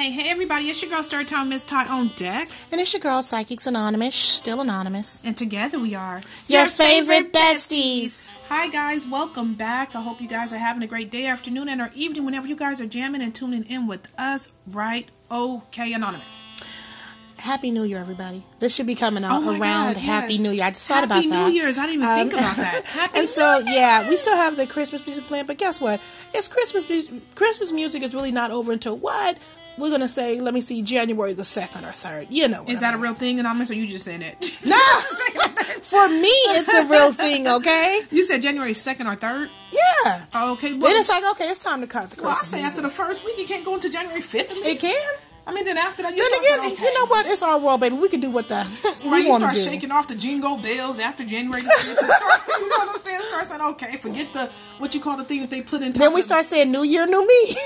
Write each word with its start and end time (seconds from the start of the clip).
Hey, 0.00 0.12
hey, 0.12 0.30
everybody, 0.30 0.64
it's 0.64 0.80
your 0.82 0.90
girl 0.90 1.02
Storytime 1.02 1.50
Miss 1.50 1.62
Ty 1.62 1.86
on 1.88 2.06
deck. 2.16 2.48
And 2.72 2.80
it's 2.80 2.94
your 2.94 3.00
girl, 3.02 3.20
Psychics 3.20 3.66
Anonymous, 3.66 4.14
still 4.14 4.62
anonymous. 4.62 5.20
And 5.26 5.36
together 5.36 5.78
we 5.78 5.94
are 5.94 6.18
Your, 6.48 6.64
favorite, 6.64 7.34
besties. 7.34 8.48
Hi, 8.48 8.68
guys, 8.70 9.06
welcome 9.06 9.52
back. 9.52 9.94
I 9.94 10.00
hope 10.00 10.22
you 10.22 10.26
guys 10.26 10.54
are 10.54 10.56
having 10.56 10.82
a 10.82 10.86
great 10.86 11.10
day, 11.10 11.26
afternoon, 11.26 11.68
and 11.68 11.82
or 11.82 11.90
evening 11.94 12.24
whenever 12.24 12.48
you 12.48 12.56
guys 12.56 12.80
are 12.80 12.86
jamming 12.86 13.20
and 13.20 13.34
tuning 13.34 13.64
in 13.64 13.86
with 13.86 14.10
us, 14.18 14.58
right? 14.72 15.04
Okay, 15.30 15.92
Anonymous. 15.92 17.36
Happy 17.38 17.70
New 17.70 17.84
Year, 17.84 17.98
everybody. 17.98 18.42
This 18.58 18.74
should 18.74 18.86
be 18.86 18.94
coming 18.94 19.22
out 19.22 19.42
Oh 19.42 19.50
around 19.50 19.94
God, 19.94 19.96
Happy 19.98 20.32
yes. 20.34 20.40
New 20.40 20.50
Year. 20.50 20.64
I 20.64 20.70
just 20.70 20.88
thought 20.88 21.08
Happy 21.08 21.28
about 21.28 21.36
that. 21.36 21.48
New 21.48 21.54
Year's. 21.54 21.78
I 21.78 21.84
didn't 21.86 22.02
even 22.02 22.14
think 22.14 22.32
Um, 22.32 22.38
about 22.38 22.56
that. 22.56 22.82
Happy 22.86 23.18
and 23.18 23.26
so, 23.26 23.60
yeah, 23.66 24.08
we 24.08 24.16
still 24.16 24.36
have 24.36 24.56
the 24.56 24.66
Christmas 24.66 25.06
music 25.06 25.24
plan, 25.24 25.46
but 25.46 25.58
guess 25.58 25.78
what? 25.78 26.00
It's 26.32 26.48
Christmas. 26.48 26.86
Christmas 27.34 27.72
music 27.72 28.02
is 28.02 28.14
really 28.14 28.32
not 28.32 28.50
over 28.50 28.72
until 28.72 28.96
what? 28.96 29.38
We're 29.80 29.90
gonna 29.90 30.08
say, 30.08 30.40
let 30.40 30.54
me 30.54 30.60
see, 30.60 30.82
January 30.82 31.32
the 31.32 31.44
second 31.44 31.84
or 31.84 31.92
third. 31.92 32.26
You 32.30 32.48
know, 32.48 32.64
Is 32.68 32.82
I 32.82 32.90
that 32.90 32.98
a 32.98 33.02
real 33.02 33.14
thing, 33.14 33.40
Anonymous, 33.40 33.70
or 33.70 33.74
you 33.74 33.86
just 33.86 34.04
saying 34.04 34.22
it? 34.22 34.36
No, 34.66 34.76
for 35.82 36.08
me, 36.08 36.36
it's 36.60 36.74
a 36.74 36.88
real 36.90 37.12
thing. 37.12 37.48
Okay, 37.48 38.00
You 38.10 38.24
said 38.24 38.42
January 38.42 38.72
2nd 38.72 39.06
or 39.06 39.16
3rd? 39.16 39.48
yeah. 39.72 40.52
Okay, 40.52 40.72
well, 40.78 40.88
Then 40.90 40.96
it's 41.00 41.08
like, 41.08 41.24
okay, 41.32 41.44
it's 41.44 41.58
time 41.58 41.80
to 41.80 41.86
cut 41.88 42.10
the 42.10 42.16
well 42.20 42.30
I 42.30 42.34
Christmas 42.34 42.50
say 42.50 42.64
after 42.64 42.82
the 42.82 42.88
first 42.92 43.24
week, 43.24 43.38
you 43.38 43.46
can't 43.46 43.64
go 43.64 43.74
into 43.74 43.90
January 43.90 44.20
5th 44.20 44.52
It 44.68 44.80
can. 44.80 45.29
I 45.46 45.52
mean, 45.52 45.64
then 45.64 45.76
after 45.78 46.02
that, 46.02 46.12
you 46.14 46.20
Then 46.20 46.34
again, 46.40 46.72
okay. 46.72 46.84
you 46.84 46.94
know 46.94 47.06
what? 47.06 47.26
It's 47.26 47.42
our 47.42 47.58
world, 47.58 47.80
baby. 47.80 47.96
We 47.96 48.08
can 48.08 48.20
do 48.20 48.30
what 48.30 48.46
the 48.46 48.54
Right, 49.06 49.24
we 49.24 49.24
you 49.24 49.30
want 49.30 49.42
to 49.42 49.54
start 49.54 49.72
shaking 49.72 49.90
off 49.90 50.06
the 50.06 50.14
jingle 50.14 50.56
bells 50.58 51.00
after 51.00 51.24
January 51.24 51.60
the 51.60 51.68
5th. 51.68 51.98
and 51.98 52.10
start- 52.10 52.60
you 52.60 52.68
know 52.68 52.76
what 52.78 52.88
I'm 52.94 53.00
saying? 53.00 53.20
Start 53.20 53.46
saying, 53.46 53.60
okay, 53.72 53.96
forget 53.96 54.26
the, 54.32 54.44
what 54.78 54.94
you 54.94 55.00
call 55.00 55.16
the 55.16 55.24
thing 55.24 55.40
that 55.40 55.50
they 55.50 55.62
put 55.62 55.82
in. 55.82 55.92
Then 55.92 56.12
we 56.14 56.22
start 56.22 56.44
saying 56.44 56.70
New 56.70 56.84
Year, 56.84 57.06
New 57.06 57.26
Me. 57.26 57.40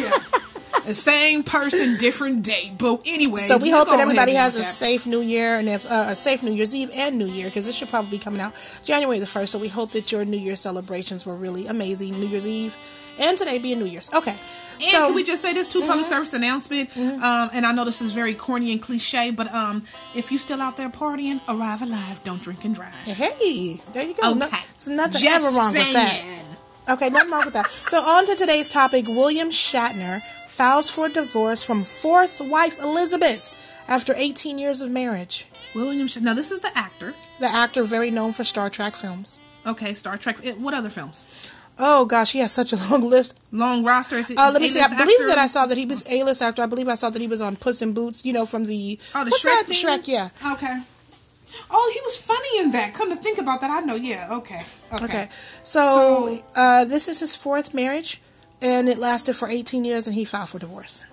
Yeah. 0.00 0.10
The 0.86 0.94
same 0.94 1.44
person, 1.44 1.96
different 1.98 2.42
date. 2.44 2.76
But 2.76 3.00
anyway, 3.06 3.40
so 3.40 3.56
we 3.62 3.70
hope 3.70 3.88
that 3.88 4.00
everybody 4.00 4.34
has 4.34 4.56
a 4.56 4.64
safe 4.64 5.06
New 5.06 5.20
Year 5.20 5.56
and 5.56 5.66
if, 5.68 5.86
uh, 5.86 6.06
a 6.08 6.16
safe 6.16 6.42
New 6.42 6.52
Year's 6.52 6.74
Eve 6.74 6.90
and 6.98 7.16
New 7.16 7.26
Year 7.26 7.46
because 7.46 7.64
this 7.64 7.76
should 7.78 7.88
probably 7.88 8.10
be 8.10 8.18
coming 8.22 8.40
out 8.40 8.52
January 8.84 9.18
the 9.18 9.26
first. 9.26 9.52
So 9.52 9.58
we 9.58 9.68
hope 9.68 9.92
that 9.92 10.12
your 10.12 10.24
New 10.26 10.36
Year 10.36 10.56
celebrations 10.56 11.24
were 11.24 11.36
really 11.36 11.66
amazing. 11.68 12.12
New 12.20 12.26
Year's 12.26 12.46
Eve 12.46 12.76
and 13.20 13.36
today 13.38 13.58
being 13.58 13.78
New 13.78 13.86
Year's. 13.86 14.10
Okay. 14.14 14.30
And 14.74 14.82
so 14.82 14.98
mm-hmm. 14.98 15.06
can 15.06 15.14
we 15.14 15.22
just 15.22 15.40
say 15.42 15.52
this 15.54 15.68
too? 15.68 15.80
Public 15.86 16.06
service 16.06 16.34
announcement. 16.34 16.90
Um, 16.96 17.48
and 17.54 17.64
I 17.64 17.72
know 17.72 17.84
this 17.84 18.02
is 18.02 18.10
very 18.12 18.34
corny 18.34 18.72
and 18.72 18.82
cliche, 18.82 19.30
but 19.30 19.52
um, 19.54 19.76
if 20.16 20.32
you 20.32 20.38
still 20.38 20.60
out 20.60 20.76
there 20.76 20.88
partying, 20.90 21.38
arrive 21.48 21.82
alive. 21.82 22.20
Don't 22.24 22.42
drink 22.42 22.64
and 22.64 22.74
drive. 22.74 22.94
hey, 23.06 23.76
there 23.92 24.06
you 24.06 24.14
go. 24.14 24.34
No, 24.34 24.46
Okay. 24.46 24.56
so 24.78 24.92
nothing 24.92 25.20
Just 25.20 25.46
ever 25.46 25.56
wrong 25.56 25.72
with 25.72 25.92
that. 25.92 26.92
Okay, 26.94 27.08
nothing 27.10 27.30
wrong 27.30 27.44
with 27.44 27.54
that. 27.54 27.66
So 27.94 27.98
on 27.98 28.26
to 28.26 28.34
today's 28.34 28.68
topic. 28.68 29.06
William 29.06 29.48
Shatner 29.48 30.20
files 30.48 30.94
for 30.94 31.08
divorce 31.08 31.64
from 31.66 31.82
fourth 31.82 32.40
wife 32.50 32.78
Elizabeth 32.82 33.84
after 33.88 34.12
18 34.16 34.58
years 34.58 34.80
of 34.80 34.90
marriage. 34.90 35.46
William. 35.74 36.08
Shatner. 36.08 36.22
now 36.22 36.34
this 36.34 36.50
is 36.50 36.60
the 36.60 36.70
actor. 36.76 37.12
The 37.40 37.48
actor 37.54 37.84
very 37.84 38.10
known 38.10 38.32
for 38.32 38.42
Star 38.44 38.70
Trek 38.70 38.94
films. 38.96 39.38
Okay, 39.66 39.94
Star 39.94 40.16
Trek. 40.16 40.36
Eh, 40.44 40.52
What 40.52 40.74
other 40.74 40.90
films? 40.90 41.48
Oh 41.78 42.04
gosh, 42.06 42.32
he 42.32 42.38
has 42.40 42.52
such 42.52 42.72
a 42.72 42.76
long 42.90 43.02
list. 43.02 43.40
Long 43.52 43.84
roster. 43.84 44.16
Is 44.16 44.30
it 44.30 44.38
Uh, 44.38 44.50
let 44.52 44.62
me 44.62 44.68
see. 44.68 44.80
I 44.80 44.88
believe 44.88 45.20
actor? 45.20 45.28
that 45.28 45.38
I 45.38 45.46
saw 45.46 45.66
that 45.66 45.76
he 45.78 45.86
was 45.86 46.04
A-list 46.10 46.42
actor. 46.42 46.62
I 46.62 46.66
believe 46.66 46.88
I 46.88 46.94
saw 46.94 47.10
that 47.10 47.20
he 47.20 47.26
was 47.28 47.40
on 47.40 47.56
Puss 47.56 47.82
in 47.82 47.92
Boots. 47.92 48.24
You 48.24 48.32
know, 48.32 48.46
from 48.46 48.64
the 48.64 48.98
Oh, 49.14 49.24
the 49.24 49.30
what's 49.30 49.44
Shrek 49.44 49.50
that? 49.50 49.66
thing? 49.66 49.90
Shrek, 49.90 50.08
yeah. 50.08 50.52
Okay. 50.54 50.76
Oh, 51.70 51.90
he 51.94 52.00
was 52.02 52.24
funny 52.26 52.64
in 52.66 52.72
that. 52.72 52.94
Come 52.94 53.10
to 53.10 53.16
think 53.16 53.38
about 53.38 53.60
that, 53.60 53.70
I 53.70 53.80
know. 53.86 53.94
Yeah. 53.94 54.28
Okay. 54.38 54.60
Okay. 54.92 55.04
Okay. 55.04 55.26
So, 55.62 56.36
uh, 56.56 56.84
this 56.84 57.08
is 57.08 57.20
his 57.20 57.40
fourth 57.40 57.74
marriage, 57.74 58.20
and 58.60 58.88
it 58.88 58.98
lasted 58.98 59.34
for 59.36 59.48
18 59.48 59.84
years, 59.84 60.06
and 60.08 60.14
he 60.16 60.24
filed 60.24 60.48
for 60.48 60.58
divorce. 60.58 61.04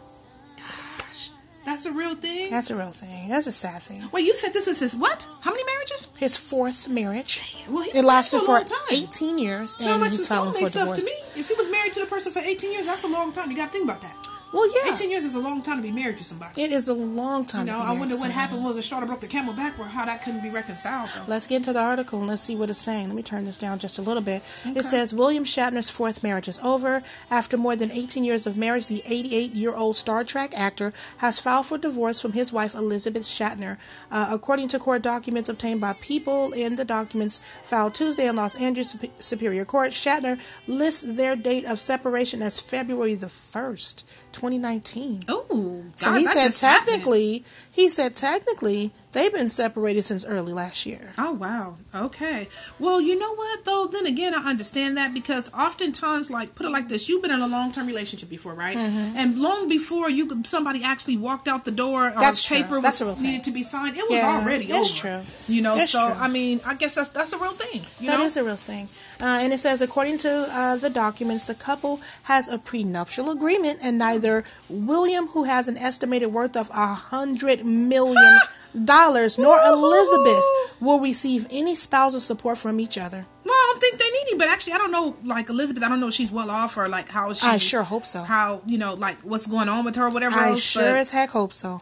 That's 1.65 1.85
a 1.85 1.93
real 1.93 2.15
thing. 2.15 2.49
That's 2.49 2.71
a 2.71 2.75
real 2.75 2.89
thing. 2.91 3.29
That's 3.29 3.47
a 3.47 3.51
sad 3.51 3.81
thing. 3.81 4.01
Wait, 4.11 4.25
you 4.25 4.33
said 4.33 4.53
this 4.53 4.67
is 4.67 4.79
his 4.79 4.95
what? 4.97 5.27
How 5.43 5.51
many 5.51 5.63
marriages? 5.65 6.13
His 6.17 6.35
fourth 6.37 6.89
marriage. 6.89 7.65
Well, 7.69 7.85
It 7.93 8.03
lasted 8.03 8.41
for 8.41 8.59
time. 8.59 8.77
18 8.91 9.37
years, 9.37 9.77
Sounds 9.77 9.87
and 9.87 10.01
like 10.01 10.11
he's 10.11 10.27
filing 10.27 10.53
soulmate 10.53 10.59
for 10.59 10.69
stuff 10.69 10.95
to 10.95 11.01
me. 11.03 11.39
If 11.41 11.47
he 11.47 11.53
was 11.53 11.71
married 11.71 11.93
to 11.93 11.99
the 12.01 12.07
person 12.07 12.31
for 12.33 12.39
18 12.39 12.71
years, 12.73 12.87
that's 12.87 13.03
a 13.03 13.11
long 13.13 13.31
time. 13.31 13.51
You 13.51 13.57
got 13.57 13.67
to 13.67 13.71
think 13.73 13.85
about 13.85 14.01
that. 14.01 14.15
Well, 14.53 14.67
yeah. 14.67 14.93
18 14.93 15.09
years 15.09 15.23
is 15.23 15.35
a 15.35 15.39
long 15.39 15.61
time 15.61 15.77
to 15.77 15.83
be 15.83 15.91
married 15.91 16.17
to 16.17 16.23
somebody. 16.23 16.61
It 16.61 16.71
is 16.71 16.89
a 16.89 16.93
long 16.93 17.45
time. 17.45 17.67
You 17.67 17.73
know, 17.73 17.79
to 17.79 17.85
be 17.85 17.95
I 17.95 17.99
wonder 17.99 18.15
what 18.15 18.31
happened 18.31 18.63
was 18.63 18.75
the 18.75 18.99
that 18.99 19.07
broke 19.07 19.21
the 19.21 19.27
camel 19.27 19.53
back, 19.53 19.79
or 19.79 19.85
how 19.85 20.05
that 20.05 20.23
couldn't 20.23 20.43
be 20.43 20.49
reconciled. 20.49 21.09
Though. 21.09 21.23
Let's 21.27 21.47
get 21.47 21.57
into 21.57 21.73
the 21.73 21.81
article 21.81 22.19
and 22.19 22.27
let's 22.27 22.41
see 22.41 22.55
what 22.55 22.69
it's 22.69 22.79
saying. 22.79 23.07
Let 23.07 23.15
me 23.15 23.23
turn 23.23 23.45
this 23.45 23.57
down 23.57 23.79
just 23.79 23.97
a 23.97 24.01
little 24.01 24.21
bit. 24.21 24.43
Okay. 24.67 24.79
It 24.79 24.83
says 24.83 25.13
William 25.13 25.43
Shatner's 25.43 25.89
fourth 25.89 26.23
marriage 26.23 26.47
is 26.47 26.59
over. 26.59 27.01
After 27.29 27.57
more 27.57 27.75
than 27.75 27.91
18 27.91 28.23
years 28.23 28.45
of 28.45 28.57
marriage, 28.57 28.87
the 28.87 29.01
88 29.05 29.51
year 29.51 29.73
old 29.73 29.95
Star 29.95 30.23
Trek 30.23 30.51
actor 30.57 30.93
has 31.19 31.39
filed 31.39 31.67
for 31.67 31.77
divorce 31.77 32.21
from 32.21 32.33
his 32.33 32.51
wife 32.51 32.75
Elizabeth 32.75 33.23
Shatner. 33.23 33.77
Uh, 34.11 34.29
according 34.33 34.67
to 34.69 34.79
court 34.79 35.01
documents 35.01 35.49
obtained 35.49 35.79
by 35.79 35.93
People 36.01 36.51
in 36.53 36.75
the 36.75 36.85
documents 36.85 37.39
filed 37.39 37.93
Tuesday 37.93 38.27
in 38.27 38.35
Los 38.35 38.59
Angeles 38.59 38.97
Superior 39.19 39.65
Court, 39.65 39.91
Shatner 39.91 40.37
lists 40.67 41.03
their 41.03 41.35
date 41.35 41.65
of 41.65 41.79
separation 41.79 42.41
as 42.41 42.59
February 42.59 43.15
the 43.15 43.27
1st, 43.27 44.30
2019. 44.31 45.21
Oh, 45.29 45.83
So 45.95 46.13
he 46.13 46.25
said 46.27 46.51
technically, 46.51 47.43
he 47.71 47.89
said 47.89 48.15
technically 48.15 48.91
they've 49.11 49.33
been 49.33 49.47
separated 49.47 50.01
since 50.03 50.25
early 50.25 50.53
last 50.53 50.85
year. 50.85 51.11
Oh 51.17 51.33
wow. 51.33 51.75
Okay. 51.93 52.47
Well, 52.79 52.99
you 53.01 53.17
know 53.19 53.33
what 53.35 53.65
though? 53.65 53.87
Then 53.91 54.05
again, 54.05 54.33
I 54.33 54.49
understand 54.49 54.97
that 54.97 55.13
because 55.13 55.53
oftentimes, 55.53 56.31
like, 56.31 56.55
put 56.55 56.65
it 56.65 56.69
like 56.69 56.87
this: 56.89 57.09
you've 57.09 57.21
been 57.21 57.31
in 57.31 57.41
a 57.41 57.47
long-term 57.47 57.87
relationship 57.87 58.29
before, 58.29 58.53
right? 58.53 58.77
And 58.77 59.37
long 59.39 59.67
before 59.69 60.09
you 60.09 60.43
somebody 60.43 60.81
actually 60.83 61.17
walked 61.17 61.47
out 61.47 61.65
the 61.65 61.71
door, 61.71 62.07
or 62.07 62.11
Mm-hmm. 62.11 62.19
That's 62.21 62.43
true. 62.47 62.57
paper 62.57 62.81
That's 62.81 62.99
was 62.99 63.01
a 63.01 63.05
real 63.05 63.15
thing. 63.15 63.23
needed 63.23 63.43
to 63.45 63.51
be 63.51 63.63
signed, 63.63 63.95
it 63.97 64.05
was 64.09 64.17
Yeah, 64.21 64.39
already 64.41 64.65
that's 64.67 65.03
over. 65.03 65.21
true. 65.23 65.53
You 65.55 65.61
know, 65.61 65.75
That's 65.75 65.91
so 65.91 65.99
true. 66.05 66.15
I 66.21 66.27
mean, 66.31 66.59
I 66.65 66.75
guess 66.75 66.95
that's 66.95 67.09
that's 67.09 67.33
a 67.33 67.37
real 67.37 67.51
thing. 67.53 67.81
You 67.99 68.09
That 68.09 68.19
know, 68.19 68.25
is 68.25 68.37
a 68.37 68.43
real 68.43 68.55
thing. 68.55 68.87
Uh, 69.21 69.39
and 69.41 69.53
it 69.53 69.57
says, 69.59 69.81
according 69.81 70.17
to 70.17 70.27
uh, 70.51 70.77
the 70.77 70.89
documents, 70.89 71.45
the 71.45 71.53
couple 71.55 71.99
has 72.23 72.51
a 72.51 72.57
prenuptial 72.57 73.29
agreement, 73.31 73.77
and 73.83 73.97
neither 73.99 74.43
William, 74.69 75.27
who 75.27 75.43
has 75.43 75.67
an 75.67 75.77
estimated 75.77 76.29
worth 76.29 76.57
of 76.57 76.69
a 76.71 76.87
hundred 76.87 77.63
million 77.63 78.39
dollars, 78.85 79.37
nor 79.37 79.59
Elizabeth 79.67 80.77
will 80.81 80.99
receive 80.99 81.45
any 81.51 81.75
spousal 81.75 82.19
support 82.19 82.57
from 82.57 82.79
each 82.79 82.97
other. 82.97 83.25
well, 83.45 83.53
I 83.53 83.73
don't 83.73 83.79
think 83.81 83.97
they 83.99 84.09
need 84.09 84.31
him, 84.33 84.37
but 84.39 84.47
actually, 84.47 84.73
I 84.73 84.77
don't 84.77 84.91
know. 84.91 85.15
Like 85.23 85.49
Elizabeth, 85.49 85.83
I 85.83 85.89
don't 85.89 85.99
know 85.99 86.07
if 86.07 86.13
she's 86.15 86.31
well 86.31 86.49
off 86.49 86.77
or 86.77 86.89
like 86.89 87.09
how 87.09 87.31
she. 87.33 87.45
I 87.47 87.57
sure 87.57 87.83
hope 87.83 88.05
so. 88.05 88.23
How 88.23 88.61
you 88.65 88.77
know, 88.79 88.95
like 88.95 89.17
what's 89.17 89.45
going 89.47 89.69
on 89.69 89.85
with 89.85 89.95
her, 89.97 90.07
or 90.07 90.09
whatever. 90.09 90.35
I 90.39 90.49
else, 90.49 90.63
sure 90.63 90.95
as 90.95 91.11
heck 91.11 91.29
hope 91.29 91.53
so. 91.53 91.81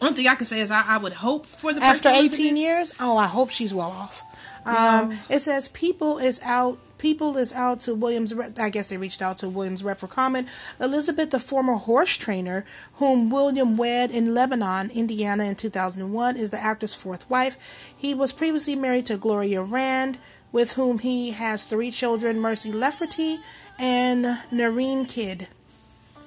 One 0.00 0.14
thing 0.14 0.28
I 0.28 0.34
can 0.36 0.44
say 0.44 0.60
is 0.60 0.70
I, 0.70 0.82
I 0.86 0.98
would 0.98 1.12
hope 1.12 1.46
for 1.46 1.72
the 1.72 1.82
After 1.82 2.08
person 2.08 2.24
18 2.24 2.56
years, 2.56 2.92
oh, 3.00 3.16
I 3.16 3.26
hope 3.26 3.50
she's 3.50 3.74
well 3.74 3.90
off. 3.90 4.22
Um, 4.66 5.10
It 5.30 5.40
says 5.40 5.68
people 5.68 6.18
is 6.18 6.40
out. 6.46 6.78
People 6.98 7.36
is 7.36 7.54
out 7.54 7.80
to 7.80 7.94
Williams. 7.94 8.34
I 8.58 8.70
guess 8.70 8.88
they 8.90 8.96
reached 8.96 9.22
out 9.22 9.38
to 9.38 9.48
Williams 9.48 9.84
rep 9.84 9.98
for 9.98 10.08
comment. 10.08 10.48
Elizabeth, 10.80 11.30
the 11.30 11.38
former 11.38 11.74
horse 11.74 12.16
trainer 12.16 12.64
whom 12.94 13.30
William 13.30 13.76
wed 13.76 14.10
in 14.10 14.34
Lebanon, 14.34 14.90
Indiana, 14.90 15.44
in 15.44 15.54
2001, 15.54 16.36
is 16.36 16.50
the 16.50 16.58
actor's 16.58 16.94
fourth 17.00 17.30
wife. 17.30 17.94
He 17.96 18.14
was 18.14 18.32
previously 18.32 18.74
married 18.74 19.06
to 19.06 19.16
Gloria 19.16 19.62
Rand, 19.62 20.18
with 20.50 20.72
whom 20.72 20.98
he 20.98 21.30
has 21.32 21.66
three 21.66 21.90
children: 21.92 22.40
Marcy 22.40 22.72
Lafferty 22.72 23.36
and 23.80 24.26
Noreen 24.50 25.06
Kidd. 25.06 25.46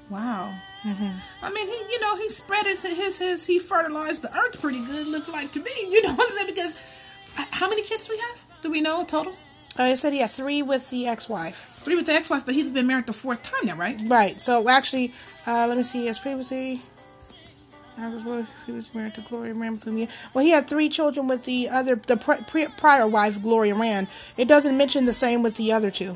Wow. 0.10 0.54
I 0.84 1.52
mean, 1.52 1.68
he, 1.68 1.94
you 1.94 2.00
know, 2.02 2.16
he 2.18 2.28
spread 2.30 2.66
it. 2.66 2.80
His, 2.80 3.20
his, 3.20 3.46
he 3.46 3.60
fertilized 3.60 4.24
the 4.24 4.36
earth 4.36 4.60
pretty 4.60 4.84
good. 4.86 5.08
Looks 5.08 5.32
like 5.32 5.52
to 5.52 5.60
me. 5.60 5.72
You 5.92 6.02
know 6.04 6.14
what 6.14 6.24
I'm 6.24 6.30
saying? 6.30 6.54
Because 6.54 7.34
uh, 7.38 7.46
how 7.52 7.70
many 7.70 7.84
kids 7.84 8.08
do 8.08 8.14
we 8.14 8.20
have? 8.20 8.62
Do 8.64 8.72
we 8.72 8.82
know 8.82 9.04
total? 9.06 9.34
Uh, 9.80 9.84
it 9.84 9.96
said 9.98 10.12
he 10.12 10.20
had 10.20 10.30
three 10.30 10.62
with 10.62 10.90
the 10.90 11.08
ex-wife. 11.08 11.56
Three 11.56 11.96
with 11.96 12.06
the 12.06 12.14
ex-wife, 12.14 12.46
but 12.46 12.56
he's 12.56 12.70
been 12.70 12.88
married 12.88 13.06
the 13.06 13.14
fourth 13.14 13.44
time 13.44 13.66
now, 13.66 13.78
right? 13.78 13.98
Right. 14.08 14.40
So 14.42 14.68
actually, 14.70 15.14
uh, 15.48 15.66
let 15.68 15.78
me 15.78 15.84
see. 15.84 16.06
Yes, 16.06 16.20
previously, 16.20 16.78
I 17.98 18.10
was 18.10 18.26
well, 18.26 18.46
he 18.66 18.72
was 18.72 18.94
married 18.96 19.14
to 19.16 19.22
Gloria 19.22 19.54
Rand. 19.54 19.84
with 19.86 20.32
Well, 20.34 20.44
he 20.44 20.52
had 20.52 20.68
three 20.68 20.90
children 20.90 21.28
with 21.28 21.46
the 21.46 21.68
other, 21.72 21.96
the 21.96 22.18
pri- 22.18 22.68
prior 22.78 23.08
wife, 23.08 23.42
Gloria 23.42 23.76
Rand. 23.76 24.08
It 24.38 24.48
doesn't 24.48 24.78
mention 24.78 25.06
the 25.06 25.14
same 25.14 25.44
with 25.44 25.56
the 25.58 25.72
other 25.72 25.92
two. 25.92 26.14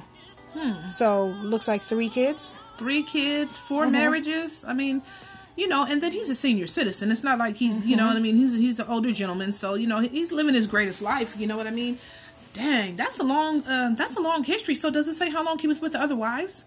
Hmm. 0.58 0.90
So 0.90 1.28
looks 1.44 1.68
like 1.68 1.82
three 1.82 2.10
kids. 2.10 2.56
Three 2.78 3.04
kids, 3.04 3.58
4 3.58 3.86
Mhm. 3.86 3.92
marriages. 3.92 4.66
I 4.68 4.74
mean, 4.74 5.02
you 5.56 5.68
know, 5.68 5.86
and 5.90 6.02
then 6.02 6.12
he's 6.12 6.30
a 6.30 6.36
senior 6.36 6.68
citizen. 6.68 7.12
It's 7.12 7.24
not 7.24 7.40
like 7.40 7.56
he's, 7.56 7.86
you 7.86 7.96
know 7.96 8.08
what 8.08 8.18
I 8.18 8.20
mean. 8.20 8.36
He's 8.36 8.58
he's 8.58 8.80
an 8.80 8.88
older 8.90 9.12
gentleman, 9.12 9.54
so 9.54 9.76
you 9.76 9.88
know 9.88 10.00
he's 10.00 10.32
living 10.34 10.54
his 10.54 10.68
greatest 10.68 11.02
life. 11.02 11.36
You 11.40 11.48
know 11.48 11.56
what 11.58 11.68
I 11.68 11.72
mean? 11.72 11.98
Dang, 12.54 12.96
that's 12.96 13.20
a 13.20 13.24
long 13.24 13.64
uh, 13.68 13.92
that's 13.98 14.16
a 14.18 14.22
long 14.22 14.44
history. 14.44 14.76
So 14.76 14.90
does 14.92 15.08
it 15.08 15.14
say 15.14 15.30
how 15.30 15.44
long 15.46 15.58
he 15.60 15.68
was 15.68 15.80
with 15.82 15.94
the 15.94 16.02
other 16.02 16.16
wives? 16.16 16.66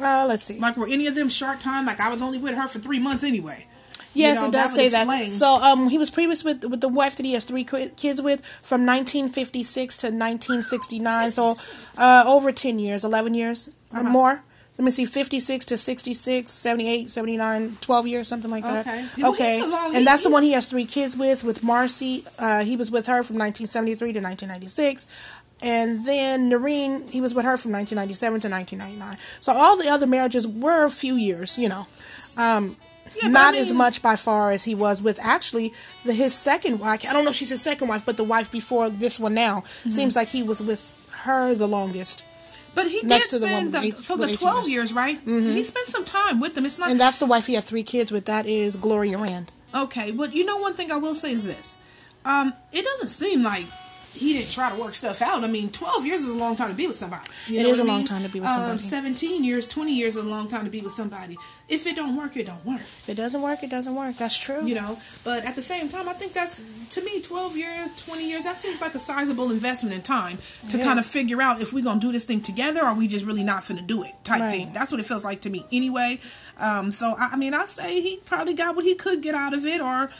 Uh, 0.00 0.24
let's 0.28 0.44
see. 0.44 0.58
Like 0.58 0.76
were 0.76 0.88
any 0.88 1.06
of 1.06 1.14
them 1.14 1.28
short 1.28 1.60
time? 1.60 1.86
Like 1.86 2.00
I 2.00 2.10
was 2.10 2.22
only 2.22 2.38
with 2.38 2.54
her 2.54 2.66
for 2.68 2.78
three 2.78 2.98
months 3.00 3.24
anyway. 3.24 3.66
Yes, 4.14 4.36
you 4.36 4.42
know, 4.42 4.48
it 4.48 4.52
does 4.52 4.70
that 4.70 4.76
say 4.76 4.84
would 5.06 5.08
that. 5.08 5.32
So, 5.32 5.54
um, 5.54 5.88
he 5.88 5.96
was 5.96 6.10
previous 6.10 6.44
with 6.44 6.64
with 6.66 6.80
the 6.82 6.88
wife 6.88 7.16
that 7.16 7.24
he 7.24 7.32
has 7.32 7.44
three 7.44 7.64
kids 7.64 8.20
with 8.20 8.44
from 8.44 8.84
1956 8.84 9.96
to 9.98 10.06
1969. 10.08 11.30
So, 11.30 11.54
uh, 11.98 12.24
over 12.26 12.52
10 12.52 12.78
years, 12.78 13.04
11 13.04 13.32
years 13.34 13.70
or 13.92 14.00
Uh-huh. 14.00 14.10
more. 14.10 14.42
Let 14.78 14.84
me 14.86 14.90
see 14.90 15.04
56 15.04 15.64
to 15.66 15.76
66 15.76 16.50
78 16.50 17.08
79 17.08 17.76
12 17.80 18.06
years 18.06 18.26
something 18.28 18.50
like 18.50 18.64
that 18.64 18.86
Okay. 18.86 19.04
Okay 19.24 19.60
long- 19.68 19.94
and 19.96 20.06
that's 20.06 20.22
the 20.24 20.30
one 20.30 20.42
he 20.42 20.52
has 20.52 20.66
three 20.66 20.86
kids 20.86 21.16
with 21.16 21.44
with 21.44 21.62
marcy 21.62 22.24
uh, 22.38 22.64
he 22.64 22.76
was 22.76 22.90
with 22.90 23.06
her 23.06 23.22
from 23.22 23.36
1973 23.38 24.12
to 24.14 24.20
1996 24.20 25.38
and 25.64 26.04
then 26.04 26.48
Noreen, 26.48 27.06
he 27.08 27.20
was 27.20 27.34
with 27.34 27.44
her 27.44 27.56
from 27.56 27.70
1997 27.70 28.40
to 28.40 28.48
1999. 28.48 29.16
So 29.40 29.52
all 29.52 29.76
the 29.76 29.88
other 29.88 30.08
marriages 30.08 30.44
were 30.48 30.84
a 30.86 30.90
few 30.90 31.14
years, 31.14 31.56
you 31.56 31.68
know. 31.68 31.86
Um, 32.36 32.74
Yeah, 33.22 33.28
not 33.28 33.54
I 33.54 33.58
as 33.58 33.72
much 33.72 34.02
by 34.02 34.16
far 34.16 34.50
as 34.50 34.64
he 34.64 34.74
was 34.74 35.00
with 35.00 35.20
actually 35.24 35.70
the, 36.04 36.14
his 36.14 36.34
second 36.34 36.80
wife. 36.80 37.06
I 37.08 37.12
don't 37.12 37.22
know 37.22 37.30
if 37.30 37.36
she's 37.36 37.50
his 37.50 37.62
second 37.62 37.86
wife, 37.86 38.04
but 38.04 38.16
the 38.16 38.24
wife 38.24 38.50
before 38.50 38.90
this 38.90 39.20
one 39.20 39.34
now 39.34 39.60
Mm-hmm. 39.60 39.90
seems 39.90 40.16
like 40.16 40.26
he 40.28 40.42
was 40.42 40.60
with 40.60 40.82
her 41.24 41.54
the 41.54 41.68
longest. 41.68 42.24
But 42.74 42.86
he 42.88 43.02
Next 43.02 43.28
did 43.28 43.42
the 43.42 43.48
spend 43.48 43.72
with 43.72 43.80
the, 43.82 43.86
eight- 43.88 43.94
so 43.96 44.16
the 44.16 44.34
twelve 44.34 44.64
years. 44.66 44.74
years, 44.74 44.92
right? 44.94 45.18
He 45.24 45.62
spent 45.62 45.86
some 45.88 46.04
time 46.04 46.40
with 46.40 46.54
them. 46.54 46.64
It's 46.64 46.78
not 46.78 46.90
And 46.90 46.98
that's 46.98 47.18
the 47.18 47.26
wife 47.26 47.46
he 47.46 47.54
had 47.54 47.64
three 47.64 47.82
kids 47.82 48.10
with. 48.10 48.24
That 48.26 48.46
is 48.46 48.76
Gloria 48.76 49.18
Rand. 49.18 49.52
okay. 49.74 50.10
But 50.10 50.34
you 50.34 50.44
know, 50.44 50.56
one 50.58 50.72
thing 50.72 50.90
I 50.90 50.96
will 50.96 51.14
say 51.14 51.32
is 51.32 51.44
this: 51.46 51.82
um, 52.24 52.52
it 52.72 52.84
doesn't 52.84 53.10
seem 53.10 53.42
like 53.42 53.64
he 54.14 54.34
didn't 54.34 54.52
try 54.52 54.70
to 54.74 54.80
work 54.80 54.94
stuff 54.94 55.22
out. 55.22 55.42
I 55.42 55.48
mean, 55.48 55.70
twelve 55.70 56.04
years 56.06 56.20
is 56.22 56.34
a 56.34 56.38
long 56.38 56.56
time 56.56 56.70
to 56.70 56.76
be 56.76 56.86
with 56.86 56.96
somebody. 56.96 57.22
You 57.46 57.60
It 57.60 57.66
is 57.66 57.78
what 57.78 57.88
long 57.88 58.04
time 58.04 58.22
to 58.22 58.28
be 58.30 58.40
with 58.40 58.50
Um, 58.50 58.56
somebody. 58.56 58.78
Seventeen 58.78 59.44
years, 59.44 59.66
twenty 59.68 59.94
years 59.96 60.16
is 60.16 60.24
a 60.24 60.28
long 60.28 60.48
time 60.48 60.64
to 60.64 60.70
be 60.70 60.80
with 60.80 60.92
somebody. 60.92 61.36
If 61.68 61.86
it 61.86 61.96
don't 61.96 62.16
work, 62.16 62.36
it 62.36 62.46
don't 62.46 62.64
work. 62.66 62.80
If 62.80 63.08
it 63.08 63.16
doesn't 63.16 63.40
work, 63.40 63.62
it 63.62 63.70
doesn't 63.70 63.94
work. 63.94 64.14
That's 64.16 64.38
true. 64.38 64.64
you 64.66 64.74
know 64.74 64.96
but 65.24 65.44
at 65.44 65.54
the 65.54 65.62
same 65.62 65.88
time 65.88 66.08
i 66.08 66.12
think 66.12 66.32
that's 66.32 66.88
to 66.94 67.02
me 67.04 67.20
12 67.22 67.56
years 67.56 68.06
20 68.06 68.28
years 68.28 68.44
that 68.44 68.56
seems 68.56 68.80
like 68.80 68.94
a 68.94 68.98
sizable 68.98 69.50
investment 69.50 69.94
in 69.94 70.02
time 70.02 70.36
to 70.68 70.78
It 70.78 70.84
kind 70.84 70.98
of 70.98 71.04
figure 71.04 71.40
out 71.40 71.60
if 71.60 71.72
we're 71.72 71.84
gonna 71.84 72.00
do 72.00 72.12
this 72.12 72.24
thing 72.24 72.40
together 72.40 72.80
or 72.80 72.86
are 72.92 72.94
we 72.98 73.06
just 73.06 73.24
really 73.24 73.44
not 73.44 73.62
finna 73.62 73.86
do 73.86 74.02
it 74.02 74.10
type 74.24 74.40
Right. 74.40 74.50
thing 74.50 74.72
that's 74.72 74.90
what 74.92 75.00
it 75.00 75.06
feels 75.06 75.24
like 75.24 75.40
to 75.42 75.50
me 75.50 75.64
anyway 75.72 76.18
um 76.58 76.90
so 76.92 77.14
i, 77.18 77.30
I 77.32 77.36
mean 77.36 77.54
i 77.54 77.64
say 77.64 78.00
he 78.00 78.18
probably 78.26 78.54
got 78.54 78.74
what 78.76 78.84
he 78.84 78.94
could 78.94 79.22
get 79.22 79.34
out 79.34 79.54
of 79.56 79.64
it 79.64 79.80
or 79.80 80.10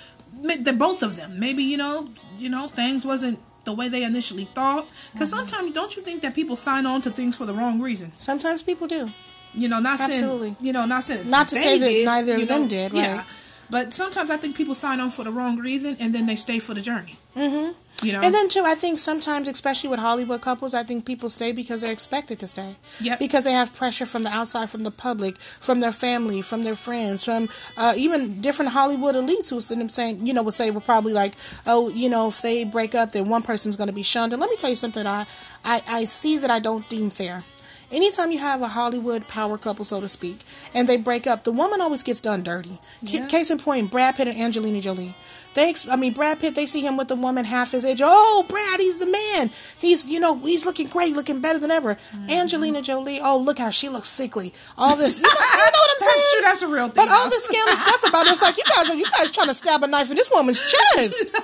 the 0.64 0.72
both 0.78 1.02
of 1.02 1.16
them 1.16 1.38
maybe 1.38 1.62
you 1.62 1.76
know 1.76 2.08
you 2.38 2.48
know 2.48 2.66
things 2.68 3.04
wasn't 3.04 3.38
the 3.64 3.72
way 3.72 3.88
they 3.88 4.02
initially 4.04 4.44
thought 4.44 4.84
because 5.12 5.30
Mm-hmm. 5.32 5.46
sometimes 5.48 5.74
don't 5.74 5.94
you 5.96 6.02
think 6.02 6.22
that 6.22 6.34
people 6.34 6.56
sign 6.56 6.84
on 6.86 7.00
to 7.02 7.10
things 7.10 7.36
for 7.36 7.46
the 7.46 7.54
wrong 7.54 7.80
reason 7.80 8.10
Sometimes 8.12 8.62
people 8.62 8.86
do. 8.88 9.08
you 9.54 9.68
know, 9.68 9.78
not 9.80 10.00
Absolutely. 10.00 10.50
saying 10.50 10.56
you 10.66 10.72
know, 10.72 10.84
not 10.86 11.02
saying 11.04 11.30
Not 11.30 11.48
to 11.48 11.56
say 11.56 11.78
that 11.78 11.86
did, 11.86 12.04
neither 12.06 12.34
of 12.36 12.48
them 12.48 12.66
did, 12.68 12.92
right. 12.92 13.24
But 13.70 13.94
sometimes 13.94 14.30
I 14.30 14.36
think 14.36 14.56
people 14.56 14.74
sign 14.74 15.00
on 15.00 15.10
for 15.10 15.24
the 15.24 15.30
wrong 15.30 15.56
reason 15.58 15.96
and 16.00 16.14
then 16.14 16.26
they 16.26 16.36
stay 16.36 16.58
for 16.58 16.74
the 16.74 16.82
journey. 16.82 17.14
hmm 17.34 17.70
You 18.02 18.12
know, 18.12 18.20
And 18.22 18.34
then 18.34 18.48
too, 18.48 18.62
I 18.64 18.74
think 18.74 18.98
sometimes, 18.98 19.48
especially 19.48 19.90
with 19.90 20.00
Hollywood 20.00 20.40
couples, 20.42 20.74
I 20.74 20.82
think 20.82 21.06
people 21.06 21.28
stay 21.28 21.52
because 21.52 21.82
they're 21.82 21.92
expected 21.92 22.40
to 22.40 22.48
stay. 22.48 22.74
Yep. 23.00 23.18
Because 23.18 23.44
they 23.44 23.52
have 23.52 23.72
pressure 23.74 24.06
from 24.06 24.24
the 24.24 24.30
outside, 24.30 24.70
from 24.70 24.82
the 24.82 24.90
public, 24.90 25.36
from 25.36 25.80
their 25.80 25.92
family, 25.92 26.42
from 26.42 26.64
their 26.64 26.74
friends, 26.74 27.24
from 27.24 27.48
uh, 27.76 27.94
even 27.96 28.40
different 28.40 28.72
Hollywood 28.72 29.14
elites 29.14 29.50
who 29.50 29.60
sit 29.60 29.78
and 29.78 29.90
saying, 29.90 30.18
you 30.26 30.34
know, 30.34 30.42
would 30.42 30.54
say, 30.54 30.70
we're 30.70 30.80
probably 30.80 31.12
like, 31.12 31.32
oh, 31.66 31.88
you 31.90 32.08
know, 32.08 32.28
if 32.28 32.42
they 32.42 32.64
break 32.64 32.94
up, 32.94 33.12
then 33.12 33.28
one 33.28 33.42
person's 33.42 33.76
going 33.76 33.88
to 33.88 33.94
be 33.94 34.02
shunned. 34.02 34.32
And 34.32 34.40
let 34.40 34.50
me 34.50 34.56
tell 34.56 34.70
you 34.70 34.76
something 34.76 35.06
I, 35.06 35.24
I, 35.64 35.80
I 35.88 36.04
see 36.04 36.38
that 36.38 36.50
I 36.50 36.58
don't 36.58 36.88
deem 36.88 37.10
fair. 37.10 37.42
Anytime 37.92 38.30
you 38.32 38.38
have 38.38 38.62
a 38.62 38.68
Hollywood 38.68 39.26
power 39.28 39.58
couple, 39.58 39.84
so 39.84 40.00
to 40.00 40.08
speak, 40.08 40.38
and 40.74 40.88
they 40.88 40.96
break 40.96 41.26
up, 41.26 41.44
the 41.44 41.52
woman 41.52 41.80
always 41.80 42.02
gets 42.02 42.20
done 42.20 42.42
dirty. 42.42 42.78
Yeah. 43.02 43.26
Case 43.26 43.50
in 43.50 43.58
point, 43.58 43.90
Brad 43.90 44.16
Pitt 44.16 44.28
and 44.28 44.38
Angelina 44.40 44.80
Jolie. 44.80 45.14
They, 45.54 45.68
ex- 45.68 45.86
I 45.86 45.96
mean, 45.96 46.14
Brad 46.14 46.40
Pitt. 46.40 46.54
They 46.54 46.64
see 46.64 46.80
him 46.80 46.96
with 46.96 47.10
a 47.10 47.14
woman 47.14 47.44
half 47.44 47.72
his 47.72 47.84
age. 47.84 48.00
Oh, 48.02 48.46
Brad, 48.48 48.80
he's 48.80 48.96
the 48.96 49.04
man. 49.12 49.52
He's, 49.78 50.08
you 50.08 50.18
know, 50.18 50.38
he's 50.40 50.64
looking 50.64 50.88
great, 50.88 51.12
looking 51.14 51.42
better 51.42 51.58
than 51.58 51.70
ever. 51.70 51.94
Mm-hmm. 51.94 52.30
Angelina 52.40 52.80
Jolie. 52.80 53.18
Oh, 53.20 53.36
look 53.36 53.58
how. 53.58 53.68
She 53.68 53.90
looks 53.90 54.08
sickly. 54.08 54.54
All 54.78 54.96
this, 54.96 55.20
you 55.20 55.28
know, 55.28 55.36
you 55.36 55.36
know 55.36 55.76
what 55.76 55.90
I'm 55.92 55.96
that's 56.00 56.08
saying? 56.08 56.32
true. 56.40 56.44
That's 56.48 56.62
a 56.62 56.68
real 56.72 56.88
thing. 56.88 57.04
But 57.04 57.12
all 57.12 57.28
this 57.28 57.44
scandalous 57.44 57.84
stuff 57.84 58.00
about 58.08 58.24
her, 58.24 58.32
it's 58.32 58.40
like 58.40 58.56
you 58.56 58.64
guys 58.64 58.88
are 58.88 58.96
you 58.96 59.04
guys 59.04 59.30
trying 59.30 59.48
to 59.48 59.54
stab 59.54 59.82
a 59.84 59.88
knife 59.88 60.08
in 60.10 60.16
this 60.16 60.30
woman's 60.32 60.64
chest. 60.72 61.36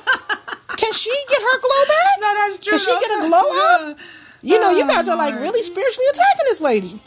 Can 0.81 0.93
she 0.97 1.13
get 1.29 1.43
her 1.45 1.57
glow 1.61 1.83
back? 1.93 2.15
no, 2.25 2.29
that's 2.41 2.57
true. 2.65 2.71
Can 2.73 2.79
she 2.81 2.95
get 3.05 3.13
a 3.13 3.29
glow 3.29 3.45
up? 3.93 3.99
You 4.43 4.61
know, 4.61 4.71
you 4.71 4.85
Oh, 4.85 4.89
guys 4.89 5.09
are 5.09 5.17
like 5.17 5.35
really 5.35 5.63
spiritually 5.63 6.07
attacking 6.13 6.45
this 6.47 6.61
lady. 6.61 7.01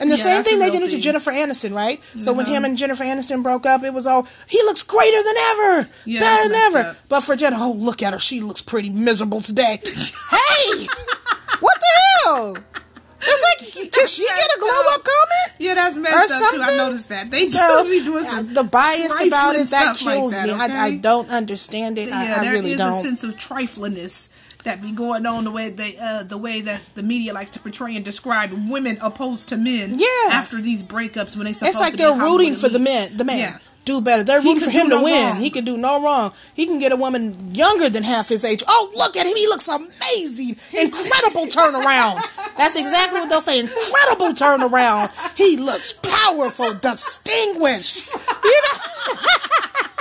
And 0.00 0.10
the 0.10 0.16
Yeah, 0.16 0.22
same 0.24 0.42
thing 0.42 0.58
they 0.58 0.70
did 0.70 0.90
to. 0.90 0.98
Jennifer 1.00 1.30
Aniston, 1.30 1.72
right? 1.72 2.02
So 2.02 2.32
when 2.32 2.46
Uh-huh. 2.46 2.54
him 2.56 2.64
and 2.64 2.76
Jennifer 2.76 3.04
Aniston 3.04 3.42
broke 3.44 3.64
up, 3.64 3.84
it 3.84 3.94
was 3.94 4.06
all 4.08 4.26
he 4.48 4.60
looks 4.64 4.82
greater 4.82 5.22
than 5.22 5.34
ever, 5.38 5.88
Yeah, 6.04 6.20
better 6.20 6.48
than 6.48 6.56
ever. 6.66 6.78
up. 6.90 6.96
But 7.08 7.20
for 7.22 7.36
Jennifer, 7.36 7.62
oh 7.62 7.72
look 7.72 8.02
at 8.02 8.12
her, 8.12 8.18
she 8.18 8.40
looks 8.40 8.60
pretty 8.60 8.90
miserable 8.90 9.40
today. 9.40 9.78
hey, 10.30 10.86
what 11.60 11.78
the 11.80 12.24
hell? 12.24 12.56
It's 13.26 13.44
like, 13.80 13.90
can 13.92 14.06
she 14.06 14.24
get 14.26 14.34
a 14.56 14.58
glow 14.58 14.68
up 14.92 15.00
comment? 15.02 15.56
Yeah, 15.58 15.74
that's 15.74 15.96
messed 15.96 16.14
Or 16.14 16.18
up 16.18 16.26
too. 16.28 16.34
I 16.34 16.66
something? 16.66 16.76
noticed 16.76 17.08
that. 17.08 17.30
They 17.30 17.44
So 17.46 17.84
be 17.88 18.04
doing 18.04 18.22
some 18.24 18.52
the 18.52 18.64
bias 18.64 19.12
trifling 19.16 19.28
about 19.28 19.54
it 19.54 19.58
that 19.70 19.96
stuff 19.96 20.06
like 20.06 20.14
kills 20.16 20.32
that, 20.36 20.44
me. 20.46 20.52
I, 20.52 20.86
I 20.86 20.90
don't 20.98 21.30
understand 21.30 21.98
it. 21.98 22.08
yeah, 22.08 22.34
I, 22.36 22.38
I 22.40 22.42
there 22.42 22.52
really 22.52 22.72
is 22.72 22.78
don't. 22.78 22.90
a 22.90 23.00
sense 23.00 23.24
of 23.24 23.38
triflingness 23.38 24.28
that 24.64 24.82
be 24.82 24.92
going 24.92 25.24
on 25.26 25.44
the 25.44 25.50
way 25.50 25.70
they 25.70 25.94
uh, 26.00 26.22
the 26.24 26.38
way 26.38 26.60
that 26.62 26.80
the 26.94 27.02
media 27.02 27.32
likes 27.32 27.50
to 27.52 27.60
portray 27.60 27.96
and 27.96 28.04
describe 28.04 28.50
women 28.68 28.96
opposed 29.02 29.48
to 29.50 29.56
men. 29.56 29.94
Yeah. 29.98 30.06
After 30.32 30.60
these 30.60 30.82
breakups, 30.82 31.36
when 31.36 31.44
they 31.46 31.52
supposed 31.52 31.74
It's 31.76 31.80
like 31.80 31.94
they're 31.94 32.16
rooting 32.18 32.54
for 32.54 32.68
the 32.68 32.78
man. 32.78 33.16
The 33.16 33.24
man 33.24 33.38
Yeah. 33.38 33.58
do 33.84 34.00
better. 34.00 34.22
They're 34.24 34.40
rooting 34.40 34.60
for 34.64 34.70
him 34.70 34.88
do 34.88 34.98
to 34.98 35.04
win. 35.04 35.12
wrong. 35.34 35.36
He 35.40 35.50
can 35.50 35.64
do 35.64 35.76
no 35.76 36.02
wrong. 36.02 36.32
He 36.54 36.64
can 36.66 36.78
get 36.78 36.92
a 36.92 36.96
woman 36.96 37.54
younger 37.54 37.88
than 37.90 38.02
half 38.02 38.28
his 38.28 38.44
age. 38.44 38.62
Oh, 38.66 38.90
look 38.96 39.16
at 39.16 39.26
him! 39.26 39.36
He 39.36 39.46
looks 39.48 39.68
amazing. 39.68 40.56
Incredible 40.72 41.46
turnaround. 41.52 42.16
That's 42.56 42.80
exactly 42.80 43.20
what 43.20 43.28
they'll 43.28 43.40
say. 43.44 43.60
Incredible 43.60 44.32
turnaround. 44.32 45.12
He 45.36 45.56
looks 45.58 45.92
powerful, 45.92 46.72
distinguished. 46.80 48.08
You 48.44 48.60
know. 48.64 48.78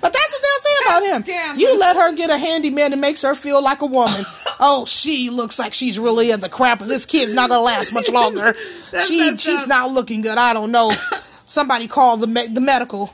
But 0.00 0.12
that's 0.12 0.32
what 0.32 0.42
they'll 0.42 0.64
say 0.64 0.76
about 0.84 1.02
him. 1.26 1.58
You 1.58 1.78
let 1.78 1.96
her 1.96 2.14
get 2.16 2.30
a 2.30 2.38
handyman 2.38 2.90
that 2.90 2.98
makes 2.98 3.22
her 3.22 3.34
feel 3.34 3.62
like 3.62 3.82
a 3.82 3.86
woman. 3.86 4.14
Oh, 4.60 4.84
she 4.86 5.30
looks 5.30 5.58
like 5.58 5.74
she's 5.74 5.98
really 5.98 6.30
in 6.30 6.40
the 6.40 6.48
crap. 6.48 6.78
This 6.78 7.06
kid's 7.06 7.34
not 7.34 7.50
gonna 7.50 7.60
last 7.62 7.92
much 7.92 8.08
longer. 8.12 8.54
she 8.54 9.36
she's 9.36 9.64
up. 9.64 9.68
not 9.68 9.90
looking 9.90 10.22
good. 10.22 10.38
I 10.38 10.52
don't 10.54 10.70
know. 10.70 10.90
Somebody 10.90 11.88
call 11.88 12.16
the 12.18 12.28
me- 12.28 12.46
the 12.46 12.60
medical. 12.60 13.06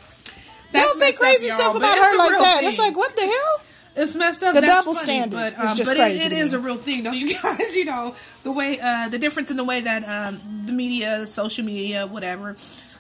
They'll 0.73 0.83
say 0.85 1.07
messed 1.07 1.15
up, 1.15 1.21
crazy 1.21 1.49
stuff 1.49 1.75
about 1.77 1.97
her 1.97 2.19
like 2.19 2.31
that. 2.39 2.59
thing. 2.61 2.69
It's 2.69 2.79
like 2.79 2.95
what 2.95 3.17
the 3.17 3.23
hell? 3.23 3.65
It's 3.97 4.15
messed 4.17 4.43
up. 4.45 4.55
The 4.55 4.61
That's 4.61 4.81
double 4.81 4.93
funny, 4.95 5.05
standard 5.19 5.37
but, 5.37 5.59
um, 5.59 5.77
just 5.77 5.87
but 5.91 5.97
crazy 5.97 6.27
it, 6.27 6.33
it 6.33 6.37
is 6.39 6.53
a 6.53 6.61
real 6.61 6.77
thing, 6.77 7.03
though. 7.05 7.13
You 7.17 7.29
guys, 7.33 7.77
you 7.77 7.87
know, 7.87 8.15
the 8.45 8.53
way 8.53 8.77
uh, 8.83 9.09
the 9.09 9.19
difference 9.19 9.51
in 9.51 9.57
the 9.57 9.65
way 9.65 9.81
that 9.81 10.05
um, 10.05 10.39
the 10.67 10.73
media, 10.73 11.27
social 11.27 11.65
media, 11.65 12.07
whatever, 12.09 12.55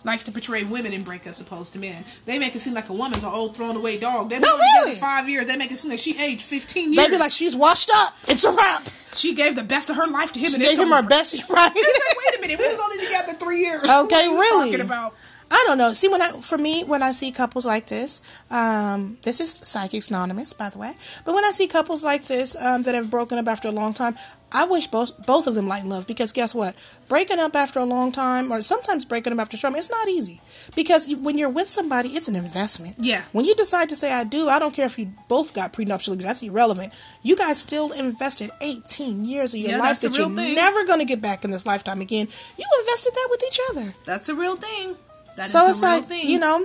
likes 0.04 0.24
to 0.24 0.32
portray 0.32 0.64
women 0.64 0.92
in 0.92 1.02
breakups 1.02 1.40
opposed 1.40 1.72
to 1.74 1.78
men. 1.78 2.02
They 2.26 2.38
make 2.38 2.54
it 2.54 2.60
seem 2.60 2.74
like 2.74 2.88
a 2.88 2.92
woman's 2.92 3.24
an 3.24 3.30
old 3.32 3.56
thrown 3.56 3.76
away 3.76 3.98
dog. 3.98 4.30
They've 4.30 4.40
been 4.40 4.48
No, 4.48 4.56
together 4.84 4.98
five 5.00 5.28
years. 5.28 5.46
They 5.46 5.56
make 5.56 5.70
it 5.70 5.76
seem 5.76 5.90
like 5.90 6.00
she 6.00 6.18
aged 6.22 6.42
fifteen 6.42 6.92
years. 6.92 7.06
They 7.06 7.12
be 7.14 7.18
like 7.18 7.32
she's 7.32 7.56
washed 7.56 7.90
up. 7.94 8.14
It's 8.28 8.44
a 8.44 8.52
wrap. 8.52 8.82
she 9.14 9.34
gave 9.34 9.56
the 9.56 9.64
best 9.64 9.90
of 9.90 9.96
her 9.96 10.06
life 10.06 10.32
to 10.32 10.40
him. 10.40 10.46
She 10.46 10.54
and 10.56 10.62
gave 10.64 10.72
it's 10.72 10.80
him 10.80 10.88
her 10.90 11.06
best. 11.06 11.44
Right. 11.50 11.66
Like, 11.68 11.74
wait 11.74 12.38
a 12.38 12.40
minute, 12.40 12.58
we 12.58 12.66
was 12.66 12.80
only 12.82 13.04
together 13.04 13.32
three 13.38 13.60
years. 13.60 13.82
Okay, 14.04 14.14
what 14.14 14.16
are 14.16 14.24
you 14.26 14.38
really? 14.40 14.70
Talking 14.72 14.86
about 14.86 15.12
I 15.52 15.64
don't 15.66 15.78
know. 15.78 15.92
See, 15.92 16.06
when 16.08 16.22
I 16.22 16.30
for 16.42 16.56
me, 16.56 16.84
when 16.84 17.02
I 17.02 17.10
see 17.10 17.32
couples 17.32 17.66
like 17.66 17.86
this, 17.86 18.22
um, 18.52 19.18
this 19.24 19.40
is 19.40 19.50
Psychics 19.50 20.08
Anonymous, 20.08 20.52
by 20.52 20.70
the 20.70 20.78
way. 20.78 20.92
But 21.24 21.34
when 21.34 21.44
I 21.44 21.50
see 21.50 21.66
couples 21.66 22.04
like 22.04 22.22
this 22.26 22.54
um, 22.62 22.84
that 22.84 22.94
have 22.94 23.10
broken 23.10 23.36
up 23.36 23.48
after 23.48 23.66
a 23.66 23.72
long 23.72 23.92
time, 23.92 24.14
I 24.52 24.64
wish 24.66 24.88
both 24.88 25.26
both 25.26 25.46
of 25.46 25.54
them 25.54 25.68
light 25.68 25.84
love 25.84 26.06
because 26.08 26.32
guess 26.32 26.54
what? 26.54 26.74
Breaking 27.08 27.38
up 27.38 27.54
after 27.54 27.78
a 27.78 27.84
long 27.84 28.10
time, 28.10 28.50
or 28.52 28.60
sometimes 28.62 29.04
breaking 29.04 29.32
up 29.32 29.38
after 29.38 29.56
trauma, 29.56 29.78
it's 29.78 29.90
not 29.90 30.08
easy 30.08 30.40
because 30.74 31.06
you, 31.08 31.18
when 31.22 31.38
you're 31.38 31.48
with 31.50 31.68
somebody, 31.68 32.08
it's 32.08 32.26
an 32.26 32.34
investment. 32.34 32.96
Yeah. 32.98 33.22
When 33.32 33.44
you 33.44 33.54
decide 33.54 33.88
to 33.90 33.94
say 33.94 34.12
I 34.12 34.24
do, 34.24 34.48
I 34.48 34.58
don't 34.58 34.74
care 34.74 34.86
if 34.86 34.98
you 34.98 35.08
both 35.28 35.54
got 35.54 35.72
prenuptial. 35.72 36.16
That's 36.16 36.42
irrelevant. 36.42 36.92
You 37.22 37.36
guys 37.36 37.60
still 37.60 37.92
invested 37.92 38.50
18 38.60 39.24
years 39.24 39.54
of 39.54 39.60
your 39.60 39.70
Yeah, 39.70 39.78
life 39.78 40.00
that 40.00 40.18
you're 40.18 40.28
thing. 40.28 40.54
never 40.56 40.84
going 40.84 40.98
to 41.00 41.06
get 41.06 41.22
back 41.22 41.44
in 41.44 41.50
this 41.52 41.64
lifetime 41.66 42.00
again. 42.00 42.26
You 42.58 42.64
invested 42.80 43.14
that 43.14 43.28
with 43.30 43.42
each 43.46 43.60
other 43.70 43.92
That's 44.04 44.28
a 44.28 44.34
real 44.34 44.56
thing. 44.56 44.96
That 45.36 45.44
is 45.46 45.52
so 45.52 45.66
a 45.66 45.68
it's 45.70 45.82
real 45.82 45.92
like 45.92 46.04
thing. 46.06 46.26
you 46.28 46.40
know 46.40 46.64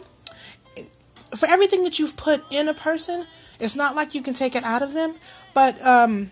for 1.37 1.47
everything 1.49 1.83
that 1.83 1.99
you've 1.99 2.15
put 2.17 2.41
in 2.51 2.67
a 2.67 2.73
person 2.73 3.23
it's 3.59 3.75
not 3.75 3.95
like 3.95 4.15
you 4.15 4.21
can 4.21 4.33
take 4.33 4.55
it 4.55 4.63
out 4.63 4.81
of 4.81 4.93
them 4.93 5.13
but 5.53 5.79
um 5.85 6.27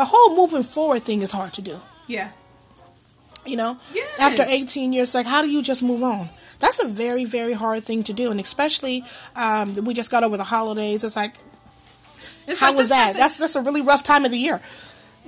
the 0.00 0.06
whole 0.12 0.30
moving 0.40 0.62
forward 0.74 1.02
thing 1.08 1.20
is 1.26 1.32
hard 1.38 1.52
to 1.58 1.62
do 1.70 1.76
Yeah. 2.16 2.28
you 3.50 3.56
know 3.62 3.72
Yes. 4.00 4.20
after 4.26 4.42
18 4.42 4.92
years 4.96 5.14
like 5.18 5.26
how 5.34 5.40
do 5.44 5.48
you 5.56 5.62
just 5.62 5.82
move 5.90 6.02
on 6.02 6.28
that's 6.62 6.78
a 6.86 6.88
very 6.88 7.24
very 7.38 7.54
hard 7.62 7.80
thing 7.88 8.02
to 8.08 8.12
do 8.20 8.30
and 8.32 8.40
especially 8.40 8.96
um 9.44 9.66
we 9.86 9.92
just 10.00 10.10
got 10.14 10.22
over 10.26 10.36
the 10.44 10.48
holidays 10.56 11.00
it's 11.06 11.16
like 11.22 11.34
It's 12.50 12.60
how 12.60 12.68
like 12.70 12.78
was 12.80 12.88
that 12.90 13.06
person- 13.06 13.20
that's 13.20 13.36
that's 13.42 13.56
a 13.60 13.62
really 13.68 13.82
rough 13.90 14.02
time 14.12 14.24
of 14.24 14.32
the 14.36 14.42
year 14.48 14.58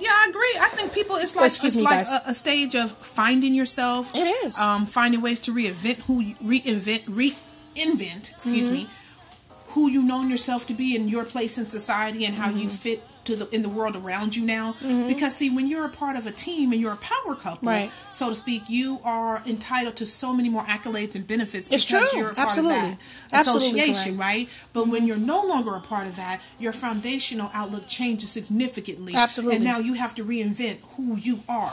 Yeah, 0.07 0.17
I 0.23 0.25
agree. 0.33 0.55
I 0.67 0.69
think 0.77 0.89
people 1.01 1.17
it's 1.25 1.37
like 1.37 1.51
Excuse 1.53 1.77
it's 1.77 1.85
me, 1.85 1.93
like 1.97 2.09
a, 2.19 2.31
a 2.33 2.35
stage 2.45 2.75
of 2.83 2.89
finding 3.21 3.53
yourself. 3.61 4.05
It 4.23 4.29
is. 4.47 4.55
Um, 4.67 4.87
finding 4.99 5.21
ways 5.27 5.41
to 5.47 5.51
reinvent 5.53 5.99
who 6.07 6.17
you 6.29 6.35
reinvent 6.53 7.03
reinvent, 7.21 8.25
excuse 8.37 8.69
Mm-hmm. 8.71 8.89
me, 8.89 9.73
who 9.73 9.83
you 9.95 10.01
known 10.11 10.31
yourself 10.35 10.61
to 10.71 10.75
be 10.83 10.89
in 10.97 11.03
your 11.15 11.25
place 11.35 11.55
in 11.61 11.65
society 11.79 12.25
and 12.27 12.35
how 12.35 12.49
you 12.49 12.69
Mm-hmm. 12.73 12.85
fit 12.85 13.01
to 13.25 13.37
the 13.37 13.49
in 13.55 13.63
the 13.63 13.69
world 13.69 13.97
around 13.97 14.35
you 14.37 14.45
now. 14.47 14.75
Because 15.09 15.37
see, 15.37 15.51
when 15.55 15.67
you're 15.67 15.87
a 15.87 15.91
part 15.91 16.17
of 16.17 16.27
a 16.27 16.31
team 16.31 16.73
and 16.73 16.81
you're 16.81 16.93
a 16.93 16.97
power 16.97 17.35
couple, 17.35 17.51
Mm-hmm. 17.61 17.67
Right. 17.69 17.91
so 18.11 18.29
to 18.31 18.35
speak, 18.35 18.63
you 18.69 18.99
are 19.05 19.43
entitled 19.47 19.97
to 19.97 20.07
so 20.07 20.33
many 20.35 20.49
more 20.49 20.63
accolades 20.63 21.15
and 21.15 21.27
benefits 21.27 21.69
It's 21.71 21.85
because 21.85 22.11
true. 22.13 22.21
you're 22.21 22.31
a 22.31 22.35
part 22.35 22.49
Absolutely. 22.49 22.79
of 22.93 23.31
that 23.31 23.39
Absolutely 23.47 23.81
association, 23.81 24.19
right? 24.19 24.49
But 24.73 24.89
when 24.89 25.07
you're 25.07 25.19
no 25.19 25.45
longer 25.47 25.75
a 25.75 25.81
part 25.81 26.07
of 26.07 26.17
that, 26.17 26.41
your 26.59 26.73
foundational 26.73 27.51
outlook 27.55 27.87
changes 27.87 28.31
significantly. 28.31 29.13
Absolutely. 29.17 29.57
And 29.57 29.65
now 29.65 29.79
you 29.79 29.95
have 29.95 30.15
to 30.17 30.25
reinvent 30.25 30.79
who 30.97 31.17
you 31.17 31.41
are 31.49 31.73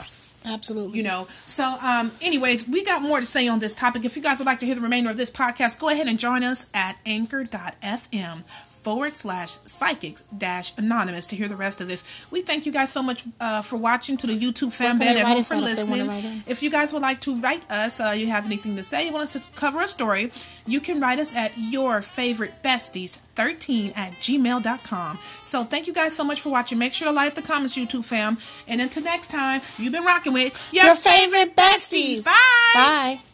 Absolutely. 0.50 0.98
you 1.00 1.04
know 1.04 1.26
so 1.30 1.64
um 1.84 2.10
anyways 2.22 2.70
we 2.70 2.82
got 2.86 3.02
more 3.02 3.20
to 3.20 3.26
say 3.26 3.50
on 3.50 3.60
this 3.60 3.76
topic 3.76 4.06
if 4.06 4.16
you 4.16 4.22
guys 4.24 4.38
would 4.40 4.46
like 4.46 4.60
to 4.60 4.66
hear 4.66 4.76
the 4.76 4.82
remainder 4.82 5.10
of 5.10 5.18
this 5.18 5.30
podcast 5.30 5.78
go 5.78 5.90
ahead 5.90 6.08
and 6.08 6.18
join 6.20 6.42
us 6.44 6.72
at 6.74 6.96
anchor.fm 7.06 8.44
forward 8.88 9.14
slash 9.14 9.50
psychics 9.66 10.22
dash 10.38 10.72
anonymous 10.78 11.28
to 11.28 11.36
hear 11.36 11.50
the 11.50 11.56
rest 11.58 11.82
of 11.82 11.90
this. 11.90 12.32
We 12.32 12.40
thank 12.40 12.66
you 12.66 12.72
guys 12.72 12.90
so 12.90 13.04
much 13.04 13.24
uh, 13.42 13.62
for 13.62 13.76
watching 13.76 14.16
to 14.16 14.28
the 14.28 14.38
youtube 14.44 14.72
fan 14.72 14.98
base 14.98 15.10
and 15.10 15.28
for 15.28 15.56
if 15.56 15.62
listening. 15.62 16.08
if 16.48 16.64
you 16.64 16.70
guys 16.70 16.94
would 16.94 17.02
like 17.02 17.20
to 17.20 17.36
write 17.42 17.70
us 17.70 18.00
uh, 18.00 18.14
you 18.16 18.28
have 18.28 18.46
anything 18.46 18.78
to 18.78 18.84
say 18.84 19.06
you 19.06 19.12
want 19.12 19.24
us 19.24 19.32
to 19.32 19.42
cover 19.60 19.82
a 19.82 19.88
story 19.88 20.32
you 20.66 20.80
can 20.80 21.02
write 21.02 21.20
us 21.20 21.36
at 21.36 21.52
your 21.58 22.02
favorite 22.02 22.54
besties 22.64 23.20
13 23.36 23.92
at 23.96 24.12
gmail.com 24.14 25.18
so 25.18 25.64
thank 25.64 25.88
you 25.88 25.94
guys 25.94 26.16
so 26.16 26.24
much 26.24 26.42
for 26.42 26.50
watching. 26.50 26.78
Make 26.80 26.94
sure 26.94 27.08
to 27.10 27.14
like 27.14 27.36
the 27.36 27.42
comments 27.42 27.78
youtube 27.78 28.08
fam. 28.08 28.38
And 28.70 28.80
until 28.82 29.04
next 29.04 29.32
time 29.32 29.60
you've 29.80 29.94
been 29.94 30.04
rocking 30.04 30.34
with 30.34 30.54
Your 30.72 30.96
favorite 30.96 31.56
besties. 31.56 32.26
Bye. 32.26 32.72
Bye. 32.74 33.27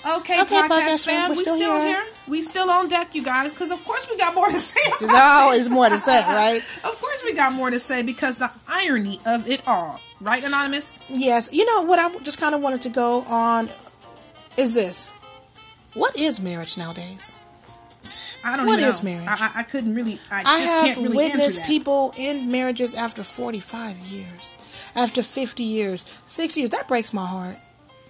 Okay, 0.00 0.40
Okay, 0.40 0.54
podcast, 0.56 0.68
podcast 0.68 1.06
fam, 1.06 1.28
we're 1.28 1.34
we 1.34 1.36
still 1.36 1.56
still, 1.56 1.76
here. 1.80 1.88
here. 1.88 2.04
We 2.28 2.42
still 2.42 2.70
on 2.70 2.88
deck, 2.88 3.14
you 3.14 3.22
guys, 3.22 3.52
because 3.52 3.70
of 3.70 3.84
course 3.84 4.08
we 4.10 4.16
got 4.16 4.34
more 4.34 4.46
to 4.46 4.52
say. 4.56 4.80
There's 4.98 5.12
always 5.12 5.68
more 5.70 5.86
to 5.86 5.94
say, 5.96 6.20
right? 6.28 6.58
Of 6.84 6.98
course 7.00 7.22
we 7.24 7.34
got 7.34 7.52
more 7.52 7.70
to 7.70 7.78
say 7.78 8.02
because 8.02 8.36
the 8.36 8.50
irony 8.68 9.18
of 9.26 9.46
it 9.48 9.62
all, 9.68 10.00
right, 10.22 10.42
anonymous? 10.42 11.04
Yes. 11.10 11.50
You 11.52 11.66
know 11.66 11.82
what 11.82 11.98
I 11.98 12.16
just 12.24 12.40
kind 12.40 12.54
of 12.54 12.62
wanted 12.62 12.80
to 12.82 12.88
go 12.88 13.22
on 13.28 13.66
is 14.56 14.72
this. 14.74 15.10
What 15.94 16.16
is 16.18 16.40
marriage 16.40 16.78
nowadays? 16.78 17.36
I 18.44 18.56
don't 18.56 18.66
What 18.66 18.78
even 18.78 18.88
is 18.88 19.02
marriage? 19.04 19.26
I, 19.28 19.50
I, 19.56 19.62
couldn't 19.64 19.94
really. 19.94 20.18
I, 20.32 20.40
I 20.40 20.42
just 20.42 20.64
have 20.64 20.84
can't 20.94 20.98
really 21.02 21.16
witnessed 21.16 21.64
people 21.66 22.14
in 22.18 22.50
marriages 22.50 22.94
after 22.94 23.22
45 23.22 23.96
years, 23.98 24.90
after 24.96 25.22
50 25.22 25.62
years, 25.62 26.06
60 26.24 26.60
years. 26.60 26.70
That 26.70 26.88
breaks 26.88 27.12
my 27.12 27.26
heart. 27.26 27.56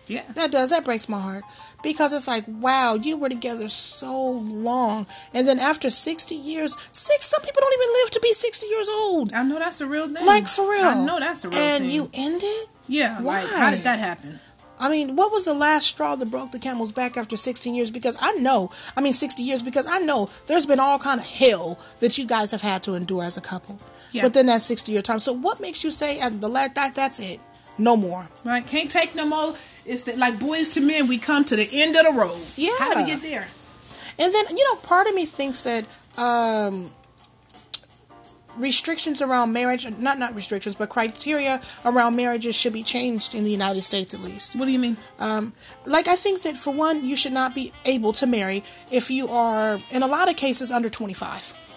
Yeah, 0.07 0.23
That 0.35 0.51
does. 0.51 0.71
That 0.71 0.85
breaks 0.85 1.09
my 1.09 1.21
heart. 1.21 1.45
Because 1.83 2.13
it's 2.13 2.29
like, 2.29 2.45
wow, 2.47 2.95
you 3.01 3.17
were 3.17 3.29
together 3.29 3.69
so 3.69 4.33
long. 4.33 5.07
And 5.35 5.47
then 5.49 5.59
after 5.59 5.91
60 5.91 6.35
years, 6.35 6.77
six, 6.93 7.27
some 7.27 7.43
people 7.43 7.61
don't 7.61 7.75
even 7.75 7.95
live 8.03 8.11
to 8.13 8.21
be 8.21 8.33
60 8.33 8.67
years 8.67 8.89
old. 8.89 9.33
I 9.33 9.43
know 9.45 9.59
that's 9.59 9.81
a 9.81 9.87
real 9.87 10.07
thing. 10.09 10.27
Like, 10.27 10.47
for 10.49 10.71
real. 10.71 10.85
I 10.85 11.05
know 11.07 11.19
that's 11.19 11.45
a 11.45 11.49
real 11.49 11.59
And 11.59 11.85
thing. 11.85 11.93
you 11.93 12.11
end 12.15 12.41
it? 12.43 12.69
yeah, 12.89 13.17
like 13.23 13.25
Why? 13.25 13.47
how 13.59 13.71
did 13.71 13.81
that 13.85 13.99
happen? 13.99 14.39
I 14.83 14.89
mean, 14.91 15.15
what 15.15 15.31
was 15.31 15.45
the 15.45 15.53
last 15.55 15.89
straw 15.89 16.17
that 16.17 16.31
broke 16.31 16.53
the 16.53 16.59
camel's 16.59 16.93
back 16.93 17.19
after 17.19 17.37
16 17.37 17.75
years? 17.75 17.91
Because 17.91 18.17
I 18.21 18.33
know, 18.41 18.71
I 18.97 19.03
mean, 19.03 19.13
60 19.13 19.43
years, 19.43 19.63
because 19.63 19.87
I 19.91 19.99
know 19.99 20.27
there's 20.49 20.65
been 20.65 20.81
all 20.81 20.99
kind 20.99 21.21
of 21.21 21.27
hell 21.29 21.79
that 22.01 22.17
you 22.17 22.27
guys 22.27 22.51
have 22.53 22.63
had 22.63 22.83
to 22.85 22.95
endure 22.95 23.23
as 23.25 23.37
a 23.37 23.43
couple 23.43 23.79
Yeah. 24.13 24.25
within 24.25 24.47
that 24.47 24.63
60 24.63 24.91
year 24.91 25.03
time. 25.03 25.19
So 25.19 25.35
what 25.35 25.61
makes 25.61 25.85
you 25.85 25.91
say 25.91 26.19
at 26.21 26.41
the 26.41 26.49
last, 26.49 26.75
that, 26.77 26.95
that's 26.95 27.21
it? 27.21 27.41
No 27.79 27.95
more. 27.95 28.27
Right? 28.45 28.67
Can't 28.67 28.91
take 28.91 29.15
no 29.15 29.27
more. 29.27 29.55
It's 29.87 30.03
that 30.03 30.19
like 30.19 30.35
Boyz 30.35 30.77
II 30.77 30.87
Men, 30.87 31.09
we 31.09 31.19
come 31.19 31.45
to 31.45 31.57
the 31.57 31.69
end 31.73 31.97
of 31.97 32.05
the 32.05 32.19
road. 32.19 32.39
Yeah. 32.57 32.71
How 32.79 32.95
do 32.95 33.03
we 33.03 33.07
get 33.07 33.21
there? 33.23 33.47
And 34.19 34.35
then, 34.35 34.57
you 34.57 34.65
know, 34.65 34.81
part 34.83 35.07
of 35.07 35.15
me 35.15 35.25
thinks 35.25 35.63
that 35.63 35.85
um, 36.21 36.87
restrictions 38.59 39.23
around 39.23 39.53
marriage, 39.53 39.87
not 39.99 40.19
not 40.19 40.35
restrictions, 40.35 40.77
but 40.77 40.89
criteria 40.89 41.61
around 41.87 42.17
marriages 42.17 42.59
should 42.59 42.73
be 42.73 42.83
changed 42.83 43.35
in 43.35 43.45
the 43.45 43.51
United 43.51 43.83
States 43.83 44.13
at 44.15 44.21
least. 44.21 44.57
What 44.59 44.67
do 44.67 44.73
you 44.73 44.79
mean? 44.79 44.97
Um, 45.19 45.53
like, 45.87 46.09
I 46.09 46.15
think 46.15 46.43
that 46.43 46.57
for 46.57 46.75
one, 46.75 47.05
you 47.05 47.17
should 47.17 47.33
not 47.33 47.55
be 47.55 47.73
able 47.87 48.13
to 48.15 48.27
marry 48.27 48.63
if 48.93 49.11
you 49.11 49.29
are, 49.29 49.79
in 49.93 50.03
a 50.03 50.07
lot 50.07 50.31
of 50.31 50.37
cases, 50.37 50.71
under 50.71 50.91
25. 50.91 51.31
But 51.31 51.70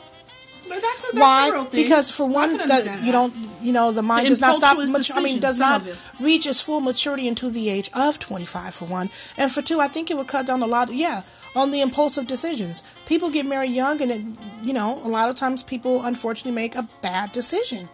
that's 0.82 1.12
a, 1.12 1.15
that's 1.15 1.51
Why? 1.51 1.65
a. 1.68 1.72
Because 1.72 2.15
for 2.15 2.27
one, 2.30 2.58
the, 2.58 3.00
you 3.03 3.12
don't, 3.12 3.34
you 3.62 3.74
know, 3.74 3.92
the 3.92 4.01
mind 4.01 4.25
The 4.25 4.30
does 4.30 4.42
not 4.42 4.56
stop. 4.56 4.77
Mature, 4.77 5.18
I 5.18 5.22
mean, 5.22 5.39
does 5.39 5.60
not 5.60 5.86
it. 5.86 6.12
reach 6.20 6.46
its 6.48 6.62
full 6.65 6.80
maturity 6.80 7.27
until 7.27 7.50
the 7.50 7.70
age 7.70 7.89
of 7.96 8.20
25. 8.20 8.74
For 8.74 8.86
one, 8.86 9.10
and 9.38 9.51
for 9.51 9.62
two, 9.62 9.80
I 9.80 9.88
think 9.88 10.12
it 10.12 10.18
would 10.18 10.27
cut 10.27 10.48
down 10.48 10.62
a 10.62 10.68
lot. 10.68 10.92
Yeah, 10.92 11.22
on 11.56 11.72
the 11.72 11.82
impulsive 11.82 12.27
decisions. 12.27 13.03
People 13.08 13.30
get 13.32 13.46
married 13.46 13.72
young, 13.72 14.01
and 14.01 14.12
it, 14.12 14.22
you 14.63 14.74
know, 14.74 15.00
a 15.03 15.08
lot 15.08 15.30
of 15.30 15.36
times 15.36 15.63
people 15.63 16.03
unfortunately 16.06 16.56
make 16.56 16.75
a 16.75 16.84
bad 17.01 17.32
decision, 17.32 17.88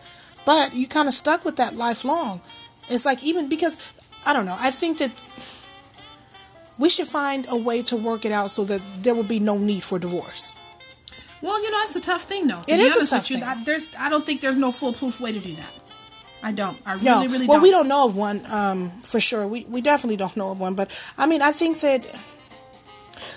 but 0.46 0.74
you 0.74 0.88
kind 0.88 1.08
of 1.08 1.14
stuck 1.14 1.46
with 1.46 1.58
that 1.58 1.76
lifelong. 1.76 2.40
It's 2.90 3.06
like 3.06 3.24
even 3.24 3.50
because 3.50 3.96
I 4.26 4.34
don't 4.34 4.46
know. 4.46 4.58
I 4.60 4.72
think 4.72 4.98
that 5.00 5.12
we 6.80 6.90
should 6.90 7.08
find 7.08 7.46
a 7.50 7.58
way 7.58 7.82
to 7.84 7.96
work 7.98 8.26
it 8.26 8.32
out 8.32 8.50
so 8.50 8.64
that 8.64 8.82
there 9.02 9.14
will 9.14 9.28
be 9.28 9.40
no 9.40 9.58
need 9.58 9.84
for 9.84 10.00
divorce. 10.00 10.69
Well, 11.42 11.62
you 11.64 11.72
know, 11.72 11.80
it's 11.84 11.96
a 11.96 12.02
tough 12.02 12.24
thing, 12.24 12.48
though. 12.48 12.62
To 12.62 12.74
It 12.74 12.78
be 12.78 12.84
is 12.84 12.96
a 12.96 13.00
honest 13.00 13.12
tough 13.12 13.22
with 13.24 13.32
you, 13.32 13.38
thing. 13.38 13.48
I, 13.48 13.64
there's, 13.64 13.96
I 14.00 14.10
don't 14.10 14.26
think 14.26 14.42
there's 14.42 14.58
no 14.58 14.72
foolproof 14.72 15.22
way 15.22 15.32
to 15.32 15.40
do 15.40 15.54
that. 15.54 15.82
I 16.44 16.52
don't. 16.54 16.80
I 16.86 16.94
really, 16.94 17.06
No, 17.06 17.22
really 17.26 17.48
well, 17.48 17.58
don't. 17.58 17.64
we 17.64 17.72
don't 17.72 17.88
know 17.88 18.06
of 18.06 18.16
one 18.16 18.42
um, 18.52 18.90
for 19.04 19.20
sure. 19.20 19.46
We 19.48 19.66
we 19.70 19.82
definitely 19.82 20.16
don't 20.16 20.38
know 20.38 20.52
of 20.52 20.60
one, 20.60 20.74
but 20.74 20.88
I 21.18 21.26
mean, 21.28 21.42
I 21.42 21.52
think 21.52 21.80
that. 21.82 22.02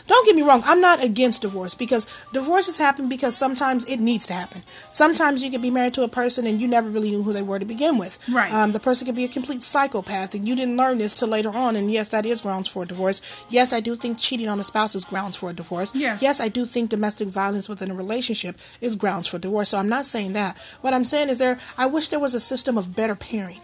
Don't 0.06 0.26
get 0.26 0.36
me 0.36 0.42
wrong. 0.42 0.62
I'm 0.64 0.80
not 0.80 1.04
against 1.04 1.42
divorce 1.42 1.74
because 1.74 2.26
divorces 2.32 2.78
happen 2.78 3.08
because 3.08 3.36
sometimes 3.36 3.84
it 3.90 4.00
needs 4.00 4.26
to 4.28 4.34
happen. 4.34 4.62
Sometimes 4.90 5.42
you 5.42 5.50
can 5.50 5.60
be 5.60 5.70
married 5.70 5.94
to 5.94 6.02
a 6.02 6.08
person 6.08 6.46
and 6.46 6.60
you 6.60 6.68
never 6.68 6.88
really 6.88 7.10
knew 7.10 7.22
who 7.22 7.32
they 7.32 7.42
were 7.42 7.58
to 7.58 7.64
begin 7.64 7.98
with. 7.98 8.18
Right. 8.32 8.52
Um, 8.52 8.72
the 8.72 8.80
person 8.80 9.06
could 9.06 9.16
be 9.16 9.24
a 9.24 9.28
complete 9.28 9.62
psychopath 9.62 10.34
and 10.34 10.46
you 10.46 10.56
didn't 10.56 10.76
learn 10.76 10.98
this 10.98 11.14
till 11.14 11.28
later 11.28 11.50
on. 11.50 11.76
And 11.76 11.90
yes, 11.90 12.08
that 12.10 12.26
is 12.26 12.42
grounds 12.42 12.68
for 12.68 12.84
a 12.84 12.86
divorce. 12.86 13.44
Yes, 13.48 13.72
I 13.72 13.80
do 13.80 13.96
think 13.96 14.18
cheating 14.18 14.48
on 14.48 14.60
a 14.60 14.64
spouse 14.64 14.94
is 14.94 15.04
grounds 15.04 15.36
for 15.36 15.50
a 15.50 15.54
divorce. 15.54 15.94
Yeah. 15.94 16.18
Yes, 16.20 16.40
I 16.40 16.48
do 16.48 16.66
think 16.66 16.90
domestic 16.90 17.28
violence 17.28 17.68
within 17.68 17.90
a 17.90 17.94
relationship 17.94 18.56
is 18.80 18.96
grounds 18.96 19.26
for 19.28 19.38
divorce. 19.38 19.70
So 19.70 19.78
I'm 19.78 19.88
not 19.88 20.04
saying 20.04 20.32
that. 20.34 20.58
What 20.80 20.94
I'm 20.94 21.04
saying 21.04 21.28
is 21.28 21.38
there. 21.38 21.58
I 21.78 21.86
wish 21.86 22.08
there 22.08 22.20
was 22.20 22.34
a 22.34 22.40
system 22.40 22.78
of 22.78 22.96
better 22.96 23.14
pairing 23.14 23.60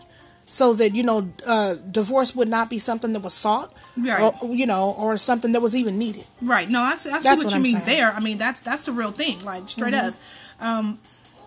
so 0.51 0.75
that 0.75 0.95
you 0.95 1.03
know 1.03 1.29
uh, 1.47 1.75
divorce 1.91 2.35
would 2.37 2.49
not 2.49 2.71
be 2.71 2.79
something 2.79 3.13
that 3.13 3.23
was 3.23 3.35
sought 3.35 3.73
Right. 3.97 4.33
or 4.43 4.55
you 4.55 4.67
know 4.67 4.95
or 4.99 5.17
something 5.19 5.53
that 5.53 5.61
was 5.63 5.75
even 5.77 5.99
needed 5.99 6.25
Right. 6.43 6.69
No, 6.71 6.81
I 6.81 6.95
see, 6.95 7.11
I 7.11 7.19
see 7.19 7.29
That's 7.29 7.45
what, 7.45 7.47
what 7.47 7.53
you 7.53 7.57
I'm 7.57 7.63
mean 7.63 7.73
saying. 7.77 7.85
Mm-hmm. 7.85 8.01
there. 8.01 8.13
I 8.13 8.21
mean, 8.21 8.39
that's 8.39 8.61
that's 8.61 8.87
the 8.87 8.93
real 8.93 9.11
thing. 9.11 9.39
Like 9.45 9.69
straight 9.69 9.95
up. 9.95 10.13
Um, 10.61 10.99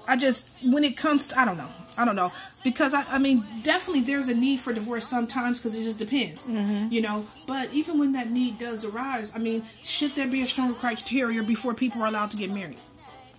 I 0.09 0.15
just 0.17 0.57
when 0.73 0.83
it 0.83 0.97
comes 0.97 1.27
to 1.29 1.39
I 1.39 1.45
don't 1.45 1.57
know. 1.57 1.69
I 1.97 2.05
don't 2.05 2.15
know 2.15 2.29
because 2.63 2.93
I, 2.93 3.03
I 3.11 3.19
mean 3.19 3.39
definitely 3.63 4.01
there's 4.01 4.29
a 4.29 4.35
need 4.35 4.59
for 4.59 4.71
divorce 4.73 5.05
sometimes 5.05 5.59
because 5.59 5.75
it 5.79 5.83
just 5.83 5.99
depends, 5.99 6.47
Mm-hmm. 6.47 6.91
you 6.91 7.01
know. 7.01 7.23
But 7.47 7.69
even 7.73 7.99
when 7.99 8.11
that 8.13 8.29
need 8.29 8.59
does 8.59 8.83
arise, 8.85 9.35
I 9.35 9.39
mean, 9.39 9.61
should 9.83 10.11
there 10.11 10.29
be 10.31 10.41
a 10.41 10.45
stronger 10.45 10.73
criteria 10.75 11.41
before 11.43 11.73
people 11.75 12.01
are 12.03 12.07
allowed 12.07 12.31
to 12.31 12.37
get 12.37 12.51
married? 12.53 12.79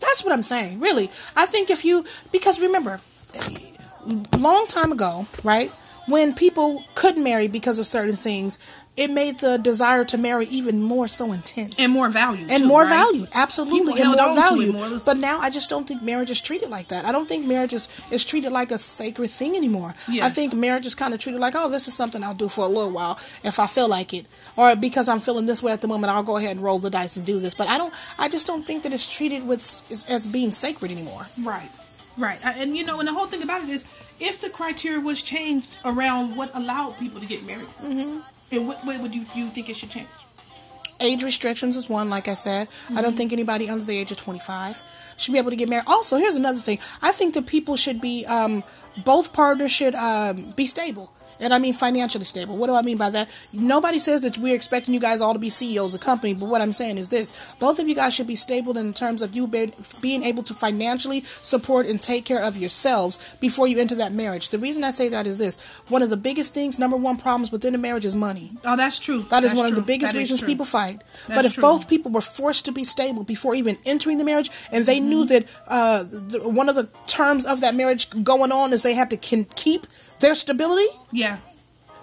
that's 0.02 0.24
what 0.24 0.32
i'm 0.32 0.42
saying 0.42 0.80
really 0.80 1.04
i 1.36 1.46
think 1.46 1.70
if 1.70 1.84
you 1.84 2.02
because 2.32 2.60
remember 2.60 2.98
long 4.38 4.66
time 4.66 4.92
ago 4.92 5.26
right 5.44 5.70
when 6.08 6.34
people 6.34 6.82
could 6.96 7.16
marry 7.16 7.46
because 7.46 7.78
of 7.78 7.86
certain 7.86 8.16
things 8.16 8.78
it 8.94 9.10
made 9.10 9.38
the 9.38 9.56
desire 9.62 10.04
to 10.04 10.18
marry 10.18 10.44
even 10.46 10.82
more 10.82 11.08
so 11.08 11.32
intense 11.32 11.74
And 11.78 11.94
more 11.94 12.10
value. 12.10 12.44
and 12.50 12.64
too, 12.64 12.68
more 12.68 12.82
right? 12.82 12.90
value 12.90 13.24
absolutely 13.34 13.92
People 13.94 13.94
and 14.12 14.20
more 14.20 14.34
value 14.36 14.72
more. 14.72 14.98
But 15.06 15.16
now 15.18 15.38
i 15.40 15.48
just 15.48 15.70
don't 15.70 15.86
think 15.86 16.02
marriage 16.02 16.30
is 16.30 16.40
treated 16.42 16.68
like 16.70 16.88
that 16.88 17.04
i 17.04 17.12
don't 17.12 17.28
think 17.28 17.46
marriage 17.46 17.72
is, 17.72 18.04
is 18.10 18.24
treated 18.26 18.50
like 18.52 18.70
a 18.72 18.78
sacred 18.78 19.30
thing 19.30 19.54
anymore 19.56 19.94
Yeah. 20.08 20.26
i 20.26 20.28
think 20.28 20.52
marriage 20.54 20.86
is 20.86 20.94
kind 20.96 21.14
of 21.14 21.20
treated 21.20 21.40
like 21.40 21.54
oh 21.56 21.70
this 21.70 21.86
is 21.88 21.94
something 21.94 22.22
i'll 22.24 22.34
do 22.34 22.48
for 22.48 22.64
a 22.64 22.68
little 22.68 22.92
while 22.92 23.12
if 23.44 23.60
i 23.60 23.66
feel 23.68 23.88
like 23.88 24.12
it 24.12 24.26
or 24.58 24.74
because 24.76 25.08
i'm 25.08 25.20
feeling 25.20 25.46
this 25.46 25.62
way 25.62 25.72
at 25.72 25.80
the 25.80 25.88
moment 25.88 26.12
i'll 26.12 26.22
go 26.24 26.36
ahead 26.36 26.50
and 26.56 26.60
roll 26.62 26.78
the 26.80 26.90
dice 26.90 27.16
and 27.16 27.24
do 27.24 27.38
this 27.38 27.54
but 27.54 27.68
i 27.68 27.78
don't 27.78 27.94
i 28.18 28.28
just 28.28 28.46
don't 28.48 28.64
think 28.66 28.82
that 28.82 28.92
it's 28.92 29.06
treated 29.16 29.46
with 29.46 29.60
as, 29.60 30.04
as 30.10 30.26
being 30.26 30.50
sacred 30.50 30.90
anymore 30.90 31.22
Right, 31.44 31.70
right, 32.18 32.38
and 32.44 32.76
you 32.76 32.84
know, 32.84 32.98
and 32.98 33.08
the 33.08 33.12
whole 33.12 33.26
thing 33.26 33.42
about 33.42 33.62
it 33.62 33.68
is, 33.68 34.14
if 34.20 34.40
the 34.40 34.50
criteria 34.50 35.00
was 35.00 35.22
changed 35.22 35.78
around 35.84 36.36
what 36.36 36.54
allowed 36.54 36.94
people 36.98 37.20
to 37.20 37.26
get 37.26 37.44
married, 37.46 37.66
mm-hmm. 37.66 38.56
in 38.56 38.66
what 38.66 38.84
way 38.86 38.98
would 39.00 39.14
you 39.14 39.22
you 39.34 39.46
think 39.46 39.68
it 39.68 39.76
should 39.76 39.90
change? 39.90 40.08
age 41.00 41.24
restrictions 41.24 41.76
is 41.76 41.88
one 41.90 42.08
like 42.08 42.28
i 42.28 42.34
said 42.34 42.62
i 42.62 42.70
Mm-hmm. 42.70 43.02
don't 43.02 43.16
think 43.16 43.32
anybody 43.32 43.68
under 43.68 43.82
the 43.84 43.98
age 43.98 44.12
of 44.12 44.18
25 44.18 44.80
should 45.16 45.32
be 45.32 45.38
able 45.38 45.50
to 45.50 45.56
get 45.56 45.68
married 45.68 45.82
also 45.88 46.16
here's 46.16 46.36
another 46.36 46.58
thing 46.58 46.78
i 47.02 47.10
think 47.10 47.34
that 47.34 47.44
people 47.46 47.74
should 47.74 48.00
be 48.00 48.24
um, 48.26 48.62
both 49.04 49.32
partners 49.32 49.70
should 49.72 49.94
um, 49.94 50.52
be 50.56 50.66
stable. 50.66 51.10
And 51.40 51.52
I 51.52 51.58
mean 51.58 51.72
financially 51.72 52.24
stable. 52.24 52.56
What 52.56 52.68
do 52.68 52.74
I 52.76 52.82
mean 52.82 52.98
by 52.98 53.10
that? 53.10 53.26
Nobody 53.54 53.98
says 53.98 54.20
that 54.20 54.38
we're 54.38 54.54
expecting 54.54 54.94
you 54.94 55.00
guys 55.00 55.20
all 55.20 55.32
to 55.32 55.40
be 55.40 55.50
CEOs 55.50 55.92
of 55.94 56.00
company, 56.00 56.34
but 56.34 56.48
what 56.48 56.60
I'm 56.60 56.72
saying 56.74 56.98
is 56.98 57.08
this: 57.08 57.54
both 57.58 57.80
of 57.80 57.88
you 57.88 57.96
guys 57.96 58.14
should 58.14 58.28
be 58.28 58.36
stable 58.36 58.78
in 58.78 58.92
terms 58.92 59.22
of 59.22 59.34
you 59.34 59.48
being 59.48 60.22
able 60.22 60.42
to 60.44 60.54
financially 60.54 61.20
support 61.20 61.86
and 61.86 62.00
take 62.00 62.24
care 62.26 62.44
of 62.44 62.56
yourselves 62.56 63.34
before 63.40 63.66
you 63.66 63.78
enter 63.80 63.96
that 63.96 64.12
marriage. 64.12 64.50
The 64.50 64.58
reason 64.58 64.84
I 64.84 64.90
say 64.90 65.08
that 65.08 65.26
is 65.26 65.38
this: 65.38 65.82
one 65.88 66.02
of 66.02 66.10
the 66.10 66.16
biggest 66.16 66.54
things, 66.54 66.78
number 66.78 66.96
one 66.98 67.16
problems 67.16 67.50
within 67.50 67.74
a 67.74 67.78
marriage 67.78 68.04
is 68.04 68.14
money. 68.14 68.50
Oh, 68.64 68.76
that's 68.76 69.00
true. 69.00 69.18
That 69.18 69.42
is 69.42 69.50
That's 69.50 69.54
one 69.54 69.66
of 69.66 69.74
the 69.74 69.82
biggest 69.82 70.12
That 70.12 70.18
reasons 70.18 70.40
true. 70.40 70.48
people 70.48 70.66
fight. 70.66 70.98
That's 71.26 71.28
but 71.28 71.44
if 71.46 71.54
true. 71.54 71.62
both 71.62 71.88
people 71.88 72.12
were 72.12 72.20
forced 72.20 72.66
to 72.66 72.72
be 72.72 72.84
stable 72.84 73.24
before 73.24 73.54
even 73.56 73.76
entering 73.84 74.18
the 74.18 74.24
marriage, 74.24 74.50
and 74.70 74.84
they 74.84 75.00
knew 75.00 75.24
Mm-hmm. 75.24 75.28
that 75.28 75.60
uh, 75.68 76.02
the, 76.04 76.48
one 76.50 76.68
of 76.68 76.74
the 76.74 76.88
terms 77.06 77.46
of 77.46 77.60
that 77.62 77.74
marriage 77.74 78.10
going 78.24 78.50
on 78.52 78.72
is 78.72 78.81
they 78.82 78.94
have 78.94 79.08
to 79.10 79.16
can 79.16 79.44
keep 79.56 79.82
their 80.20 80.34
stability, 80.34 80.86
Yeah. 81.12 81.36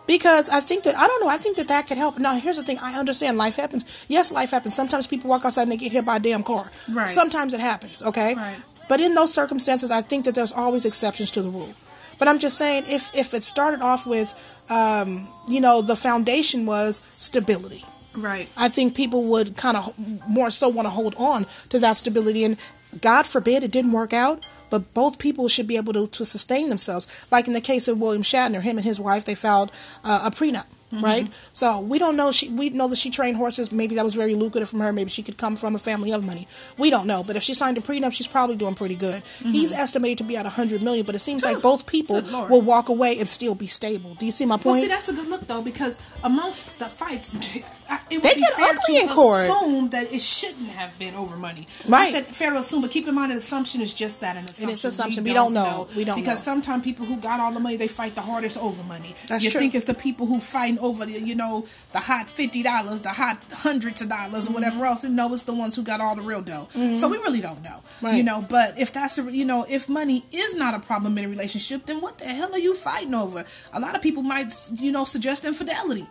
because 0.07 0.49
I 0.49 0.59
think 0.59 0.83
that 0.83 0.95
I 0.95 1.07
don't 1.07 1.21
know. 1.23 1.29
I 1.29 1.37
think 1.37 1.57
that 1.57 1.67
that 1.67 1.87
could 1.87 1.97
help. 1.97 2.17
Now, 2.19 2.35
here's 2.35 2.57
the 2.57 2.63
thing: 2.63 2.77
I 2.81 2.97
understand 2.99 3.37
life 3.37 3.55
happens. 3.55 4.05
Yes, 4.09 4.31
life 4.31 4.51
happens. 4.51 4.73
Sometimes 4.75 5.07
people 5.07 5.29
walk 5.29 5.45
outside 5.45 5.63
and 5.63 5.71
they 5.71 5.77
get 5.77 5.91
hit 5.91 6.05
by 6.05 6.17
a 6.17 6.19
damn 6.19 6.43
car. 6.43 6.69
Right. 6.91 7.09
Sometimes 7.09 7.53
it 7.53 7.59
happens. 7.59 8.03
Okay. 8.03 8.33
Right. 8.35 8.59
But 8.89 8.99
in 8.99 9.13
those 9.13 9.33
circumstances, 9.33 9.91
I 9.91 10.01
think 10.01 10.25
that 10.25 10.33
there's 10.35 10.51
always 10.51 10.85
exceptions 10.85 11.31
to 11.31 11.41
the 11.41 11.49
rule. 11.51 11.73
But 12.17 12.27
I'm 12.27 12.39
just 12.39 12.57
saying, 12.57 12.83
if 12.87 13.15
if 13.15 13.33
it 13.33 13.43
started 13.43 13.81
off 13.81 14.05
with, 14.07 14.33
um, 14.69 15.27
you 15.47 15.61
know, 15.61 15.81
the 15.81 15.95
foundation 15.95 16.65
was 16.65 16.95
stability. 17.11 17.83
Right. 18.17 18.49
I 18.57 18.67
think 18.67 18.95
people 18.95 19.29
would 19.29 19.55
kind 19.55 19.77
of 19.77 19.93
more 20.27 20.49
so 20.49 20.67
want 20.69 20.87
to 20.87 20.89
hold 20.89 21.15
on 21.17 21.45
to 21.69 21.79
that 21.79 21.95
stability. 21.95 22.43
And 22.43 22.57
God 23.01 23.27
forbid 23.27 23.63
it 23.63 23.71
didn't 23.71 23.91
work 23.91 24.13
out, 24.13 24.45
but 24.69 24.93
both 24.93 25.19
people 25.19 25.47
should 25.47 25.67
be 25.67 25.77
able 25.77 25.93
to, 25.93 26.07
to 26.07 26.25
sustain 26.25 26.69
themselves. 26.69 27.27
Like 27.31 27.47
in 27.47 27.53
the 27.53 27.61
case 27.61 27.87
of 27.87 27.99
William 27.99 28.21
Shatner, 28.23 28.61
him 28.61 28.77
and 28.77 28.85
his 28.85 28.99
wife, 28.99 29.25
they 29.25 29.35
filed 29.35 29.71
uh, 30.03 30.23
a 30.27 30.31
prenup. 30.31 30.65
Right, 30.91 31.27
so 31.53 31.81
we 31.81 31.99
don't 31.99 32.17
know. 32.17 32.31
She 32.31 32.49
we 32.49 32.71
know 32.71 32.87
that 32.87 32.95
she 32.97 33.11
trained 33.11 33.37
horses. 33.37 33.71
Maybe 33.71 33.93
that 33.93 34.03
was 34.03 34.15
very 34.15 34.33
lucrative 34.33 34.69
from 34.71 34.79
her. 34.79 34.91
Maybe 34.91 35.11
she 35.11 35.21
could 35.21 35.37
come 35.37 35.55
from 35.55 35.75
a 35.75 35.77
family 35.77 36.11
of 36.13 36.25
money. 36.25 36.47
We 36.79 36.89
don't 36.89 37.05
know. 37.05 37.23
But 37.23 37.35
if 37.35 37.43
she 37.43 37.53
signed 37.53 37.77
a 37.77 37.81
prenup, 37.81 38.11
she's 38.11 38.27
probably 38.27 38.55
doing 38.55 38.73
pretty 38.73 38.95
good. 38.95 39.21
He's 39.43 39.71
estimated 39.71 40.17
to 40.17 40.23
be 40.23 40.35
at 40.35 40.47
a 40.47 40.49
hundred 40.49 40.81
million, 40.81 41.05
but 41.05 41.13
it 41.13 41.19
seems 41.19 41.43
like 41.45 41.61
both 41.61 41.85
people 41.85 42.23
will 42.49 42.61
walk 42.61 42.89
away 42.89 43.19
and 43.19 43.29
still 43.29 43.53
be 43.53 43.67
stable. 43.67 44.15
Do 44.15 44.25
you 44.25 44.31
see 44.31 44.47
my 44.47 44.55
point? 44.55 44.65
Well, 44.65 44.81
see, 44.81 44.87
that's 44.87 45.09
a 45.09 45.13
good 45.13 45.27
look 45.27 45.41
though, 45.41 45.61
because 45.61 46.01
amongst 46.23 46.79
the 46.79 46.85
fights, 46.85 47.29
I- 47.89 47.99
it 48.11 48.23
They 48.23 48.35
get 48.35 48.53
ugly 48.59 48.97
in 49.01 49.07
court. 49.07 49.41
assume 49.41 49.89
that 49.89 50.13
it 50.13 50.21
shouldn't 50.21 50.69
have 50.69 50.97
been 50.99 51.15
over 51.15 51.37
money. 51.37 51.67
Right. 51.87 52.09
I 52.09 52.11
said 52.11 52.35
fair 52.35 52.51
to 52.51 52.59
assume, 52.59 52.81
but 52.81 52.91
keep 52.91 53.07
in 53.07 53.15
mind, 53.15 53.31
an 53.31 53.37
assumption 53.37 53.81
is 53.81 53.93
just 53.93 54.21
that 54.21 54.37
an 54.37 54.45
assumption. 54.45 54.69
it's 54.69 54.85
assumption. 54.85 55.23
We 55.23 55.33
don't 55.33 55.53
know. 55.53 55.87
We 55.95 56.03
don't 56.05 56.19
because 56.19 56.43
sometimes 56.43 56.83
people 56.83 57.05
who 57.05 57.17
got 57.17 57.39
all 57.39 57.51
the 57.51 57.59
money, 57.59 57.77
they 57.77 57.87
fight 57.87 58.15
the 58.15 58.21
hardest 58.21 58.57
over 58.57 58.83
money. 58.83 59.15
That's 59.27 59.43
you 59.43 59.51
true. 59.51 59.59
think 59.59 59.75
it's 59.75 59.85
the 59.85 59.93
people 59.93 60.25
who 60.27 60.39
fighting 60.39 60.79
over, 60.79 61.05
the, 61.05 61.19
you 61.19 61.35
know, 61.35 61.65
the 61.91 61.99
hot 61.99 62.29
fifty 62.29 62.63
dollars, 62.63 63.01
the 63.01 63.09
hot 63.09 63.43
hundreds 63.51 64.01
of 64.01 64.09
dollars, 64.09 64.49
or 64.49 64.53
whatever 64.53 64.77
mm-hmm. 64.77 64.85
else. 64.85 65.03
And 65.03 65.15
no, 65.15 65.31
it's 65.33 65.43
the 65.43 65.53
ones 65.53 65.75
who 65.75 65.83
got 65.83 66.01
all 66.01 66.15
the 66.15 66.21
real 66.21 66.41
dough. 66.41 66.67
So 66.71 66.79
mm-hmm. 66.79 67.11
we 67.11 67.17
really 67.17 67.41
don't 67.41 67.61
know. 67.63 67.79
Right. 68.01 68.15
You 68.15 68.23
know, 68.23 68.41
but 68.49 68.79
if 68.79 68.93
that's 68.93 69.17
a, 69.17 69.31
you 69.31 69.45
know, 69.45 69.65
if 69.69 69.89
money 69.89 70.23
is 70.31 70.55
not 70.55 70.73
a 70.73 70.79
problem 70.79 71.17
in 71.17 71.25
a 71.25 71.29
relationship, 71.29 71.83
then 71.85 71.97
what 72.01 72.17
the 72.17 72.25
hell 72.25 72.53
are 72.53 72.59
you 72.59 72.75
fighting 72.75 73.13
over? 73.13 73.43
A 73.73 73.79
lot 73.79 73.95
of 73.95 74.01
people 74.01 74.23
might, 74.23 74.51
you 74.75 74.91
know, 74.91 75.05
suggest 75.05 75.45
infidelity 75.45 76.05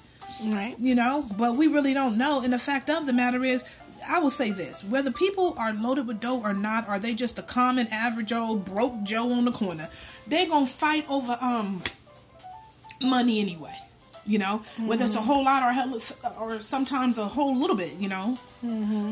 right. 0.47 0.75
you 0.79 0.95
know 0.95 1.25
but 1.39 1.57
we 1.57 1.67
really 1.67 1.95
don't 1.95 2.17
know. 2.19 2.43
And 2.43 2.53
the 2.53 2.59
fact 2.59 2.91
of 2.91 3.07
the 3.07 3.13
matter 3.13 3.43
is 3.45 3.65
i 4.09 4.19
will 4.21 4.31
say 4.31 4.53
this. 4.53 4.89
Whether 4.89 5.11
people 5.11 5.55
are 5.59 5.73
loaded 5.75 6.07
with 6.07 6.21
dough 6.21 6.41
or 6.43 6.55
not 6.55 6.89
are 6.89 6.99
they 6.99 7.15
just 7.15 7.39
a 7.39 7.43
common 7.43 7.87
average 7.93 8.33
old 8.33 8.65
broke 8.65 9.03
joe 9.03 9.31
on 9.33 9.45
the 9.45 9.53
corner 9.53 9.87
they 10.29 10.47
gonna 10.47 10.67
fight 10.67 11.05
over 11.11 11.37
um 11.41 11.83
money 13.03 13.41
anyway. 13.41 13.75
You 14.27 14.39
know? 14.39 14.61
Whether 14.87 15.05
it's 15.05 15.17
a 15.17 15.21
whole 15.21 15.43
lot 15.45 15.63
or 15.63 15.73
hell 15.73 15.95
or 16.41 16.61
sometimes 16.61 17.17
a 17.19 17.25
whole 17.25 17.59
little 17.59 17.77
bit 17.77 17.93
you 17.99 18.09
know? 18.09 18.35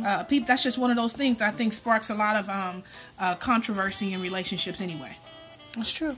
Uh 0.07 0.25
people 0.25 0.47
that's 0.47 0.63
just 0.63 0.79
one 0.79 0.91
of 0.91 0.97
those 0.97 1.15
things 1.15 1.39
that 1.39 1.49
i 1.53 1.57
think 1.57 1.73
sparks 1.73 2.11
a 2.11 2.15
lot 2.15 2.37
of 2.37 2.49
um 2.49 2.83
uh 3.21 3.35
controversy 3.41 4.13
in 4.13 4.21
relationships 4.21 4.81
anyway. 4.81 5.17
That's 5.77 5.93
true. 5.93 6.13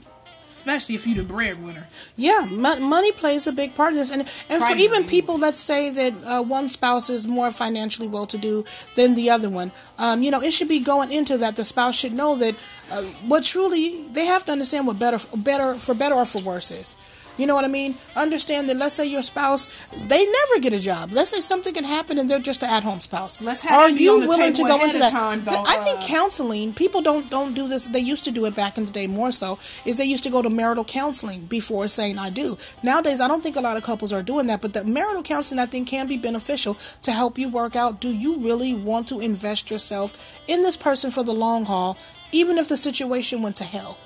Especially 0.49 0.95
if 0.95 1.05
you're 1.07 1.23
the 1.23 1.33
breadwinner 1.33 1.85
Yeah, 2.17 2.45
mo- 2.51 2.79
money 2.79 3.11
plays 3.11 3.47
a 3.47 3.53
big 3.53 3.75
part 3.75 3.91
of 3.93 3.97
this, 3.97 4.11
and 4.11 4.21
and 4.21 4.29
for 4.61 4.67
Primary. 4.67 4.81
even 4.83 5.03
people 5.05 5.37
that 5.39 5.55
say 5.55 5.89
that 5.91 6.13
uh, 6.27 6.43
one 6.43 6.67
spouse 6.69 7.09
is 7.09 7.27
more 7.27 7.51
financially 7.51 8.07
well 8.07 8.25
to 8.27 8.37
do 8.37 8.63
than 8.95 9.13
the 9.15 9.29
other 9.29 9.49
one, 9.49 9.71
um, 9.99 10.21
you 10.23 10.31
know, 10.31 10.41
it 10.41 10.51
should 10.51 10.69
be 10.69 10.79
going 10.79 11.11
into 11.11 11.37
that. 11.37 11.55
The 11.55 11.63
spouse 11.65 11.99
should 11.99 12.13
know 12.13 12.35
that 12.37 12.55
uh, 12.91 13.01
what 13.27 13.43
truly 13.43 14.03
they 14.13 14.25
have 14.25 14.43
to 14.45 14.51
understand 14.51 14.87
what 14.87 14.97
better, 14.99 15.17
better 15.37 15.73
for 15.75 15.93
better 15.95 16.15
or 16.15 16.25
for 16.25 16.41
worse 16.43 16.71
is. 16.71 16.95
You 17.39 17.47
know 17.47 17.55
what 17.55 17.63
I 17.63 17.69
mean? 17.69 17.95
Understand 18.17 18.67
that. 18.69 18.75
Let's 18.75 18.93
say 18.93 19.07
your 19.07 19.23
spouse, 19.23 19.87
they 20.09 20.25
never 20.25 20.59
get 20.59 20.73
a 20.73 20.79
job. 20.79 21.11
Let's 21.13 21.29
say 21.29 21.39
something 21.39 21.73
can 21.73 21.85
happen 21.85 22.19
and 22.19 22.29
they're 22.29 22.39
just 22.39 22.61
an 22.63 22.69
at-home 22.69 22.99
spouse. 22.99 23.41
Let's 23.41 23.63
have 23.63 23.79
Are 23.79 23.89
you 23.89 24.19
willing 24.19 24.53
to 24.53 24.63
go 24.63 24.83
into 24.83 24.99
that? 24.99 25.11
time, 25.11 25.41
though, 25.45 25.63
I 25.65 25.77
think 25.77 25.99
uh, 25.99 26.07
counseling. 26.07 26.73
People 26.73 27.01
don't 27.01 27.29
don't 27.29 27.55
do 27.55 27.67
this. 27.67 27.87
They 27.87 27.99
used 28.01 28.25
to 28.25 28.31
do 28.31 28.45
it 28.45 28.55
back 28.57 28.77
in 28.77 28.85
the 28.85 28.91
day 28.91 29.07
more 29.07 29.31
so. 29.31 29.53
Is 29.85 29.97
they 29.97 30.03
used 30.03 30.25
to 30.25 30.29
go 30.29 30.41
to 30.41 30.49
marital 30.49 30.83
counseling 30.83 31.45
before 31.45 31.87
saying 31.87 32.17
I 32.19 32.29
do. 32.29 32.57
Nowadays, 32.83 33.21
I 33.21 33.27
don't 33.29 33.41
think 33.41 33.55
a 33.55 33.61
lot 33.61 33.77
of 33.77 33.83
couples 33.83 34.11
are 34.11 34.21
doing 34.21 34.47
that. 34.47 34.61
But 34.61 34.73
the 34.73 34.83
marital 34.83 35.23
counseling, 35.23 35.59
I 35.61 35.65
think, 35.65 35.87
can 35.87 36.07
be 36.07 36.17
beneficial 36.17 36.73
to 37.01 37.11
help 37.11 37.37
you 37.37 37.49
work 37.49 37.77
out. 37.77 38.01
Do 38.01 38.13
you 38.13 38.37
really 38.39 38.75
want 38.75 39.07
to 39.09 39.21
invest 39.21 39.71
yourself 39.71 40.41
in 40.49 40.61
this 40.61 40.75
person 40.75 41.09
for 41.09 41.23
the 41.23 41.33
long 41.33 41.63
haul, 41.63 41.97
even 42.33 42.57
if 42.57 42.67
the 42.67 42.77
situation 42.77 43.41
went 43.41 43.55
to 43.57 43.63
hell? 43.63 43.97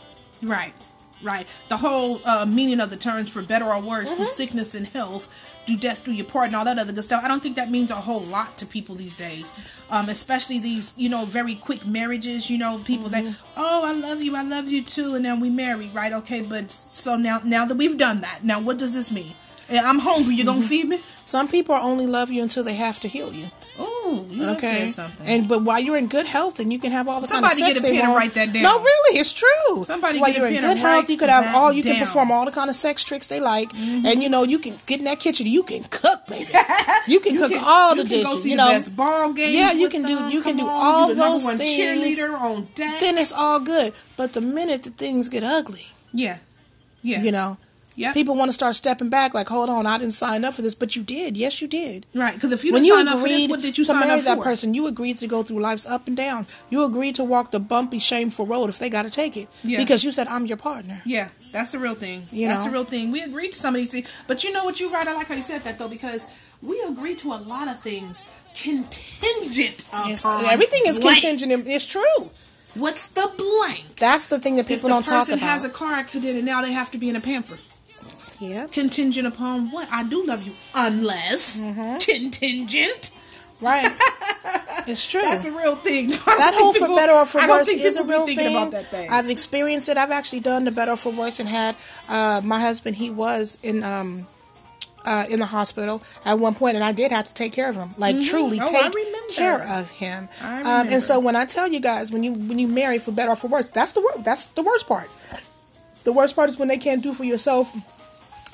Right, 0.43 0.73
right. 1.23 1.45
The 1.69 1.77
whole 1.77 2.19
uh, 2.25 2.45
meaning 2.45 2.79
of 2.79 2.89
the 2.89 2.97
terms 2.97 3.31
for 3.33 3.41
better 3.41 3.65
or 3.65 3.81
worse, 3.81 4.09
Mm-hmm. 4.11 4.17
through 4.23 4.27
sickness 4.27 4.75
and 4.75 4.85
health, 4.87 5.63
do 5.65 5.77
death 5.77 6.03
do 6.05 6.11
your 6.13 6.25
part, 6.25 6.47
and 6.47 6.55
all 6.55 6.65
that 6.65 6.77
other 6.77 6.93
good 6.93 7.03
stuff. 7.03 7.23
I 7.23 7.27
don't 7.27 7.41
think 7.41 7.55
that 7.55 7.71
means 7.71 7.89
a 7.91 7.95
whole 7.95 8.21
lot 8.31 8.57
to 8.57 8.65
people 8.65 8.95
these 8.95 9.15
days, 9.17 9.53
um, 9.89 10.09
especially 10.09 10.59
these, 10.59 10.93
you 10.97 11.09
know, 11.09 11.25
very 11.25 11.55
quick 11.55 11.85
marriages. 11.87 12.49
You 12.51 12.57
know, 12.57 12.79
people 12.85 13.09
Mm-hmm. 13.09 13.25
that, 13.25 13.41
oh, 13.57 13.83
I 13.85 13.93
love 13.99 14.21
you, 14.21 14.35
I 14.35 14.43
love 14.43 14.67
you 14.67 14.81
too, 14.83 15.15
and 15.15 15.23
then 15.25 15.39
we 15.39 15.49
marry, 15.49 15.89
right? 15.93 16.13
Okay, 16.13 16.41
but 16.47 16.69
so 16.71 17.15
now, 17.15 17.39
now 17.45 17.65
that 17.65 17.77
we've 17.77 17.97
done 17.97 18.21
that, 18.21 18.39
now 18.43 18.59
what 18.61 18.77
does 18.77 18.93
this 18.93 19.11
mean? 19.11 19.31
I'm 19.71 19.97
hungry. 19.99 20.35
You 20.35 20.45
gonna 20.45 20.59
Mm-hmm. 20.59 20.67
feed 20.67 20.87
me? 20.89 20.97
Some 21.25 21.47
people 21.47 21.73
only 21.75 22.05
love 22.05 22.29
you 22.29 22.43
until 22.43 22.63
they 22.65 22.75
have 22.75 22.99
to 22.99 23.07
heal 23.07 23.31
you. 23.33 23.47
Oh, 24.15 24.25
you 24.29 24.49
Okay, 24.51 24.91
and 25.25 25.47
but 25.47 25.63
while 25.63 25.79
you're 25.79 25.97
in 25.97 26.07
good 26.07 26.25
health 26.25 26.59
and 26.59 26.71
you 26.71 26.79
can 26.79 26.91
have 26.91 27.07
all 27.07 27.21
the 27.21 27.27
Somebody 27.27 27.59
kind 27.61 27.71
of 27.71 27.77
sex 27.77 27.81
get 27.81 27.89
a 27.89 27.93
pen 27.99 28.05
and 28.09 28.15
write 28.15 28.31
that 28.35 28.53
down. 28.53 28.63
No, 28.63 28.77
really, 28.77 29.19
it's 29.19 29.33
true. 29.33 29.83
Somebody 29.85 30.19
while 30.19 30.31
get 30.31 30.41
a 30.41 30.47
penis. 30.47 30.51
While 30.51 30.51
you're 30.51 30.71
in 30.71 30.75
good 30.75 30.77
health, 30.81 31.09
you 31.09 31.17
could 31.17 31.29
have 31.29 31.55
all 31.55 31.71
you 31.73 31.81
can 31.83 31.93
down. 31.93 32.01
Mm-hmm. 32.01 32.05
perform 32.05 32.31
all 32.31 32.45
the 32.45 32.51
kind 32.51 32.69
of 32.69 32.75
sex 32.75 33.03
tricks 33.03 33.27
they 33.27 33.39
like, 33.39 33.69
and 33.73 34.21
you 34.21 34.29
know 34.29 34.43
you 34.43 34.59
can 34.59 34.73
get 34.87 34.99
in 34.99 35.05
that 35.05 35.19
kitchen. 35.19 35.47
You 35.47 35.63
can 35.63 35.83
cook, 35.89 36.27
baby. 36.27 36.45
You 37.07 37.19
can 37.19 37.37
cook 37.37 37.51
can- 37.51 37.63
all 37.65 37.95
you 37.95 38.03
the 38.03 38.09
can 38.09 38.19
dishes. 38.23 38.45
you 38.45 38.51
the 38.55 38.63
know, 38.63 38.69
best 38.69 38.95
ball 38.95 39.33
games. 39.33 39.53
Yeah, 39.57 39.73
you 39.73 39.89
can 39.89 40.03
do- 40.03 40.15
them. 40.15 40.31
you 40.31 40.41
can 40.41 40.55
Come 40.57 40.65
do 40.65 40.71
on, 40.71 40.85
all 40.85 41.09
you 41.09 41.15
those 41.15 41.43
one 41.43 41.57
things. 41.57 41.75
cheerleader 41.77 42.31
on 42.33 42.63
deck. 42.75 42.99
then 43.01 43.17
it's 43.17 43.33
all 43.33 43.59
good. 43.59 43.91
But 44.15 44.31
the 44.33 44.41
minute 44.41 44.83
that 44.83 44.93
things 44.93 45.27
get 45.27 45.43
ugly, 45.43 45.83
yeah, 46.13 46.37
yeah, 47.01 47.21
you 47.21 47.31
know, 47.33 47.57
yeah. 47.95 48.13
people 48.13 48.35
want 48.35 48.49
to 48.49 48.53
start 48.53 48.75
stepping 48.75 49.09
back. 49.09 49.33
Like, 49.33 49.47
hold 49.47 49.69
on, 49.69 49.85
I 49.85 49.97
didn't 49.97 50.13
sign 50.13 50.43
up 50.45 50.53
for 50.53 50.61
this, 50.61 50.75
but 50.75 50.95
you 50.95 51.03
did. 51.03 51.35
Yes, 51.37 51.61
you 51.61 51.67
did. 51.67 52.05
Right, 52.13 52.33
because 52.33 52.51
if 52.51 52.63
you 52.63 52.73
when 52.73 52.81
didn't 52.83 52.97
you 52.97 52.97
sign 53.05 53.07
up 53.07 53.19
for 53.19 53.27
this, 53.27 53.47
what 53.49 53.61
did 53.61 53.77
you 53.77 53.83
to 53.83 53.91
sign 53.91 53.99
marry 53.99 54.19
up 54.19 54.25
that 54.25 54.37
for? 54.37 54.43
person, 54.43 54.73
you 54.73 54.87
agreed 54.87 55.17
to 55.19 55.27
go 55.27 55.43
through 55.43 55.59
life's 55.59 55.85
up 55.89 56.07
and 56.07 56.17
down. 56.17 56.45
You 56.69 56.85
agreed 56.85 57.15
to 57.15 57.23
walk 57.23 57.51
the 57.51 57.59
bumpy, 57.59 57.99
shameful 57.99 58.45
road 58.45 58.69
if 58.69 58.79
they 58.79 58.89
got 58.89 59.05
to 59.05 59.11
take 59.11 59.37
it. 59.37 59.47
Yeah. 59.63 59.77
Because 59.77 60.03
you 60.03 60.11
said, 60.11 60.27
I'm 60.27 60.45
your 60.45 60.57
partner. 60.57 61.01
Yeah, 61.05 61.29
that's 61.51 61.71
the 61.71 61.79
real 61.79 61.95
thing. 61.95 62.21
You 62.31 62.47
that's 62.47 62.65
know? 62.65 62.71
the 62.71 62.77
real 62.77 62.83
thing. 62.85 63.11
We 63.11 63.21
agreed 63.21 63.51
to 63.51 63.57
some 63.57 63.73
of 63.75 63.79
these 63.79 63.91
things, 63.93 64.23
but 64.27 64.43
you 64.43 64.51
know 64.53 64.63
what? 64.65 64.79
You're 64.79 64.91
right. 64.91 65.07
I 65.07 65.13
like 65.13 65.27
how 65.27 65.35
you 65.35 65.41
said 65.41 65.61
that 65.61 65.77
though, 65.79 65.89
because 65.89 66.57
we 66.67 66.81
agreed 66.89 67.17
to 67.19 67.27
a 67.29 67.41
lot 67.47 67.67
of 67.67 67.79
things 67.79 68.23
contingent 68.55 69.85
upon 69.89 70.45
everything 70.51 70.81
is 70.85 70.99
blank. 70.99 71.19
contingent. 71.21 71.51
and- 71.53 71.63
It's 71.67 71.85
true. 71.87 72.01
What's 72.81 73.07
the 73.09 73.29
blank? 73.37 73.95
That's 73.99 74.27
the 74.29 74.39
thing 74.39 74.55
that 74.55 74.67
people 74.67 74.89
don't 74.89 75.05
talk 75.05 75.19
person 75.19 75.37
about. 75.37 75.47
has 75.47 75.65
a 75.65 75.69
car 75.69 75.93
accident 75.93 76.37
and 76.37 76.45
now 76.45 76.61
they 76.61 76.71
have 76.71 76.89
to 76.91 76.97
be 76.97 77.07
in 77.09 77.15
a 77.15 77.21
pamper, 77.21 77.55
yeah. 78.49 78.67
contingent 78.71 79.27
upon 79.27 79.71
what? 79.71 79.87
I 79.91 80.03
do 80.03 80.23
love 80.25 80.43
you, 80.45 80.53
unless 80.75 81.63
Mm-hmm. 81.63 81.97
contingent. 82.11 83.11
Right. 83.61 83.85
it's 84.87 85.09
true. 85.09 85.21
That's 85.21 85.45
a 85.47 85.51
real 85.51 85.75
thing. 85.75 86.07
that 86.41 86.53
whole 86.55 86.73
for 86.73 86.87
better 86.87 87.13
or 87.13 87.25
for 87.25 87.39
worse 87.47 87.69
is 87.71 87.95
a 87.95 88.03
real 88.03 88.25
thing. 88.25 88.39
about 88.51 88.71
that 88.71 88.83
thing. 88.85 89.07
I've 89.09 89.29
experienced 89.29 89.87
it. 89.89 89.95
I've 89.97 90.11
actually 90.11 90.41
done 90.41 90.65
the 90.65 90.71
better 90.71 90.91
or 90.91 90.97
for 90.97 91.13
worse 91.13 91.39
and 91.39 91.47
had 91.47 91.75
uh, 92.09 92.41
my 92.43 92.59
husband. 92.59 92.95
He 92.95 93.09
was 93.09 93.59
in 93.63 93.83
um 93.83 94.25
uh, 95.05 95.25
in 95.29 95.39
the 95.39 95.45
hospital 95.45 96.01
at 96.25 96.33
one 96.39 96.55
point, 96.55 96.75
and 96.75 96.83
I 96.83 96.91
did 96.93 97.11
have 97.11 97.25
to 97.25 97.33
take 97.33 97.53
care 97.53 97.69
of 97.69 97.75
him, 97.75 97.89
like 97.99 98.19
truly 98.21 98.57
Oh, 98.61 98.65
take 98.65 99.35
care 99.35 99.61
of 99.79 99.91
him. 99.91 100.27
Um, 100.43 100.87
and 100.91 101.01
so 101.01 101.19
when 101.19 101.35
I 101.35 101.45
tell 101.45 101.67
you 101.67 101.79
guys, 101.79 102.11
when 102.11 102.23
you 102.23 102.33
when 102.33 102.57
you 102.59 102.67
marry 102.67 102.99
for 102.99 103.11
better 103.11 103.31
or 103.31 103.35
for 103.35 103.47
worse, 103.47 103.69
that's 103.69 103.91
the 103.91 104.01
wor- 104.01 104.23
that's 104.23 104.45
the 104.51 104.63
worst 104.63 104.87
part. 104.87 105.07
The 106.03 106.11
worst 106.11 106.35
part 106.35 106.49
is 106.49 106.57
when 106.57 106.67
they 106.67 106.77
can't 106.77 107.01
do 107.03 107.13
for 107.13 107.23
yourself. 107.23 107.71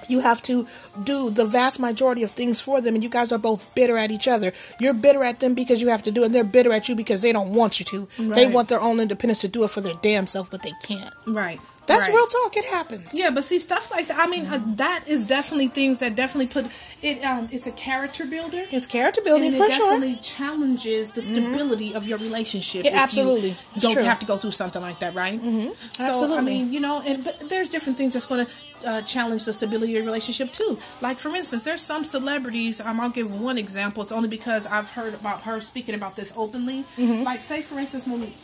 You 0.08 0.20
have 0.22 0.42
to 0.44 0.66
do 1.04 1.30
the 1.30 1.46
vast 1.46 1.80
majority 1.80 2.24
of 2.24 2.32
things 2.32 2.62
for 2.62 2.82
them, 2.82 2.96
and 2.96 3.04
you 3.04 3.10
guys 3.10 3.32
are 3.32 3.38
both 3.40 3.74
bitter 3.76 3.98
at 3.98 4.12
each 4.12 4.28
other. 4.28 4.52
You're 4.80 4.94
bitter 4.94 5.24
at 5.24 5.40
them 5.40 5.54
because 5.56 5.82
you 5.82 5.90
have 5.90 6.04
to 6.04 6.12
do 6.12 6.22
it, 6.22 6.28
and 6.28 6.36
they're 6.36 6.44
bitter 6.44 6.72
at 6.72 6.88
you 6.90 6.96
because 6.96 7.22
they 7.22 7.32
don't 7.32 7.52
want 7.54 7.80
you 7.80 7.86
to. 7.86 8.08
They 8.34 8.48
want 8.48 8.70
their 8.70 8.82
own 8.82 9.00
independence 9.00 9.42
to 9.42 9.48
do 9.48 9.64
it 9.64 9.70
for 9.72 9.82
their 9.82 9.96
damn 10.02 10.28
self, 10.28 10.50
but 10.52 10.62
they 10.64 10.72
can't. 10.84 11.14
right. 11.28 11.60
That's 11.90 12.08
Right. 12.08 12.16
real 12.16 12.28
talk. 12.28 12.56
It 12.56 12.66
happens. 12.78 13.20
Yeah, 13.22 13.32
but 13.36 13.44
see 13.44 13.60
stuff 13.60 13.90
like 13.92 14.06
that. 14.08 14.18
I 14.20 14.28
mean, 14.30 14.46
Mm-hmm. 14.46 14.72
uh, 14.72 14.76
that 14.86 15.04
is 15.08 15.26
definitely 15.28 15.68
things 15.68 16.00
that 16.00 16.16
definitely 16.16 16.48
put 16.54 16.66
it. 17.04 17.24
Um, 17.26 17.50
it's 17.52 17.68
a 17.68 17.72
character 17.74 18.24
builder. 18.26 18.64
It's 18.72 18.86
character 18.86 19.22
building 19.26 19.48
and 19.48 19.56
it 19.56 19.58
for 19.58 19.70
sure. 19.70 19.90
definitely 19.92 20.18
challenges 20.22 21.12
the 21.12 21.22
stability 21.22 21.94
of 21.96 22.08
your 22.08 22.18
relationship. 22.20 22.86
Yeah, 22.86 22.92
you 22.92 22.98
absolutely. 23.04 23.50
It's 23.76 23.84
go 23.86 23.94
true. 23.94 24.04
have 24.04 24.20
to 24.20 24.26
go 24.26 24.38
through 24.38 24.52
something 24.52 24.82
like 24.82 25.00
that, 25.00 25.14
right? 25.16 25.40
Mm-hmm. 25.40 25.70
So 25.98 26.04
I 26.04 26.08
Absolutely. 26.10 26.46
mean, 26.46 26.72
you 26.74 26.80
know, 26.80 27.02
and 27.06 27.24
but 27.24 27.36
there's 27.50 27.70
different 27.70 27.98
things 27.98 28.14
that's 28.14 28.26
going 28.26 28.46
to 28.46 28.52
uh, 28.90 29.02
challenge 29.02 29.46
the 29.46 29.54
stability 29.54 29.92
of 29.94 29.98
your 29.98 30.06
relationship 30.06 30.50
too. 30.50 30.78
Like 31.02 31.18
for 31.18 31.30
instance, 31.36 31.64
there's 31.64 31.82
some 31.82 32.04
celebrities. 32.04 32.80
Um, 32.82 33.00
I'll 33.00 33.10
give 33.10 33.30
one 33.42 33.58
example. 33.58 34.04
It's 34.04 34.12
only 34.12 34.30
because 34.30 34.68
I've 34.68 34.90
heard 34.92 35.14
about 35.16 35.42
her 35.42 35.60
speaking 35.60 35.96
about 35.96 36.16
this 36.16 36.32
openly. 36.38 36.84
Like 37.26 37.40
say 37.40 37.62
for 37.62 37.78
instance, 37.80 38.08
Mo'Nique. 38.08 38.38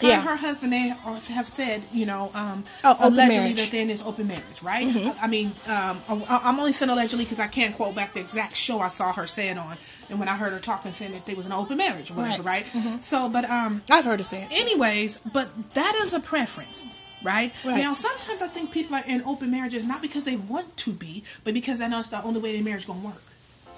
Her 0.00 0.06
Mm-hmm. 0.06 0.06
Yeah. 0.06 0.20
and 0.20 0.28
her 0.28 0.36
husband 0.36 0.72
they 0.72 0.88
have 1.34 1.46
said, 1.48 1.82
you 1.92 2.06
know, 2.06 2.30
um, 2.34 2.62
Oh, 2.84 2.96
allegedly. 3.02 3.50
Mm-hmm. 3.50 3.56
that 3.56 3.68
they're 3.72 3.82
in 3.82 3.88
this 3.88 4.04
open 4.06 4.28
marriage, 4.28 4.62
right? 4.62 4.86
I 5.22 5.26
mean, 5.26 5.50
um, 5.68 5.96
I'm 6.30 6.58
only 6.58 6.72
saying 6.72 6.90
allegedly 6.90 7.24
because 7.24 7.40
I 7.40 7.48
can't 7.48 7.74
quote 7.74 7.96
back 7.96 8.12
the 8.12 8.20
exact 8.20 8.54
show 8.56 8.78
I 8.78 8.88
saw 8.88 9.12
her 9.12 9.26
say 9.26 9.50
it 9.50 9.58
on, 9.58 9.76
and 10.10 10.18
when 10.20 10.28
I 10.28 10.36
heard 10.36 10.52
her 10.52 10.60
talking, 10.60 10.92
saying 10.92 11.12
that 11.12 11.26
they 11.26 11.34
was 11.34 11.46
an 11.46 11.52
open 11.52 11.76
marriage 11.78 12.10
or 12.12 12.14
whatever, 12.14 12.42
Right. 12.44 12.62
Mm-hmm. 12.62 12.96
So, 12.98 13.28
but 13.28 13.44
um, 13.50 13.80
I've 13.90 14.04
heard 14.04 14.20
it 14.20 14.24
say 14.24 14.42
it. 14.42 14.50
anyways, 14.62 15.18
but 15.34 15.50
that 15.74 15.94
is 16.02 16.14
a 16.14 16.20
preference. 16.20 17.04
Right? 17.24 17.50
Right. 17.66 17.78
now, 17.78 17.94
sometimes 17.94 18.42
I 18.42 18.46
think 18.46 18.70
people 18.70 18.94
are 18.94 19.02
in 19.08 19.22
open 19.26 19.50
marriages 19.50 19.88
not 19.88 20.00
because 20.00 20.24
they 20.24 20.36
want 20.36 20.76
to 20.76 20.92
be, 20.92 21.24
but 21.42 21.52
because 21.52 21.80
they 21.80 21.88
know 21.88 21.98
it's 21.98 22.10
the 22.10 22.22
only 22.22 22.40
way 22.40 22.52
their 22.54 22.62
marriage 22.62 22.82
is 22.82 22.86
gonna 22.86 23.00
work. 23.04 23.20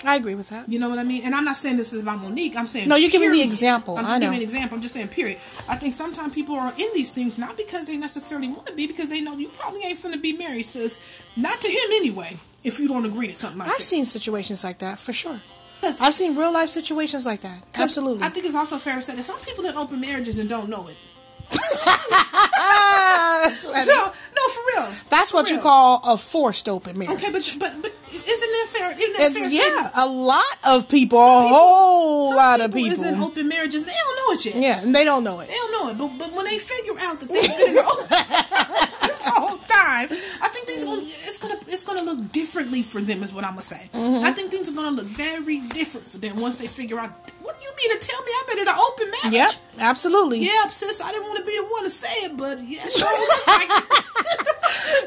I 0.07 0.17
agree 0.17 0.35
with 0.35 0.49
that. 0.51 0.69
You 0.69 0.79
know 0.79 0.89
what 0.89 0.99
I 0.99 1.05
mean? 1.05 1.23
And 1.25 1.35
I'm 1.35 1.45
not 1.45 1.57
saying 1.57 1.77
this 1.77 1.93
is 1.93 2.03
about 2.03 2.21
Mo'Nique. 2.21 2.57
I'm 2.57 2.67
saying 2.67 2.89
No, 2.89 2.97
you're 2.97 3.11
giving 3.11 3.31
the 3.31 3.43
example. 3.43 3.97
I'm 3.97 4.05
just 4.05 4.17
I 4.17 4.19
know. 4.19 4.27
giving 4.27 4.39
an 4.39 4.43
example. 4.45 4.77
I'm 4.77 4.83
just 4.83 4.95
saying 4.95 5.09
period. 5.09 5.37
I 5.69 5.77
think 5.77 5.95
sometimes 5.95 6.35
people 6.35 6.57
are 6.57 6.73
in 6.73 6.89
these 6.95 7.13
things 7.13 7.39
not 7.39 7.57
because 7.57 7.87
they 7.87 7.97
necessarily 7.99 8.49
want 8.49 8.67
to 8.67 8.75
be, 8.75 8.87
because 8.87 9.09
they 9.09 9.21
know 9.21 9.37
you 9.37 9.49
probably 9.59 9.81
ain't 9.87 9.99
finna 9.99 10.21
be 10.21 10.37
married, 10.37 10.65
sis. 10.65 11.33
Not 11.37 11.61
to 11.61 11.69
him 11.69 11.91
anyway. 11.97 12.37
If 12.63 12.79
you 12.79 12.89
don't 12.89 13.05
agree 13.07 13.29
to 13.29 13.35
something 13.35 13.59
like 13.59 13.69
I've 13.69 13.77
that. 13.77 13.83
seen 13.83 14.05
situations 14.05 14.65
like 14.65 14.79
that 14.79 14.99
for 14.99 15.13
sure. 15.13 15.39
I've 15.83 16.13
seen 16.15 16.37
real 16.37 16.53
life 16.53 16.69
situations 16.69 17.25
like 17.27 17.41
that. 17.41 17.63
Absolutely. 17.79 18.23
I 18.23 18.29
think 18.29 18.45
it's 18.45 18.55
also 18.55 18.77
fair 18.77 18.97
to 18.97 19.03
say 19.03 19.17
that 19.17 19.23
some 19.23 19.41
people 19.41 19.65
in 19.65 19.75
open 19.77 20.01
marriages 20.01 20.39
and 20.39 20.49
don't 20.49 20.69
know 20.69 20.87
it. 20.89 20.97
That's, 23.43 23.65
funny. 23.65 23.85
So 23.85 23.97
no, 24.37 24.43
for 24.49 24.63
real. 24.73 24.87
That's 25.11 25.33
what 25.33 25.49
For 25.49 25.55
you 25.55 25.61
call 25.61 26.01
a 26.07 26.17
forced 26.17 26.69
open 26.69 26.99
marriage. 26.99 27.17
Okay, 27.19 27.33
but 27.33 27.43
but 27.59 27.73
but 27.83 27.91
isn't 28.11 28.53
that 28.57 28.67
fair? 28.71 28.91
Isn't 28.93 29.13
that 29.15 29.19
fair? 29.19 29.31
It's 29.31 29.39
statement? 29.39 29.93
yeah, 29.95 30.05
a 30.05 30.09
lot 30.09 30.57
of 30.71 30.89
people, 30.89 31.19
a 31.19 31.49
whole 31.49 32.29
Some 32.31 32.37
lot 32.37 32.61
of 32.61 32.73
people 32.73 32.93
is 32.93 33.03
in 33.03 33.15
people. 33.15 33.27
open 33.29 33.49
marriages. 33.49 33.87
They 33.87 33.93
don't 33.97 34.17
know 34.21 34.31
it 34.35 34.45
yet. 34.47 34.55
Yeah, 34.57 34.83
and 34.85 34.95
they 34.95 35.05
don't 35.05 35.25
know 35.25 35.41
it. 35.41 35.49
They 35.49 35.55
don't 35.55 35.73
know 35.73 35.91
it, 35.91 35.99
but 35.99 36.09
but 36.19 36.31
when 36.37 36.45
they 36.47 36.59
figure 36.59 36.95
out 37.01 37.19
that 37.21 37.29
they've 37.29 37.43
been 37.59 37.69
in 37.71 37.75
the 37.75 37.83
this 39.01 39.27
whole 39.27 39.59
time, 39.67 40.07
I 40.43 40.49
think 40.53 40.67
things 40.69 40.85
gonna 40.85 41.03
it's 41.03 41.39
gonna 41.39 41.59
it's 41.67 41.85
gonna 41.85 42.03
look 42.05 42.21
differently 42.33 42.83
for 42.83 43.01
them. 43.01 43.23
Is 43.23 43.33
what 43.35 43.45
I'm 43.45 43.53
gonna 43.59 43.63
say. 43.63 43.89
Mm-hmm. 43.97 44.25
I 44.25 44.31
think 44.33 44.51
things 44.51 44.71
are 44.71 44.75
gonna 44.77 44.97
look 44.97 45.07
very 45.07 45.61
different 45.75 46.07
for 46.07 46.19
them 46.19 46.41
once 46.41 46.57
they 46.57 46.67
figure 46.69 46.99
out. 46.99 47.11
What 47.43 47.57
mean 47.81 47.91
to 47.97 48.01
tell 48.07 48.21
me 48.21 48.31
been 48.49 48.59
in 48.61 48.69
an 48.69 48.75
open 48.77 49.07
marriage? 49.23 49.35
Yep, 49.35 49.51
absolutely. 49.81 50.39
Yeah, 50.41 50.69
sis, 50.69 51.01
I 51.03 51.11
didn't 51.13 51.25
want 51.29 51.39
to 51.41 51.47
be 51.47 51.57
the 51.57 51.65
one 51.65 51.85
to 51.85 51.91
say 51.91 52.27
it, 52.29 52.37
but 52.37 52.57
yeah, 52.69 52.85
sure 52.89 53.09
like. 53.57 53.71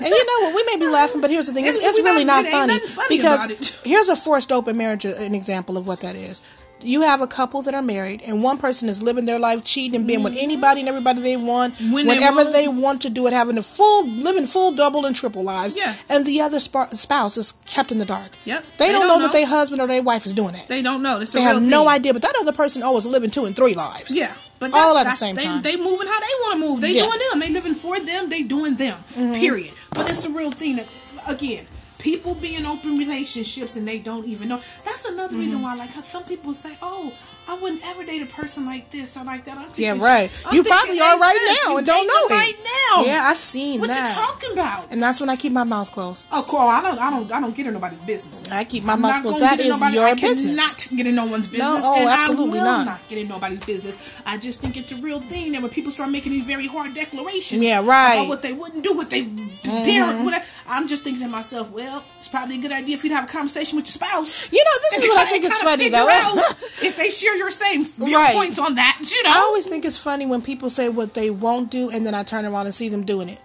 And 0.01 0.09
you 0.09 0.23
know 0.25 0.37
what? 0.47 0.55
We 0.55 0.63
may 0.73 0.85
be 0.85 0.91
laughing, 0.91 1.21
but 1.21 1.29
here's 1.29 1.47
the 1.47 1.53
thing: 1.53 1.65
it's, 1.65 1.77
It's- 1.77 1.97
really 2.01 2.25
not- 2.25 2.43
not 2.43 2.51
funny 2.51 2.79
funny 2.79 3.17
because 3.17 3.81
here's 3.83 4.09
a 4.09 4.15
forced 4.15 4.51
open 4.51 4.77
marriage, 4.77 5.05
uh, 5.05 5.13
an 5.19 5.35
example 5.35 5.77
of 5.77 5.87
what 5.87 5.99
that 6.01 6.15
is. 6.15 6.41
You 6.83 7.01
have 7.01 7.21
a 7.21 7.27
couple 7.27 7.61
that 7.63 7.73
are 7.73 7.81
married, 7.81 8.21
and 8.27 8.43
one 8.43 8.57
person 8.57 8.89
is 8.89 9.01
living 9.01 9.25
their 9.25 9.39
life 9.39 9.63
cheating 9.63 9.95
and 9.95 10.07
being 10.07 10.23
with 10.23 10.35
anybody 10.37 10.81
and 10.81 10.89
everybody 10.89 11.21
they 11.21 11.37
want, 11.37 11.73
When 11.79 12.05
they 12.07 12.15
whenever 12.15 12.37
want. 12.37 12.53
they 12.53 12.67
want 12.67 13.01
to 13.03 13.09
do 13.09 13.25
it, 13.27 13.33
having 13.33 13.57
a 13.57 13.63
full, 13.63 14.07
living 14.07 14.45
full, 14.45 14.73
double, 14.73 15.05
and 15.05 15.15
triple 15.15 15.43
lives. 15.43 15.75
Yeah. 15.77 15.93
And 16.09 16.25
the 16.25 16.41
other 16.41 16.59
spa- 16.59 16.87
spouse 16.89 17.37
is 17.37 17.53
kept 17.65 17.91
in 17.91 17.97
the 17.99 18.05
dark. 18.05 18.29
Yep. 18.45 18.63
They, 18.77 18.85
They 18.87 18.91
don't, 18.91 19.01
don't 19.01 19.07
know, 19.07 19.15
know. 19.17 19.23
that 19.23 19.31
their 19.31 19.47
husband 19.47 19.81
or 19.81 19.87
their 19.87 20.03
wife 20.03 20.25
is 20.25 20.33
doing 20.33 20.53
that. 20.53 20.67
They 20.67 20.81
don't 20.81 21.01
know. 21.01 21.19
They 21.19 21.41
have 21.41 21.61
no 21.61 21.87
idea, 21.87 22.13
but 22.13 22.21
that 22.21 22.33
other 22.41 22.51
person 22.53 22.83
always 22.83 23.05
living 23.07 23.29
two 23.31 23.45
and 23.45 23.55
three 23.55 23.75
lives. 23.75 24.15
Yeah, 24.17 24.33
but 24.59 24.71
All 24.73 24.97
at 24.97 25.05
the 25.05 25.11
same 25.11 25.35
they, 25.35 25.43
time. 25.43 25.61
They 25.61 25.75
moving 25.77 26.07
how 26.07 26.19
they 26.19 26.33
want 26.41 26.53
to 26.61 26.67
move. 26.69 26.81
They 26.81 26.93
Yeah. 26.93 27.03
Mm-hmm. 27.03 27.09
doing 27.11 27.29
them. 27.31 27.39
They 27.39 27.53
living 27.53 27.73
for 27.75 27.99
them. 27.99 28.29
They 28.29 28.43
doing 28.43 28.75
them. 28.75 28.97
Period. 29.39 29.71
But 29.91 30.09
it's 30.09 30.25
a 30.25 30.31
real 30.33 30.51
thing 30.51 30.75
that 30.77 30.89
again, 31.29 31.65
people 32.03 32.35
be 32.35 32.55
in 32.59 32.65
open 32.65 32.97
relationships 32.97 33.77
and 33.77 33.87
they 33.87 33.97
don't 33.99 34.27
even 34.27 34.49
know. 34.49 34.57
That's 34.85 35.05
another 35.09 35.37
reason 35.37 35.59
Mm-hmm. 35.59 35.63
why, 35.63 35.75
like, 35.75 35.93
how 35.93 36.01
some 36.01 36.23
people 36.25 36.53
say, 36.53 36.75
"Oh, 36.81 37.13
I 37.47 37.59
wouldn't 37.59 37.85
ever 37.87 38.03
date 38.03 38.21
a 38.21 38.25
person 38.27 38.65
like 38.65 38.89
this 38.89 39.17
or 39.17 39.23
like 39.23 39.43
that." 39.45 39.57
I'm 39.57 39.69
Yeah, 39.75 39.97
right. 39.99 40.29
I'm 40.45 40.55
You 40.55 40.63
probably 40.63 40.99
are 40.99 41.17
right 41.17 41.39
now 41.67 41.77
and 41.77 41.85
don't 41.85 42.07
know 42.07 42.23
it. 42.27 42.31
right 42.31 42.57
now. 42.57 43.03
Yeah, 43.05 43.21
I've 43.23 43.37
seen 43.37 43.81
that. 43.81 43.87
What 43.87 43.89
that. 43.95 44.07
you 44.09 44.15
talking 44.15 44.53
about? 44.53 44.91
and 44.91 45.01
that's 45.01 45.19
when 45.19 45.29
I 45.29 45.35
keep 45.35 45.53
my 45.53 45.63
mouth 45.63 45.91
closed. 45.91 46.27
Oh, 46.31 46.43
cool. 46.47 46.59
I 46.59 46.81
don't, 46.81 46.99
I 46.99 47.09
don't, 47.09 47.31
I 47.31 47.39
don't 47.41 47.55
get 47.55 47.67
in 47.67 47.73
nobody's 47.73 48.01
business. 48.01 48.43
I 48.51 48.63
keep 48.63 48.83
my 48.85 48.93
I'm 48.93 49.01
mouth 49.01 49.11
not 49.15 49.21
closed. 49.23 49.41
in 49.41 49.59
is 49.59 49.79
nobody- 49.79 49.95
your 49.95 50.05
I 50.05 50.13
business. 50.13 50.55
cannot 50.87 50.97
get 50.97 51.07
in 51.07 51.15
no 51.15 51.25
one's 51.25 51.47
business, 51.47 51.83
No, 51.83 51.91
oh, 51.93 51.99
and 52.01 52.09
absolutely 52.09 52.59
I 52.59 52.63
will 52.63 52.71
not. 52.71 52.85
not. 52.85 53.01
get 53.09 53.17
in 53.19 53.27
nobody's 53.27 53.61
business. 53.61 54.21
I 54.25 54.37
just 54.37 54.61
think 54.61 54.77
it's 54.77 54.91
a 54.91 54.97
real 55.01 55.19
thing 55.19 55.51
that 55.53 55.61
when 55.61 55.71
people 55.71 55.91
start 55.91 56.09
making 56.11 56.31
these 56.31 56.45
very 56.47 56.67
hard 56.67 56.93
declarations, 56.93 57.61
Yeah, 57.61 57.85
right. 57.85 58.15
about 58.15 58.27
what 58.29 58.41
they 58.41 58.53
wouldn't 58.53 58.83
do, 58.83 58.95
what 58.95 59.09
they 59.09 59.23
dare, 59.63 60.03
mm-hmm. 60.05 60.25
what 60.25 60.33
I, 60.33 60.43
I'm 60.67 60.87
just 60.87 61.03
thinking 61.03 61.23
to 61.23 61.29
myself, 61.29 61.71
well, 61.71 62.03
it's 62.17 62.27
probably 62.27 62.57
a 62.57 62.61
good 62.61 62.71
idea 62.71 62.97
for 62.97 63.07
you 63.07 63.11
to 63.11 63.15
have 63.15 63.25
a 63.29 63.31
conversation 63.31 63.75
with 63.77 63.85
your 63.85 63.93
spouse. 63.99 64.51
You 64.51 64.59
know, 64.63 64.75
this 64.89 65.03
is 65.03 65.09
what 65.09 65.25
I 65.25 65.29
think 65.29 65.43
is 65.45 65.57
funny 65.59 65.89
though. 65.89 66.07
if 66.87 66.97
they 66.97 67.09
share 67.09 67.32
your 67.35 67.51
same 67.51 67.83
viewpoints 67.83 68.59
on 68.59 68.75
that, 68.75 68.97
you 69.01 69.23
know. 69.23 69.29
I 69.31 69.39
always 69.39 69.67
think 69.67 69.85
it's 69.85 70.01
funny 70.01 70.25
when 70.25 70.41
people 70.41 70.69
say 70.69 70.89
what 70.89 71.13
they 71.13 71.29
won't 71.29 71.71
do, 71.71 71.89
and 71.93 72.05
then 72.05 72.15
I 72.15 72.23
turn 72.23 72.45
around 72.45 72.65
and 72.65 72.73
see 72.73 72.89
them 72.89 73.03
doing 73.05 73.29
it. 73.29 73.39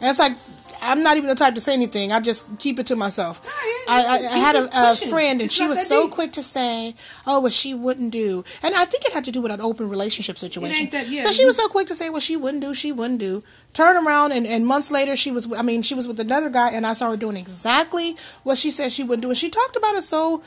And 0.00 0.10
it's 0.10 0.18
like 0.18 0.32
I'm 0.82 1.02
not 1.02 1.16
even 1.16 1.28
the 1.28 1.34
type 1.34 1.54
to 1.54 1.60
say 1.60 1.72
anything. 1.72 2.12
I 2.12 2.20
just 2.20 2.58
keep 2.58 2.78
it 2.78 2.86
to 2.86 2.96
myself. 2.96 3.40
I, 3.88 4.04
I, 4.06 4.34
I 4.34 4.38
had 4.38 4.56
a, 4.56 4.68
a 4.92 4.96
friend, 5.08 5.40
and 5.40 5.42
It's 5.42 5.54
she 5.54 5.66
was 5.66 5.86
so 5.86 6.04
deep. 6.04 6.12
quick 6.12 6.32
to 6.32 6.42
say, 6.42 6.94
"Oh, 7.26 7.40
what 7.40 7.52
she 7.52 7.74
wouldn't 7.74 8.12
do," 8.12 8.44
and 8.62 8.74
I 8.74 8.84
think 8.84 9.04
it 9.06 9.12
had 9.14 9.24
to 9.24 9.32
do 9.32 9.40
with 9.40 9.52
an 9.52 9.60
open 9.62 9.88
relationship 9.88 10.36
situation. 10.36 10.90
that- 10.90 11.08
yeah, 11.08 11.20
so 11.20 11.30
she 11.30 11.46
was 11.46 11.56
so 11.56 11.68
quick 11.68 11.86
to 11.86 11.94
say 11.94 12.10
what 12.10 12.22
she 12.22 12.36
wouldn't 12.36 12.62
do, 12.62 12.74
she 12.74 12.92
wouldn't 12.92 13.20
do. 13.20 13.42
Turn 13.72 13.96
around, 14.06 14.32
and, 14.32 14.46
and 14.46 14.66
months 14.66 14.90
later, 14.90 15.16
she 15.16 15.30
was. 15.30 15.50
I 15.56 15.62
mean, 15.62 15.80
she 15.82 15.94
was 15.94 16.06
with 16.06 16.20
another 16.20 16.50
guy, 16.50 16.68
and 16.74 16.84
I 16.84 16.92
saw 16.92 17.10
her 17.12 17.16
doing 17.16 17.36
exactly 17.36 18.16
what 18.42 18.58
she 18.58 18.70
said 18.70 18.92
she 18.92 19.04
wouldn't 19.04 19.22
do, 19.22 19.28
and 19.28 19.36
she 19.38 19.48
talked 19.50 19.76
about 19.76 19.94
it 19.94 20.02
so 20.02 20.42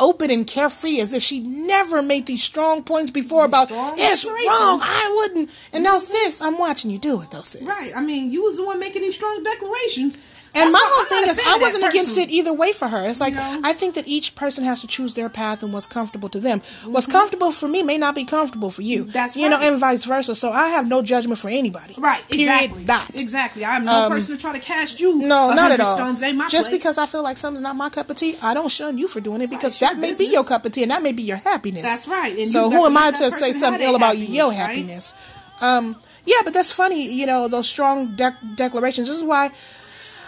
open 0.00 0.30
and 0.30 0.46
carefree 0.46 1.00
as 1.00 1.12
if 1.14 1.22
she 1.22 1.40
never 1.40 2.02
made 2.02 2.26
these 2.26 2.42
strong 2.42 2.82
points 2.82 3.10
before 3.10 3.44
about 3.44 3.68
it's 3.70 4.24
wrong 4.24 4.80
i 4.82 5.12
wouldn't 5.16 5.70
and 5.72 5.84
now 5.84 5.96
sis 5.98 6.40
i'm 6.42 6.58
watching 6.58 6.90
you 6.90 6.98
do 6.98 7.20
it 7.22 7.30
though 7.30 7.42
sis 7.42 7.62
Right. 7.62 8.02
I 8.02 8.04
mean, 8.04 8.30
you 8.30 8.42
was 8.42 8.56
the 8.56 8.64
one 8.64 8.78
making 8.80 9.02
these 9.02 9.14
strong 9.16 9.42
declarations. 9.42 10.18
And 10.56 10.66
That's 10.66 10.72
my 10.72 10.80
whole 10.84 11.04
thing 11.06 11.28
is 11.30 11.40
i 11.48 11.58
wasn't 11.58 11.84
against 11.90 12.16
it 12.18 12.30
either 12.30 12.52
way 12.52 12.70
for 12.72 12.86
her 12.88 13.02
it's 13.08 13.20
like 13.20 13.32
You 13.34 13.40
know? 13.40 13.60
i 13.64 13.72
think 13.72 13.94
that 13.96 14.06
each 14.06 14.36
person 14.36 14.64
has 14.64 14.80
to 14.82 14.86
choose 14.86 15.14
their 15.14 15.28
path 15.28 15.62
and 15.62 15.72
what's 15.72 15.86
comfortable 15.86 16.28
to 16.30 16.38
them 16.40 16.60
what's 16.86 17.06
comfortable 17.06 17.50
for 17.52 17.68
me 17.68 17.82
may 17.82 17.98
not 17.98 18.14
be 18.14 18.24
comfortable 18.24 18.70
for 18.70 18.82
you 18.82 19.02
Mm-hmm. 19.04 19.10
That's 19.10 19.36
you 19.36 19.48
know 19.50 19.58
and 19.60 19.80
vice 19.80 20.04
versa 20.04 20.34
so 20.34 20.50
i 20.50 20.68
have 20.68 20.88
no 20.88 21.02
judgment 21.02 21.38
for 21.38 21.48
anybody 21.48 21.94
Right, 21.98 22.22
period 22.30 22.48
exactly. 22.70 22.84
dot 22.84 23.10
Exactly. 23.20 23.64
I'm 23.64 23.84
no 23.84 23.92
Um, 24.06 24.12
person 24.12 24.36
to 24.36 24.40
try 24.40 24.52
to 24.52 24.60
cast 24.60 25.00
you. 25.00 25.18
no, 25.18 25.50
not 25.54 25.70
at 25.72 25.80
all. 25.80 25.96
Stones, 25.96 26.20
they 26.20 26.32
my 26.32 26.48
Just 26.48 26.68
place. 26.70 26.78
because 26.78 26.98
I 26.98 27.06
feel 27.06 27.22
like 27.22 27.36
something's 27.36 27.60
not 27.62 27.76
my 27.76 27.88
cup 27.90 28.10
of 28.10 28.16
tea, 28.16 28.34
I 28.42 28.54
don't 28.54 28.70
shun 28.70 28.98
you 28.98 29.08
for 29.08 29.20
doing 29.20 29.40
it 29.42 29.50
because 29.50 29.80
your 29.80 29.90
that 29.90 29.98
may 29.98 30.14
be 30.14 30.26
your 30.36 30.44
cup 30.44 30.64
of 30.64 30.72
tea 30.72 30.82
and 30.82 30.90
that 30.90 31.02
may 31.02 31.12
be 31.12 31.22
your 31.22 31.36
happiness. 31.38 31.82
That's 31.82 32.06
right, 32.08 32.36
and 32.36 32.46
so 32.48 32.70
who 32.70 32.84
am 32.86 32.96
I 32.96 33.10
to 33.10 33.30
say 33.30 33.52
something 33.52 33.82
ill 33.82 33.96
about 33.96 34.16
your 34.18 34.52
happiness, 34.52 35.12
happiness? 35.12 35.62
Um, 35.62 35.96
yeah, 36.24 36.40
but 36.44 36.52
that's 36.54 36.74
funny. 36.74 37.00
You 37.12 37.26
know 37.26 37.48
those 37.48 37.68
strong 37.68 38.08
dec 38.16 38.34
declarations. 38.56 39.08
This 39.08 39.16
is 39.18 39.24
why. 39.24 39.48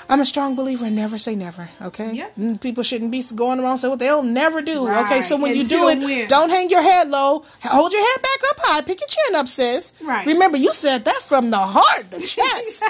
I'm 0.08 0.20
a 0.20 0.24
strong 0.24 0.54
believer 0.54 0.86
in 0.86 0.94
never 0.94 1.18
say 1.18 1.34
never, 1.34 1.68
okay? 1.82 2.12
Yep. 2.14 2.34
Mm, 2.36 2.60
People 2.60 2.82
shouldn't 2.84 3.10
be 3.10 3.22
going 3.34 3.58
around 3.58 3.78
saying 3.78 3.90
what 3.90 3.98
they'll 4.00 4.22
never 4.22 4.62
do, 4.62 4.86
okay? 4.88 5.20
So 5.20 5.36
when 5.36 5.54
you 5.54 5.64
do 5.64 5.88
it, 5.88 5.98
when? 5.98 6.28
don't 6.28 6.48
hang 6.50 6.70
your 6.70 6.82
head 6.82 7.08
low. 7.08 7.42
Hold 7.64 7.92
your 7.92 8.02
head 8.02 8.22
back 8.22 8.40
up 8.50 8.56
high. 8.60 8.80
Pick 8.82 9.00
your 9.00 9.08
chin 9.08 9.34
up, 9.36 9.48
sis. 9.48 10.00
Right. 10.06 10.24
Remember, 10.26 10.56
you 10.58 10.72
said 10.72 11.04
that 11.04 11.22
from 11.22 11.50
the 11.50 11.58
heart, 11.58 12.10
the 12.10 12.18
chest. 12.34 12.84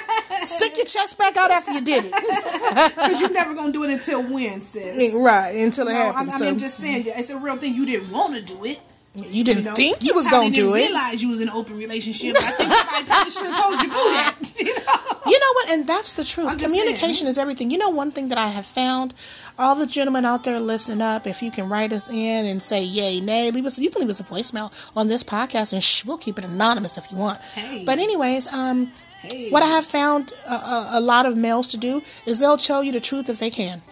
Stick 0.46 0.76
your 0.76 0.84
chest 0.84 1.18
back 1.18 1.36
out 1.38 1.50
after 1.50 1.72
you 1.72 1.80
did 1.80 2.04
it. 2.04 2.12
Because 2.96 3.20
you're 3.20 3.32
never 3.32 3.54
gonna 3.54 3.72
do 3.72 3.84
it 3.84 3.90
until 3.90 4.22
when, 4.32 4.60
sis. 4.62 5.14
Right, 5.14 5.54
until 5.56 5.86
it 5.88 5.92
No, 5.92 5.96
happens. 5.98 6.16
I 6.18 6.22
mean, 6.24 6.32
so 6.32 6.48
I'm 6.48 6.58
just 6.58 6.76
saying, 6.78 7.04
it's 7.06 7.30
a 7.30 7.38
real 7.38 7.56
thing. 7.56 7.74
You 7.74 7.86
didn't 7.86 8.10
want 8.12 8.34
to 8.36 8.42
do 8.42 8.64
it. 8.64 8.80
You 9.16 9.44
didn't 9.44 9.62
You 9.64 9.68
know? 9.70 9.74
think 9.74 9.96
you 10.02 10.14
was 10.14 10.28
gonna 10.28 10.50
do 10.50 10.74
it. 10.74 10.86
Realize 10.88 11.22
you 11.22 11.28
was 11.28 11.40
in 11.40 11.48
an 11.48 11.54
open 11.54 11.76
relationship. 11.78 12.36
I 12.36 12.40
think 12.40 12.70
somebody 12.70 13.04
probably 13.06 13.30
should 13.30 13.46
have 13.46 13.58
told 13.62 13.74
you 13.82 13.88
do 13.88 14.04
that. 14.16 14.34
You 14.58 14.74
know? 14.74 15.30
You 15.32 15.38
know 15.40 15.52
what? 15.54 15.70
And 15.72 15.88
that's 15.88 16.12
the 16.14 16.24
truth. 16.24 16.56
Communication 16.62 17.26
is 17.26 17.38
everything. 17.38 17.70
You 17.70 17.78
know, 17.78 17.90
one 17.90 18.10
thing 18.10 18.28
that 18.28 18.38
I 18.38 18.46
have 18.48 18.64
found, 18.66 19.14
all 19.58 19.74
the 19.74 19.86
gentlemen 19.86 20.24
out 20.24 20.44
there, 20.44 20.60
listen 20.60 21.00
up. 21.02 21.26
If 21.26 21.42
you 21.42 21.50
can 21.50 21.68
write 21.68 21.92
us 21.92 22.10
in 22.12 22.46
and 22.46 22.60
say 22.62 22.82
yay, 22.84 23.20
nay, 23.20 23.50
leave 23.50 23.64
us. 23.66 23.78
You 23.78 23.90
can 23.90 24.00
leave 24.02 24.10
us 24.10 24.20
a 24.20 24.24
voicemail 24.24 24.70
on 24.96 25.08
this 25.08 25.24
podcast, 25.24 25.72
and 25.72 25.82
shh, 25.82 26.04
we'll 26.04 26.18
keep 26.18 26.38
it 26.38 26.44
anonymous 26.44 26.96
if 26.98 27.10
you 27.10 27.18
want. 27.18 27.38
Hey. 27.40 27.84
But 27.84 27.98
anyways, 27.98 28.52
um, 28.52 28.90
Hey. 29.22 29.50
what 29.50 29.62
I 29.62 29.66
have 29.66 29.84
found 29.86 30.32
a, 30.48 30.52
a, 30.52 30.90
a 30.94 31.00
lot 31.00 31.26
of 31.26 31.36
males 31.36 31.66
to 31.68 31.76
do 31.78 32.00
is 32.26 32.38
they'll 32.40 32.56
tell 32.56 32.84
you 32.84 32.92
the 32.92 33.00
truth 33.00 33.28
if 33.28 33.38
they 33.40 33.50
can. 33.50 33.82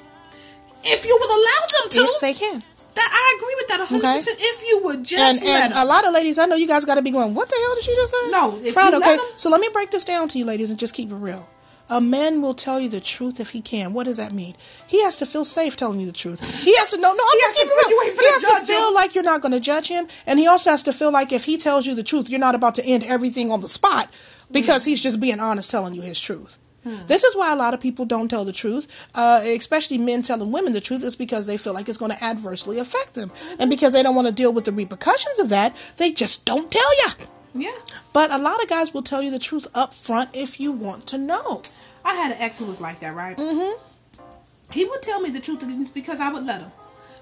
If 0.87 1.05
you 1.07 1.19
would 1.21 1.31
allow 1.31 1.63
them 1.81 1.91
to, 1.91 2.01
If 2.01 2.21
they 2.21 2.35
can. 2.35 2.63
That 2.95 3.11
I 3.13 3.37
agree 3.39 3.55
with 3.59 3.69
that 3.69 3.79
100. 3.81 3.99
Okay. 4.07 4.17
percent 4.17 4.39
If 4.41 4.69
you 4.69 4.81
would 4.85 4.97
And, 4.97 5.07
just 5.07 5.43
and 5.45 5.73
them. 5.73 5.83
a 5.83 5.87
lot 5.87 6.07
of 6.07 6.13
ladies, 6.15 6.39
I 6.39 6.47
know 6.47 6.57
you 6.57 6.69
guys 6.69 6.85
got 6.85 6.95
to 6.97 7.03
be 7.03 7.11
going, 7.11 7.35
what 7.35 7.49
the 7.49 7.57
hell 7.61 7.75
did 7.75 7.85
she 7.85 7.95
just 7.95 8.13
say? 8.13 8.31
No, 8.31 8.59
you 8.63 8.71
okay. 8.71 8.91
let 8.99 9.19
'em- 9.19 9.25
So 9.37 9.51
let 9.51 9.61
me 9.61 9.69
break 9.73 9.91
this 9.91 10.05
down 10.05 10.29
to 10.29 10.39
you, 10.39 10.45
ladies, 10.45 10.71
and 10.71 10.79
just 10.79 10.95
keep 10.95 11.11
it 11.11 11.15
real. 11.15 11.49
A 11.91 12.01
man 12.01 12.41
will 12.41 12.55
tell 12.55 12.81
you 12.81 12.89
the 12.89 12.99
truth 13.01 13.41
if 13.41 13.51
he 13.51 13.61
can. 13.61 13.93
What 13.93 14.05
does 14.07 14.17
that 14.17 14.33
mean? 14.33 14.55
He 14.87 15.03
has 15.03 15.19
to 15.19 15.27
feel 15.27 15.45
safe 15.45 15.77
telling 15.77 16.01
you 16.01 16.07
the 16.07 16.13
truth. 16.13 16.41
He 16.65 16.75
has 16.77 16.93
to 16.93 16.97
know. 16.97 17.13
No, 17.13 17.23
I'm 17.31 17.41
just 17.41 17.57
keeping 17.57 17.71
real. 17.77 18.15
He 18.15 18.25
has 18.25 18.43
to 18.43 18.67
feel 18.67 18.89
him. 18.89 18.95
like 18.95 19.15
you're 19.15 19.23
not 19.25 19.43
going 19.43 19.53
to 19.53 19.61
judge 19.61 19.89
him, 19.89 20.07
and 20.27 20.39
he 20.39 20.47
also 20.47 20.71
has 20.71 20.83
to 20.85 20.95
feel 20.95 21.13
like 21.13 21.31
if 21.31 21.45
he 21.45 21.59
tells 21.59 21.87
you 21.87 21.95
the 21.95 22.03
truth, 22.03 22.31
you're 22.31 22.41
not 22.41 22.55
about 22.55 22.75
to 22.77 22.87
end 22.87 23.05
everything 23.05 23.51
on 23.53 23.61
the 23.61 23.69
spot 23.69 24.07
because 24.51 24.87
he's 24.87 25.03
just 25.03 25.21
being 25.21 25.41
honest, 25.41 25.71
telling 25.71 25.93
you 25.95 26.01
his 26.01 26.19
truth. 26.19 26.59
This 26.85 27.25
is 27.25 27.35
why 27.37 27.53
a 27.53 27.57
lot 27.57 27.75
of 27.75 27.81
people 27.81 28.05
don't 28.05 28.29
tell 28.29 28.45
the 28.45 28.53
truth, 28.53 29.09
uh, 29.15 29.41
especially 29.45 29.99
men 29.99 30.23
telling 30.23 30.53
women 30.53 30.73
the 30.73 30.81
truth, 30.81 31.03
is 31.03 31.17
because 31.17 31.47
they 31.47 31.57
feel 31.57 31.73
like 31.73 31.89
it's 31.89 31.99
going 31.99 32.13
to 32.13 32.25
adversely 32.25 32.79
affect 32.79 33.15
them, 33.15 33.31
and 33.59 33.71
because 33.71 33.93
they 33.93 34.03
don't 34.03 34.15
want 34.15 34.29
to 34.29 34.35
deal 34.35 34.53
with 34.53 34.65
the 34.65 34.73
repercussions 34.73 35.39
of 35.41 35.49
that, 35.49 35.75
they 35.97 36.13
just 36.13 36.45
don't 36.45 36.71
tell 36.71 36.97
you. 36.97 37.27
Yeah. 37.55 37.79
But 38.13 38.33
a 38.33 38.39
lot 38.39 38.63
of 38.63 38.69
guys 38.69 38.93
will 38.93 39.03
tell 39.03 39.23
you 39.23 39.31
the 39.31 39.39
truth 39.39 39.67
up 39.75 39.95
front 39.95 40.31
if 40.35 40.61
you 40.61 40.73
want 40.73 41.07
to 41.09 41.19
know. 41.19 41.63
I 42.05 42.15
had 42.15 42.33
an 42.33 42.39
ex 42.41 42.59
who 42.59 42.67
was 42.67 42.81
like 42.81 43.01
that, 43.01 43.15
right? 43.15 43.37
Mm-hmm. 43.37 44.73
He 44.73 44.85
would 44.85 45.03
tell 45.03 45.21
me 45.21 45.31
the 45.31 45.41
truth 45.41 45.95
because 45.95 46.21
I 46.21 46.33
would 46.33 46.45
let 46.45 46.61
him. 46.61 46.71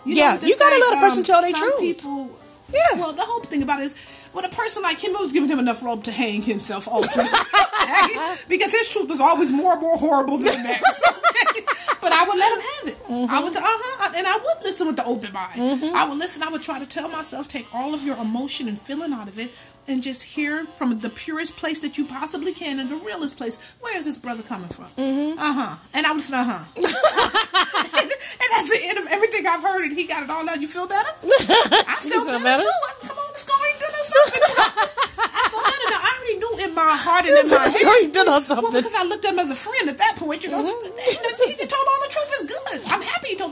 You 0.05 0.17
Yeah, 0.17 0.35
you 0.43 0.57
gotta 0.59 0.79
let 0.79 0.99
a 0.99 1.01
person 1.01 1.23
tell 1.23 1.43
their 1.43 1.53
truth. 1.53 1.79
People, 1.79 2.31
Yeah. 2.73 2.99
Well, 2.99 3.13
the 3.13 3.23
whole 3.23 3.43
thing 3.43 3.63
about 3.63 3.81
it 3.81 3.85
is, 3.85 4.22
when 4.33 4.45
a 4.45 4.49
person 4.49 4.83
like 4.83 5.03
him 5.03 5.13
was 5.13 5.33
giving 5.33 5.49
him 5.49 5.59
enough 5.59 5.83
rope 5.85 6.05
to 6.05 6.13
hang 6.13 6.43
himself 6.43 6.89
ultimately, 6.89 7.23
because 8.49 8.73
his 8.73 8.93
truth 8.93 9.09
was 9.09 9.21
always 9.21 9.51
more 9.53 9.73
and 9.73 9.81
more 9.81 9.97
horrible 9.97 10.37
than 10.39 10.47
the 10.57 10.63
next. 10.65 11.99
but 12.01 12.13
I 12.13 12.25
would 12.27 12.39
let 12.39 12.53
him 12.53 12.61
have 12.61 12.89
it. 12.89 12.99
Mm-hmm. 13.13 13.35
I 13.35 13.43
would, 13.43 13.57
uh 13.57 13.61
huh, 13.63 14.13
and 14.17 14.27
I 14.27 14.37
would 14.37 14.65
listen 14.65 14.87
with 14.87 14.97
the 14.97 15.05
open 15.05 15.33
mind. 15.33 15.61
I 15.95 16.09
would 16.09 16.19
listen. 16.19 16.43
I 16.43 16.49
would 16.51 16.63
try 16.63 16.79
to 16.79 16.89
tell 16.89 17.09
myself, 17.09 17.49
take 17.49 17.67
all 17.75 17.95
of 17.95 18.03
your 18.05 18.17
emotion 18.17 18.69
and 18.69 18.79
feeling 18.79 19.13
out 19.13 19.29
of 19.29 19.39
it, 19.39 19.51
and 19.89 20.03
just 20.03 20.23
hear 20.23 20.65
from 20.65 20.97
the 20.99 21.11
purest 21.11 21.57
place 21.59 21.81
that 21.81 21.99
you 21.99 22.05
possibly 22.07 22.53
can 22.55 22.79
and 22.79 22.89
the 22.89 22.97
realest 23.05 23.37
place. 23.39 23.75
Where 23.81 23.97
is 23.97 24.07
this 24.07 24.17
brother 24.17 24.43
coming 24.43 24.69
from? 24.69 24.87
Mm-hmm. 24.97 25.39
Uh 25.39 25.53
huh. 25.55 25.77
And 25.95 26.07
I 26.07 26.13
was 26.13 26.31
uh 26.33 26.39
huh. 26.43 26.63
and, 26.77 28.09
and 28.11 28.51
at 28.59 28.65
the 28.67 28.79
end 28.89 28.99
of 29.03 29.07
everything 29.13 29.43
I've 29.47 29.63
heard, 29.63 29.85
and 29.85 29.93
he 29.93 30.07
got 30.07 30.23
it 30.23 30.31
all 30.31 30.47
out. 30.49 30.61
You 30.61 30.69
feel 30.71 30.87
better? 30.89 31.13
I 31.91 31.99
feel, 31.99 32.23
feel 32.23 32.27
better, 32.31 32.45
better? 32.45 32.63
too. 32.63 32.71
I, 32.71 32.93
come 33.07 33.19
on, 33.19 33.27
let's 33.35 33.45
go 33.45 33.55
eat 33.59 33.79
dinner 33.83 34.01
or 34.03 34.07
something. 34.07 34.43
I 35.35 35.43
feel 35.51 35.63
better 35.67 35.89
now. 35.91 36.01
I 36.03 36.11
already 36.15 36.37
knew 36.39 36.53
in 36.69 36.73
my 36.79 36.89
heart 36.89 37.25
and 37.27 37.35
in 37.35 37.47
my 37.51 37.59
head. 37.67 37.83
go 37.83 37.93
eat 38.07 38.13
dinner 38.15 38.33
or 38.33 38.39
Well, 38.39 38.51
something. 38.55 38.73
because 38.73 38.95
I 38.97 39.05
looked 39.05 39.25
at 39.27 39.35
him 39.35 39.43
as 39.43 39.51
a 39.53 39.59
friend 39.59 39.87
at 39.91 39.99
that 39.99 40.15
point, 40.17 40.43
you 40.47 40.51
know. 40.55 40.63
Mm-hmm. 40.63 41.51
He 41.53 41.67
told 41.67 41.87
all 41.91 42.01
the 42.07 42.13
truth 42.13 42.32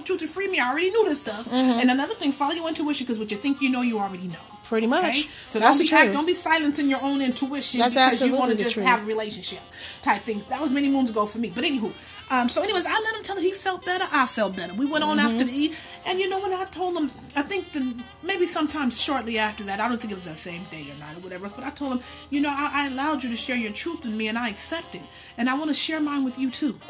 is 0.04 0.10
good. 0.10 0.20
I'm 0.20 0.20
happy 0.20 0.20
he 0.20 0.20
told 0.20 0.20
the 0.20 0.20
truth 0.20 0.20
to 0.20 0.26
free 0.26 0.48
me. 0.48 0.58
I 0.60 0.70
already 0.70 0.90
knew 0.90 1.04
this 1.04 1.20
stuff. 1.20 1.46
Mm-hmm. 1.46 1.80
And 1.80 1.90
another 1.90 2.14
thing, 2.14 2.32
follow 2.32 2.54
your 2.54 2.68
intuition 2.68 3.06
because 3.06 3.18
what 3.18 3.30
you 3.30 3.36
think 3.36 3.60
you 3.60 3.70
know, 3.70 3.82
you 3.82 3.98
already 3.98 4.28
know. 4.28 4.38
Pretty 4.64 4.86
much. 4.86 5.02
Okay? 5.04 5.12
So 5.12 5.58
That's 5.58 5.78
don't 5.78 5.86
the 5.86 5.90
be 5.90 5.96
act, 5.96 6.04
truth. 6.04 6.14
don't 6.14 6.26
be 6.26 6.34
silencing 6.34 6.90
your 6.90 7.00
own 7.02 7.22
intuition 7.22 7.80
That's 7.80 7.96
because 7.96 8.26
you 8.26 8.36
want 8.36 8.52
to 8.52 8.56
just 8.58 8.74
truth. 8.74 8.86
have 8.86 9.02
a 9.02 9.06
relationship 9.06 9.60
type 10.02 10.22
thing. 10.22 10.40
That 10.48 10.60
was 10.60 10.72
many 10.72 10.88
moons 10.88 11.10
ago 11.10 11.26
for 11.26 11.38
me. 11.38 11.50
But 11.54 11.64
anywho, 11.64 11.90
um, 12.30 12.48
so 12.48 12.62
anyways, 12.62 12.86
I 12.86 12.94
let 13.06 13.16
him 13.16 13.22
tell 13.24 13.36
it. 13.38 13.42
He 13.42 13.50
felt 13.52 13.84
better. 13.84 14.04
I 14.12 14.24
felt 14.26 14.56
better. 14.56 14.72
We 14.74 14.86
went 14.90 15.04
on 15.04 15.18
Mm-hmm. 15.18 15.26
after 15.26 15.44
the 15.44 15.74
and 16.08 16.18
you 16.18 16.28
know 16.30 16.40
when 16.40 16.52
I 16.54 16.64
told 16.70 16.96
him, 16.96 17.10
I 17.36 17.42
think 17.42 17.64
the 17.72 17.82
maybe 18.26 18.46
sometimes 18.46 19.00
shortly 19.02 19.38
after 19.38 19.64
that, 19.64 19.80
I 19.80 19.88
don't 19.88 20.00
think 20.00 20.12
it 20.12 20.16
was 20.16 20.24
the 20.24 20.30
same 20.38 20.62
day 20.70 20.86
or 20.88 20.96
night 21.02 21.16
or 21.18 21.22
whatever. 21.26 21.48
But 21.54 21.64
I 21.64 21.70
told 21.70 21.94
him, 21.98 22.00
you 22.30 22.40
know, 22.40 22.48
I, 22.50 22.86
I 22.86 22.92
allowed 22.92 23.22
you 23.24 23.30
to 23.30 23.36
share 23.36 23.56
your 23.56 23.72
truth 23.72 24.04
with 24.04 24.16
me, 24.16 24.28
and 24.28 24.38
I 24.38 24.48
accept 24.48 24.94
it, 24.94 25.02
and 25.38 25.48
I 25.50 25.54
want 25.58 25.68
to 25.68 25.74
share 25.74 26.00
mine 26.00 26.24
with 26.24 26.38
you 26.38 26.50
too. 26.50 26.74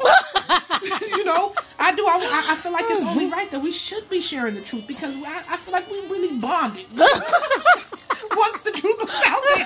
you 1.17 1.25
know, 1.25 1.53
I 1.79 1.93
do. 1.95 2.03
I, 2.05 2.17
I- 2.53 2.55
feel 2.61 2.71
like 2.73 2.85
it's 2.89 3.03
only 3.05 3.25
right 3.31 3.49
that 3.51 3.61
we 3.63 3.71
should 3.71 4.07
be 4.09 4.21
sharing 4.21 4.53
the 4.53 4.61
truth 4.61 4.87
because 4.87 5.15
I, 5.25 5.37
I 5.53 5.57
feel 5.57 5.73
like 5.73 5.89
we 5.89 5.97
really 6.13 6.37
bonded 6.39 6.85
once 6.97 8.59
the 8.61 8.71
truth 8.71 8.97
was 9.01 9.23
out 9.27 9.41
there. 9.57 9.65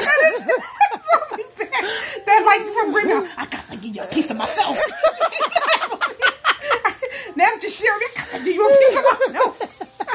that 0.00 0.20
is 0.32 1.45
that 1.82 2.42
like 2.46 2.62
from 2.72 2.92
bringing. 2.92 3.26
I 3.36 3.46
gotta 3.46 3.76
give 3.80 3.96
you 3.96 4.02
a 4.02 4.06
piece 4.12 4.30
of 4.30 4.38
myself. 4.38 4.76
now 7.36 7.44
that 7.44 7.62
you're 7.62 7.70
sharing 7.70 8.02
it, 8.02 8.12
I 8.16 8.20
gotta 8.32 8.44
give 8.44 8.54
you 8.56 8.64
a 8.64 8.68
piece 8.70 8.98
of 8.98 9.04
myself. 9.04 9.62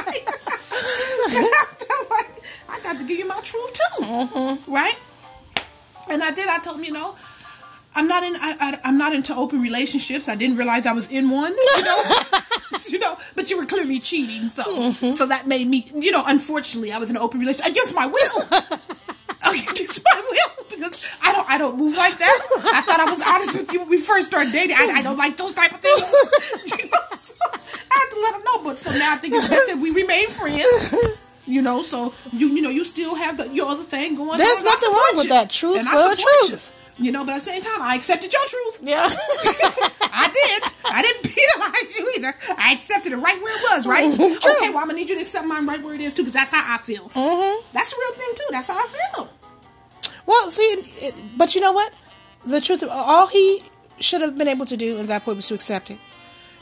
I 0.72 1.66
felt 1.84 2.08
like 2.10 2.32
I 2.70 2.80
got 2.84 2.96
to 3.00 3.08
give 3.08 3.20
you 3.20 3.28
my 3.28 3.40
truth 3.44 3.74
too, 3.74 4.04
mm-hmm. 4.04 4.74
right? 4.74 4.96
And 6.12 6.24
I 6.24 6.32
did. 6.32 6.48
I 6.48 6.60
told 6.60 6.78
him, 6.78 6.86
you 6.86 6.94
know, 6.94 7.14
I'm 7.96 8.08
not 8.08 8.24
in. 8.24 8.34
I, 8.36 8.80
I'm 8.84 8.98
not 8.98 9.14
into 9.14 9.36
open 9.36 9.62
relationships. 9.62 10.30
I 10.30 10.36
didn't 10.36 10.58
realize 10.58 10.86
I 10.86 10.94
was 10.94 11.12
in 11.12 11.30
one. 11.30 11.52
You 11.52 11.84
know, 11.84 11.98
you 12.90 13.00
know. 13.00 13.16
But 13.36 13.52
you 13.52 13.58
were 13.58 13.66
clearly 13.66 14.00
cheating, 14.00 14.48
so 14.48 14.64
mm-hmm. 14.64 15.16
so 15.16 15.26
that 15.28 15.48
made 15.48 15.68
me. 15.68 15.86
You 15.94 16.12
know, 16.12 16.24
unfortunately, 16.26 16.92
I 16.92 17.00
was 17.00 17.10
in 17.10 17.18
an 17.18 17.22
open 17.22 17.40
relationship 17.40 17.72
against 17.72 17.96
my 17.96 18.08
will. 18.08 18.62
against 19.52 20.02
my 20.06 20.22
will 20.22 20.61
because 20.82 21.18
I 21.22 21.32
don't. 21.32 21.46
I 21.50 21.58
don't 21.62 21.78
move 21.78 21.94
like 21.96 22.18
that. 22.18 22.38
I 22.74 22.82
thought 22.82 23.00
I 23.00 23.06
was 23.06 23.22
honest 23.22 23.54
with 23.62 23.70
you 23.72 23.80
when 23.86 23.90
we 23.90 23.98
first 24.02 24.28
started 24.34 24.50
dating. 24.52 24.76
I, 24.76 25.00
I 25.00 25.02
don't 25.06 25.18
like 25.18 25.38
those 25.38 25.54
type 25.54 25.72
of 25.72 25.80
things. 25.80 26.02
You 26.82 26.90
know, 26.90 27.06
so 27.14 27.36
I 27.46 27.94
had 27.94 28.08
to 28.10 28.18
let 28.26 28.32
him 28.36 28.44
know. 28.50 28.58
But 28.66 28.78
so 28.82 28.90
now 28.98 29.14
I 29.14 29.18
think 29.22 29.34
it's 29.38 29.50
best 29.50 29.68
that 29.70 29.78
we 29.78 29.92
remain 29.92 30.28
friends. 30.30 31.18
You 31.46 31.62
know, 31.62 31.82
so 31.82 32.14
you 32.34 32.48
you 32.50 32.62
know 32.62 32.70
you 32.70 32.84
still 32.86 33.16
have 33.16 33.38
the 33.38 33.50
your 33.54 33.68
other 33.70 33.84
thing 33.84 34.16
going. 34.16 34.38
There's 34.40 34.60
on. 34.62 34.66
Nothing 34.66 34.90
wrong 34.94 35.14
with 35.16 35.24
you. 35.26 35.30
that. 35.36 35.50
Truth 35.50 35.78
And 35.78 35.88
for 35.88 36.16
truth. 36.16 36.74
You. 36.98 37.06
you 37.06 37.12
know, 37.12 37.26
but 37.26 37.32
at 37.34 37.42
the 37.44 37.50
same 37.52 37.62
time, 37.62 37.82
I 37.82 37.96
accepted 37.96 38.32
your 38.32 38.46
truth. 38.48 38.80
Yeah. 38.88 39.04
I 40.14 40.28
did. 40.32 40.60
I 40.86 41.02
didn't 41.02 41.24
penalize 41.28 41.92
you 41.98 42.04
either. 42.18 42.32
I 42.58 42.74
accepted 42.74 43.12
it 43.14 43.18
right 43.18 43.40
where 43.42 43.52
it 43.52 43.64
was, 43.74 43.88
right? 43.88 44.06
True. 44.16 44.52
Okay, 44.56 44.70
well, 44.70 44.80
I'm 44.80 44.88
gonna 44.88 45.00
need 45.00 45.10
you 45.10 45.16
to 45.16 45.22
accept 45.22 45.48
mine 45.48 45.66
right 45.68 45.82
where 45.84 45.96
it 45.96 46.02
is 46.02 46.14
too, 46.14 46.24
because 46.24 46.34
that's 46.34 46.52
how 46.56 46.62
I 46.64 46.78
feel. 46.80 47.04
hmm 47.12 47.58
That's 47.74 47.92
a 47.92 47.98
real 48.00 48.14
thing 48.16 48.32
too. 48.36 48.48
That's 48.52 48.68
how 48.70 48.76
I 48.78 48.88
feel. 48.88 49.30
Well, 50.26 50.50
see, 50.50 50.62
it, 50.64 51.22
but 51.38 51.56
you 51.56 51.62
know 51.62 51.72
what? 51.74 51.92
The 52.48 52.62
truth, 52.62 52.84
all 52.90 53.28
he 53.28 53.62
should 54.00 54.22
have 54.22 54.38
been 54.38 54.48
able 54.48 54.66
to 54.66 54.78
do 54.78 54.98
at 55.00 55.08
that 55.08 55.24
point 55.24 55.38
was 55.38 55.48
to 55.50 55.54
accept 55.54 55.92
it. 55.92 55.98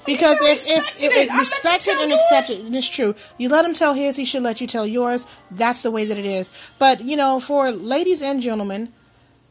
Because 0.06 0.42
if, 0.42 0.78
if, 0.78 1.04
if, 1.04 1.12
it. 1.18 1.28
if 1.28 1.32
I 1.32 1.34
let 1.34 1.34
you 1.36 1.40
respect 1.40 1.88
it 1.88 2.02
and 2.02 2.10
yours. 2.12 2.22
accept 2.32 2.50
it, 2.50 2.66
and 2.66 2.76
it's 2.76 2.90
true. 2.90 3.14
You 3.38 3.50
let 3.50 3.66
him 3.66 3.74
tell 3.74 3.94
his, 3.94 4.16
he 4.16 4.26
should 4.26 4.44
let 4.44 4.60
you 4.62 4.66
tell 4.68 4.88
yours. 4.88 5.26
That's 5.52 5.82
the 5.84 5.92
way 5.92 6.06
that 6.06 6.18
it 6.18 6.26
is. 6.26 6.76
But, 6.80 7.02
you 7.02 7.16
know, 7.18 7.40
for 7.40 7.70
ladies 7.72 8.22
and 8.22 8.42
gentlemen, 8.42 8.90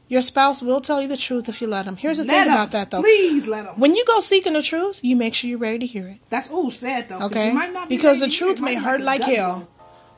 your 0.08 0.22
spouse 0.22 0.62
will 0.62 0.80
tell 0.80 1.02
you 1.02 1.06
the 1.08 1.18
truth 1.18 1.48
if 1.50 1.60
you 1.60 1.68
let 1.68 1.84
him. 1.84 1.96
Here's 1.96 2.16
the 2.18 2.24
Let 2.24 2.44
thing 2.44 2.48
'em. 2.48 2.56
about 2.56 2.70
that, 2.72 2.90
though. 2.90 3.02
Please 3.02 3.46
let 3.46 3.66
them. 3.66 3.74
When 3.78 3.94
you 3.94 4.04
go 4.06 4.20
seeking 4.20 4.54
the 4.54 4.62
truth, 4.62 5.00
you 5.04 5.16
make 5.16 5.34
sure 5.34 5.50
you're 5.50 5.58
ready 5.58 5.80
to 5.80 5.86
hear 5.86 6.08
it. 6.08 6.16
That's 6.30 6.48
oh 6.50 6.70
sad 6.70 7.08
though. 7.10 7.26
Okay? 7.26 7.48
you 7.48 7.54
might 7.54 7.72
not 7.74 7.88
be 7.90 7.96
Because 7.96 8.20
the 8.20 8.24
ready 8.24 8.32
to 8.32 8.44
hear 8.44 8.48
it. 8.52 8.56
truth 8.56 8.62
may 8.64 8.74
hurt 8.74 9.00
like 9.02 9.22
hell. 9.22 9.68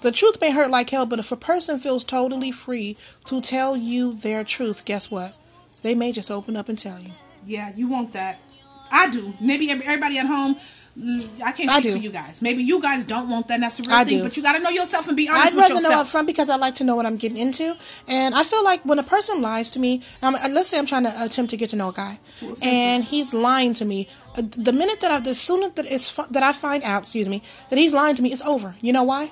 The 0.03 0.13
truth 0.13 0.41
may 0.41 0.51
hurt 0.51 0.71
like 0.71 0.89
hell, 0.91 1.07
but 1.07 1.19
if 1.19 1.31
a 1.33 1.37
person 1.37 1.79
feels 1.79 2.05
totally 2.05 2.53
free 2.53 2.97
to 3.27 3.41
tell 3.41 3.77
you 3.77 4.15
their 4.15 4.45
truth, 4.45 4.85
guess 4.85 5.11
what? 5.11 5.37
They 5.83 5.95
may 5.95 6.11
just 6.13 6.31
open 6.31 6.57
up 6.57 6.69
and 6.69 6.79
tell 6.79 6.99
you. 6.99 7.11
Yeah, 7.47 7.71
you 7.75 7.89
want 7.91 8.13
that. 8.15 8.39
I 8.93 9.11
do. 9.11 9.33
Maybe 9.41 9.71
everybody 9.71 10.19
at 10.19 10.27
home. 10.27 10.55
mm, 10.55 11.43
I 11.47 11.53
can't 11.53 11.71
speak 11.71 11.93
for 11.93 11.99
you 11.99 12.11
guys. 12.11 12.43
Maybe 12.43 12.63
you 12.63 12.83
guys 12.83 13.05
don't 13.05 13.29
want 13.31 13.47
that. 13.49 13.61
That's 13.61 13.77
the 13.79 13.85
real 13.87 13.95
I 13.97 14.05
thing. 14.05 14.19
do. 14.19 14.25
But 14.25 14.37
you 14.37 14.43
got 14.43 14.55
to 14.57 14.63
know 14.63 14.71
yourself 14.71 15.07
and 15.07 15.17
be 15.17 15.29
honest 15.29 15.47
I'd 15.47 15.53
with 15.55 15.61
rather 15.63 15.75
know 15.75 15.81
yourself. 15.81 16.01
up 16.03 16.07
front 16.09 16.27
because 16.27 16.51
I 16.51 16.57
like 16.57 16.75
to 16.77 16.85
know 16.85 16.97
what 16.97 17.07
I'm 17.07 17.17
getting 17.17 17.39
into. 17.39 17.73
And 18.09 18.35
I 18.35 18.43
feel 18.43 18.65
like 18.65 18.85
when 18.85 18.99
a 18.99 19.03
person 19.05 19.41
lies 19.43 19.71
to 19.71 19.79
me, 19.79 20.03
um, 20.23 20.35
uh, 20.35 20.49
let's 20.51 20.69
say 20.69 20.79
I'm 20.79 20.87
trying 20.87 21.05
to 21.05 21.13
attempt 21.23 21.51
to 21.51 21.57
get 21.57 21.69
to 21.71 21.77
know 21.77 21.91
a 21.91 21.93
guy, 21.93 22.19
and 22.63 23.05
he's 23.05 23.33
lying 23.33 23.75
to 23.75 23.85
me. 23.85 24.09
uh, 24.37 24.43
The 24.43 24.73
minute 24.73 24.99
that 25.01 25.11
I, 25.13 25.21
the 25.21 25.35
sooner 25.35 25.69
that 25.69 25.85
it's 25.87 26.17
that 26.29 26.43
I 26.43 26.53
find 26.53 26.83
out, 26.83 27.03
excuse 27.03 27.29
me, 27.29 27.43
that 27.71 27.79
he's 27.79 27.95
lying 27.95 28.17
to 28.17 28.23
me, 28.23 28.31
it's 28.31 28.45
over. 28.45 28.75
You 28.81 28.93
know 28.93 29.05
why? 29.05 29.31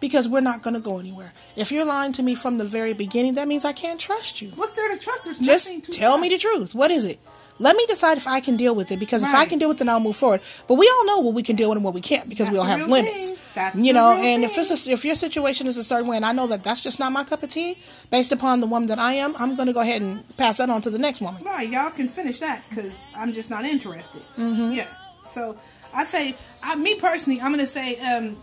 Because 0.00 0.28
we're 0.28 0.40
not 0.40 0.62
going 0.62 0.74
to 0.74 0.80
go 0.80 0.98
anywhere. 0.98 1.32
If 1.56 1.70
you're 1.72 1.84
lying 1.84 2.12
to 2.12 2.22
me 2.22 2.34
from 2.34 2.58
the 2.58 2.64
very 2.64 2.94
beginning, 2.94 3.34
that 3.34 3.46
means 3.48 3.64
I 3.64 3.72
can't 3.72 4.00
trust 4.00 4.40
you. 4.40 4.48
What's 4.50 4.72
there 4.72 4.88
to 4.88 4.98
trust? 4.98 5.24
There's 5.24 5.40
nothing 5.40 5.80
Just 5.80 5.84
to 5.92 5.92
tell 5.92 6.16
trust. 6.16 6.22
me 6.22 6.28
the 6.34 6.38
truth. 6.38 6.74
What 6.74 6.90
is 6.90 7.04
it? 7.04 7.18
Let 7.60 7.76
me 7.76 7.84
decide 7.84 8.16
if 8.16 8.26
I 8.26 8.40
can 8.40 8.56
deal 8.56 8.74
with 8.74 8.90
it 8.90 8.98
because 8.98 9.22
if 9.22 9.34
I 9.34 9.44
can 9.44 9.58
deal 9.58 9.68
with 9.68 9.76
it, 9.76 9.84
then 9.84 9.90
I'll 9.90 10.00
move 10.00 10.16
forward. 10.16 10.40
But 10.66 10.76
we 10.76 10.90
all 10.96 11.04
know 11.04 11.18
what 11.20 11.34
we 11.34 11.42
can 11.42 11.56
deal 11.56 11.68
with 11.68 11.76
and 11.76 11.84
what 11.84 11.92
we 11.92 12.00
can't 12.00 12.26
because 12.26 12.50
we 12.50 12.56
all 12.56 12.64
have 12.64 12.88
limits. 12.88 13.52
That's 13.52 13.76
you 13.76 13.92
know, 13.92 14.16
and 14.18 14.42
if 14.42 14.54
this 14.54 14.70
is 14.70 14.88
if 14.88 15.04
your 15.04 15.14
situation 15.14 15.66
is 15.66 15.76
a 15.76 15.84
certain 15.84 16.08
way 16.08 16.16
and 16.16 16.24
I 16.24 16.32
know 16.32 16.46
that 16.46 16.64
that's 16.64 16.82
just 16.82 16.98
not 16.98 17.12
my 17.12 17.22
cup 17.22 17.42
of 17.42 17.50
tea, 17.50 17.74
based 18.10 18.32
upon 18.32 18.62
the 18.62 18.66
woman 18.66 18.88
that 18.88 18.98
I 18.98 19.12
am, 19.12 19.34
I'm 19.38 19.56
going 19.56 19.68
to 19.68 19.74
go 19.74 19.82
ahead 19.82 20.00
and 20.00 20.24
pass 20.38 20.56
that 20.56 20.70
on 20.70 20.80
to 20.80 20.88
the 20.88 20.98
next 20.98 21.20
woman. 21.20 21.44
Right, 21.44 21.68
y'all 21.68 21.90
can 21.90 22.08
finish 22.08 22.38
that 22.38 22.64
because 22.70 23.12
I'm 23.14 23.34
just 23.34 23.50
not 23.50 23.66
interested. 23.66 24.22
Mm-hmm. 24.38 24.72
Yeah. 24.72 24.88
So 25.26 25.54
I 25.94 26.04
say, 26.04 26.34
I, 26.64 26.76
me 26.76 26.98
personally, 26.98 27.40
I'm 27.42 27.52
gonna 27.52 27.66
say, 27.66 27.94
um, 28.16 28.36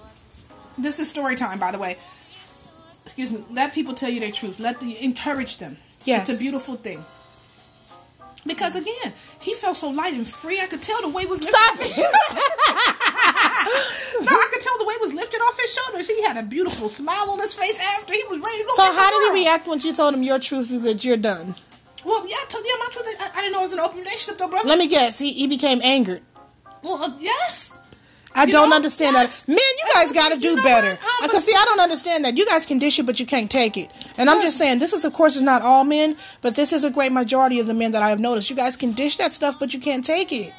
this 0.77 0.99
is 0.99 1.09
story 1.09 1.35
time, 1.35 1.59
by 1.59 1.71
the 1.71 1.79
way. 1.79 1.91
Excuse 1.91 3.31
me. 3.33 3.43
Let 3.51 3.73
people 3.73 3.93
tell 3.93 4.09
you 4.09 4.19
their 4.19 4.31
truth. 4.31 4.59
Let 4.59 4.79
the 4.79 4.95
encourage 5.03 5.57
them. 5.57 5.75
Yes. 6.03 6.29
It's 6.29 6.39
a 6.39 6.41
beautiful 6.41 6.75
thing. 6.75 6.99
Because 8.45 8.75
again, 8.77 9.11
he 9.41 9.53
felt 9.55 9.75
so 9.75 9.89
light 9.89 10.13
and 10.13 10.25
free. 10.25 10.59
I 10.61 10.67
could 10.67 10.81
tell 10.81 11.01
the 11.01 11.09
weight 11.09 11.27
was 11.27 11.39
lifted 11.43 11.55
Stop 11.55 11.73
off 11.73 11.79
his 11.83 11.97
it. 11.97 12.07
no, 14.23 14.31
I 14.39 14.47
could 14.53 14.61
tell 14.61 14.77
the 14.79 14.85
weight 14.87 15.01
was 15.01 15.13
lifted 15.13 15.37
off 15.41 15.59
his 15.59 15.73
shoulders. 15.73 16.07
He 16.09 16.21
had 16.23 16.37
a 16.37 16.43
beautiful 16.47 16.87
smile 16.87 17.27
on 17.31 17.39
his 17.39 17.55
face 17.55 17.75
after 17.99 18.13
he 18.13 18.23
was 18.29 18.39
ready 18.39 18.57
to 18.59 18.63
go. 18.63 18.73
So 18.73 18.83
how 18.83 19.09
did 19.09 19.21
he 19.37 19.43
react 19.43 19.67
when 19.67 19.79
you 19.79 19.91
told 19.93 20.13
him 20.15 20.23
your 20.23 20.39
truth 20.39 20.71
is 20.71 20.83
that 20.83 21.03
you're 21.03 21.17
done? 21.17 21.55
Well, 22.05 22.23
yeah, 22.27 22.35
I 22.39 22.45
told 22.47 22.63
you 22.65 22.77
my 22.79 22.87
truth. 22.91 23.07
I, 23.19 23.29
I 23.39 23.41
didn't 23.41 23.51
know 23.53 23.59
it 23.59 23.63
was 23.63 23.73
an 23.73 23.79
open 23.81 23.97
relationship, 23.99 24.39
though, 24.39 24.47
brother. 24.47 24.67
Let 24.67 24.77
me 24.79 24.87
guess. 24.87 25.19
He 25.19 25.33
he 25.33 25.47
became 25.47 25.81
angered. 25.83 26.21
Well, 26.83 27.03
uh, 27.03 27.17
yes. 27.19 27.83
I 28.33 28.45
You 28.45 28.51
don't 28.53 28.69
know? 28.69 28.75
understand 28.77 29.11
Yes. 29.13 29.43
that. 29.43 29.51
Man, 29.51 29.57
you 29.59 29.85
guys 29.97 30.11
got 30.11 30.33
to 30.33 30.39
do 30.39 30.55
better. 30.61 30.97
Because 31.21 31.45
see, 31.45 31.55
I 31.57 31.65
don't 31.65 31.81
understand 31.81 32.25
that. 32.25 32.37
You 32.37 32.45
guys 32.45 32.65
can 32.65 32.77
dish 32.77 32.99
it, 32.99 33.05
but 33.05 33.19
you 33.19 33.25
can't 33.25 33.49
take 33.49 33.77
it. 33.77 33.89
And 34.17 34.29
I'm 34.29 34.41
just 34.41 34.57
saying, 34.57 34.79
this 34.79 34.93
is 34.93 35.05
of 35.05 35.13
course 35.13 35.35
is 35.35 35.43
not 35.43 35.61
all 35.61 35.83
men, 35.83 36.15
but 36.41 36.55
this 36.55 36.73
is 36.73 36.83
a 36.83 36.91
great 36.91 37.11
majority 37.11 37.59
of 37.59 37.67
the 37.67 37.73
men 37.73 37.91
that 37.91 38.03
I 38.03 38.09
have 38.09 38.19
noticed. 38.19 38.49
You 38.49 38.55
guys 38.55 38.75
can 38.75 38.91
dish 38.91 39.17
that 39.17 39.31
stuff, 39.31 39.59
but 39.59 39.73
you 39.73 39.79
can't 39.79 40.05
take 40.05 40.31
it. 40.31 40.53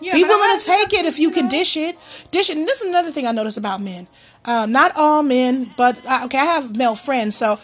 Yeah, 0.00 0.14
Be 0.14 0.24
willing 0.24 0.58
to 0.58 0.66
take 0.66 1.00
it 1.00 1.06
if 1.06 1.20
you 1.20 1.30
can 1.30 1.48
dish 1.48 1.76
it. 1.76 1.94
Dish 2.32 2.50
it. 2.50 2.56
And 2.56 2.66
this 2.66 2.82
is 2.82 2.90
another 2.90 3.10
thing 3.10 3.26
I 3.26 3.30
notice 3.30 3.56
about 3.56 3.80
men. 3.80 4.08
Um, 4.44 4.72
not 4.72 4.90
all 4.96 5.22
men, 5.22 5.66
but 5.76 5.96
uh, 6.08 6.22
okay, 6.24 6.38
I 6.38 6.44
have 6.44 6.76
male 6.76 6.96
friends, 6.96 7.36
so 7.36 7.54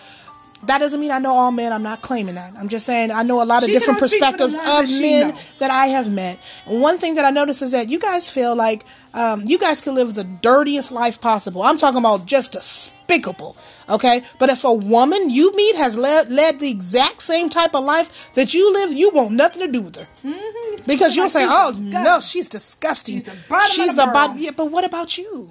that 0.66 0.78
doesn't 0.78 1.00
mean 1.00 1.10
I 1.12 1.18
know 1.18 1.32
all 1.32 1.52
men. 1.52 1.72
I'm 1.72 1.82
not 1.82 2.02
claiming 2.02 2.34
that. 2.34 2.52
I'm 2.58 2.68
just 2.68 2.84
saying 2.86 3.10
I 3.10 3.22
know 3.22 3.42
a 3.42 3.44
lot 3.46 3.62
of 3.62 3.68
She 3.68 3.74
different 3.74 3.98
only 3.98 4.08
speak 4.08 4.24
for 4.24 4.32
the 4.32 4.38
perspectives 4.38 4.58
of 4.96 5.00
men 5.02 5.28
know. 5.28 5.34
that 5.60 5.70
I 5.70 5.86
have 5.86 6.10
met. 6.12 6.38
And 6.66 6.82
one 6.82 6.98
thing 6.98 7.14
that 7.14 7.24
I 7.24 7.30
notice 7.30 7.62
is 7.62 7.72
that 7.72 7.88
you 7.88 7.98
guys 7.98 8.32
feel 8.32 8.56
like 8.56 8.84
um, 9.14 9.42
you 9.46 9.58
guys 9.58 9.80
can 9.80 9.94
live 9.94 10.14
the 10.14 10.24
dirtiest 10.42 10.92
life 10.92 11.20
possible. 11.20 11.62
I'm 11.62 11.76
talking 11.78 11.98
about 11.98 12.26
just 12.26 12.52
despicable. 12.52 13.56
Okay, 13.88 14.20
but 14.38 14.50
if 14.50 14.64
a 14.64 14.74
woman 14.74 15.30
you 15.30 15.54
meet 15.56 15.76
has 15.76 15.96
led 15.96 16.30
led 16.30 16.60
the 16.60 16.70
exact 16.70 17.22
same 17.22 17.48
type 17.48 17.74
of 17.74 17.82
life 17.84 18.32
that 18.34 18.52
you 18.52 18.70
live, 18.72 18.92
you 18.92 19.10
want 19.14 19.30
nothing 19.32 19.64
to 19.64 19.72
do 19.72 19.80
with 19.82 19.96
her. 19.96 20.06
Mhm. 20.28 20.86
Because 20.86 21.16
you'll 21.16 21.26
Like 21.26 21.32
say, 21.32 21.44
"Oh 21.48 21.74
no, 21.78 22.20
she's 22.20 22.48
disgusting. 22.50 23.16
She's 23.16 23.24
the 23.24 23.38
bottom 23.48 23.64
of 23.64 23.70
She's 23.70 23.94
the 23.96 24.04
the 24.06 24.10
bottom." 24.12 24.38
Yeah, 24.38 24.50
but 24.56 24.70
what 24.70 24.84
about 24.84 25.16
you? 25.16 25.50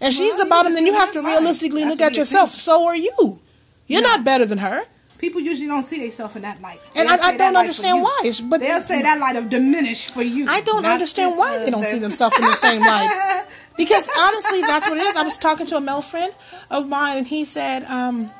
If 0.00 0.12
she's 0.14 0.36
the 0.36 0.44
bottom, 0.46 0.72
then 0.72 0.86
you 0.86 0.92
have 0.94 1.10
to 1.12 1.20
life. 1.22 1.32
realistically 1.38 1.82
That's 1.82 1.96
look 1.98 2.06
at 2.06 2.16
yourself. 2.16 2.50
think. 2.50 2.60
So 2.62 2.86
are 2.86 2.96
you. 2.96 3.40
You're 3.86 4.02
No. 4.02 4.08
not 4.08 4.24
better 4.24 4.46
than 4.46 4.58
her, 4.58 4.82
People 5.18 5.40
usually 5.40 5.68
don't 5.68 5.84
see 5.84 6.00
themselves 6.02 6.36
in 6.36 6.42
that 6.42 6.60
light. 6.60 6.78
and 6.96 7.08
They'll 7.08 7.18
I, 7.22 7.28
I 7.32 7.36
don't 7.38 7.56
understand 7.56 8.02
why. 8.02 8.18
It's- 8.28 8.40
But 8.42 8.60
They'll 8.60 8.80
say 8.80 9.00
that 9.02 9.18
light 9.20 9.36
of 9.36 9.48
diminished 9.48 10.12
for 10.12 10.22
you. 10.22 10.44
I 10.48 10.60
don't 10.62 10.84
understand 10.84 11.38
why 11.38 11.56
they 11.64 11.70
don't 11.70 11.84
see 11.84 11.98
themselves 11.98 12.36
in 12.38 12.44
the 12.44 12.50
same 12.52 12.80
light. 12.80 13.08
Because 13.76 14.08
honestly, 14.18 14.60
that's 14.60 14.88
what 14.88 14.98
it 14.98 15.04
is. 15.06 15.16
I 15.16 15.24
was 15.24 15.36
talking 15.36 15.66
to 15.66 15.76
a 15.76 15.80
male 15.80 16.00
friend 16.02 16.32
of 16.70 16.88
mine, 16.88 17.18
and 17.18 17.26
he 17.26 17.44
said, 17.44 17.82
um, 17.90 18.30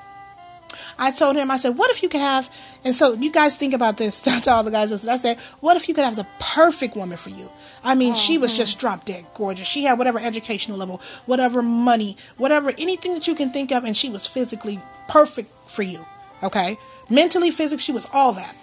I 0.98 1.10
told 1.10 1.36
him, 1.36 1.50
I 1.50 1.56
said, 1.56 1.76
what 1.78 1.90
if 1.90 2.02
you 2.02 2.08
could 2.08 2.20
have, 2.20 2.48
and 2.84 2.94
so 2.94 3.14
you 3.14 3.32
guys 3.32 3.56
think 3.56 3.74
about 3.74 3.96
this, 3.96 4.20
to 4.42 4.50
all 4.50 4.64
the 4.64 4.70
guys. 4.70 4.92
I 5.08 5.16
said, 5.16 5.38
what 5.60 5.76
if 5.76 5.88
you 5.88 5.94
could 5.94 6.04
have 6.04 6.16
the 6.16 6.26
perfect 6.40 6.96
woman 6.96 7.16
for 7.16 7.30
you? 7.30 7.48
I 7.84 7.94
mean, 7.94 8.12
oh, 8.12 8.14
she 8.14 8.38
was 8.38 8.56
just 8.56 8.80
drop 8.80 9.04
dead 9.04 9.24
gorgeous. 9.34 9.68
She 9.68 9.84
had 9.84 9.98
whatever 9.98 10.18
educational 10.18 10.78
level, 10.78 11.00
whatever 11.26 11.62
money, 11.62 12.16
whatever, 12.38 12.70
anything 12.78 13.14
that 13.14 13.26
you 13.28 13.34
can 13.34 13.50
think 13.50 13.72
of, 13.72 13.84
and 13.84 13.96
she 13.96 14.10
was 14.10 14.26
physically 14.26 14.78
perfect 15.08 15.50
for 15.66 15.82
you. 15.82 16.00
Okay? 16.42 16.76
Mentally, 17.10 17.50
physically, 17.50 17.80
she 17.80 17.92
was 17.92 18.08
all 18.12 18.32
that. 18.32 18.54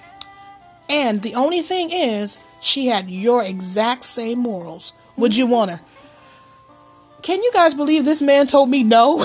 And 0.89 1.21
the 1.21 1.35
only 1.35 1.61
thing 1.61 1.89
is, 1.91 2.45
she 2.61 2.87
had 2.87 3.09
your 3.09 3.43
exact 3.43 4.03
same 4.03 4.39
morals. 4.39 4.93
Would 5.17 5.35
you 5.35 5.45
mm-hmm. 5.45 5.53
want 5.53 5.71
her? 5.71 5.79
Can 7.21 7.41
you 7.43 7.51
guys 7.53 7.73
believe 7.73 8.03
this 8.03 8.21
man 8.21 8.47
told 8.47 8.69
me 8.69 8.83
no? 8.83 9.17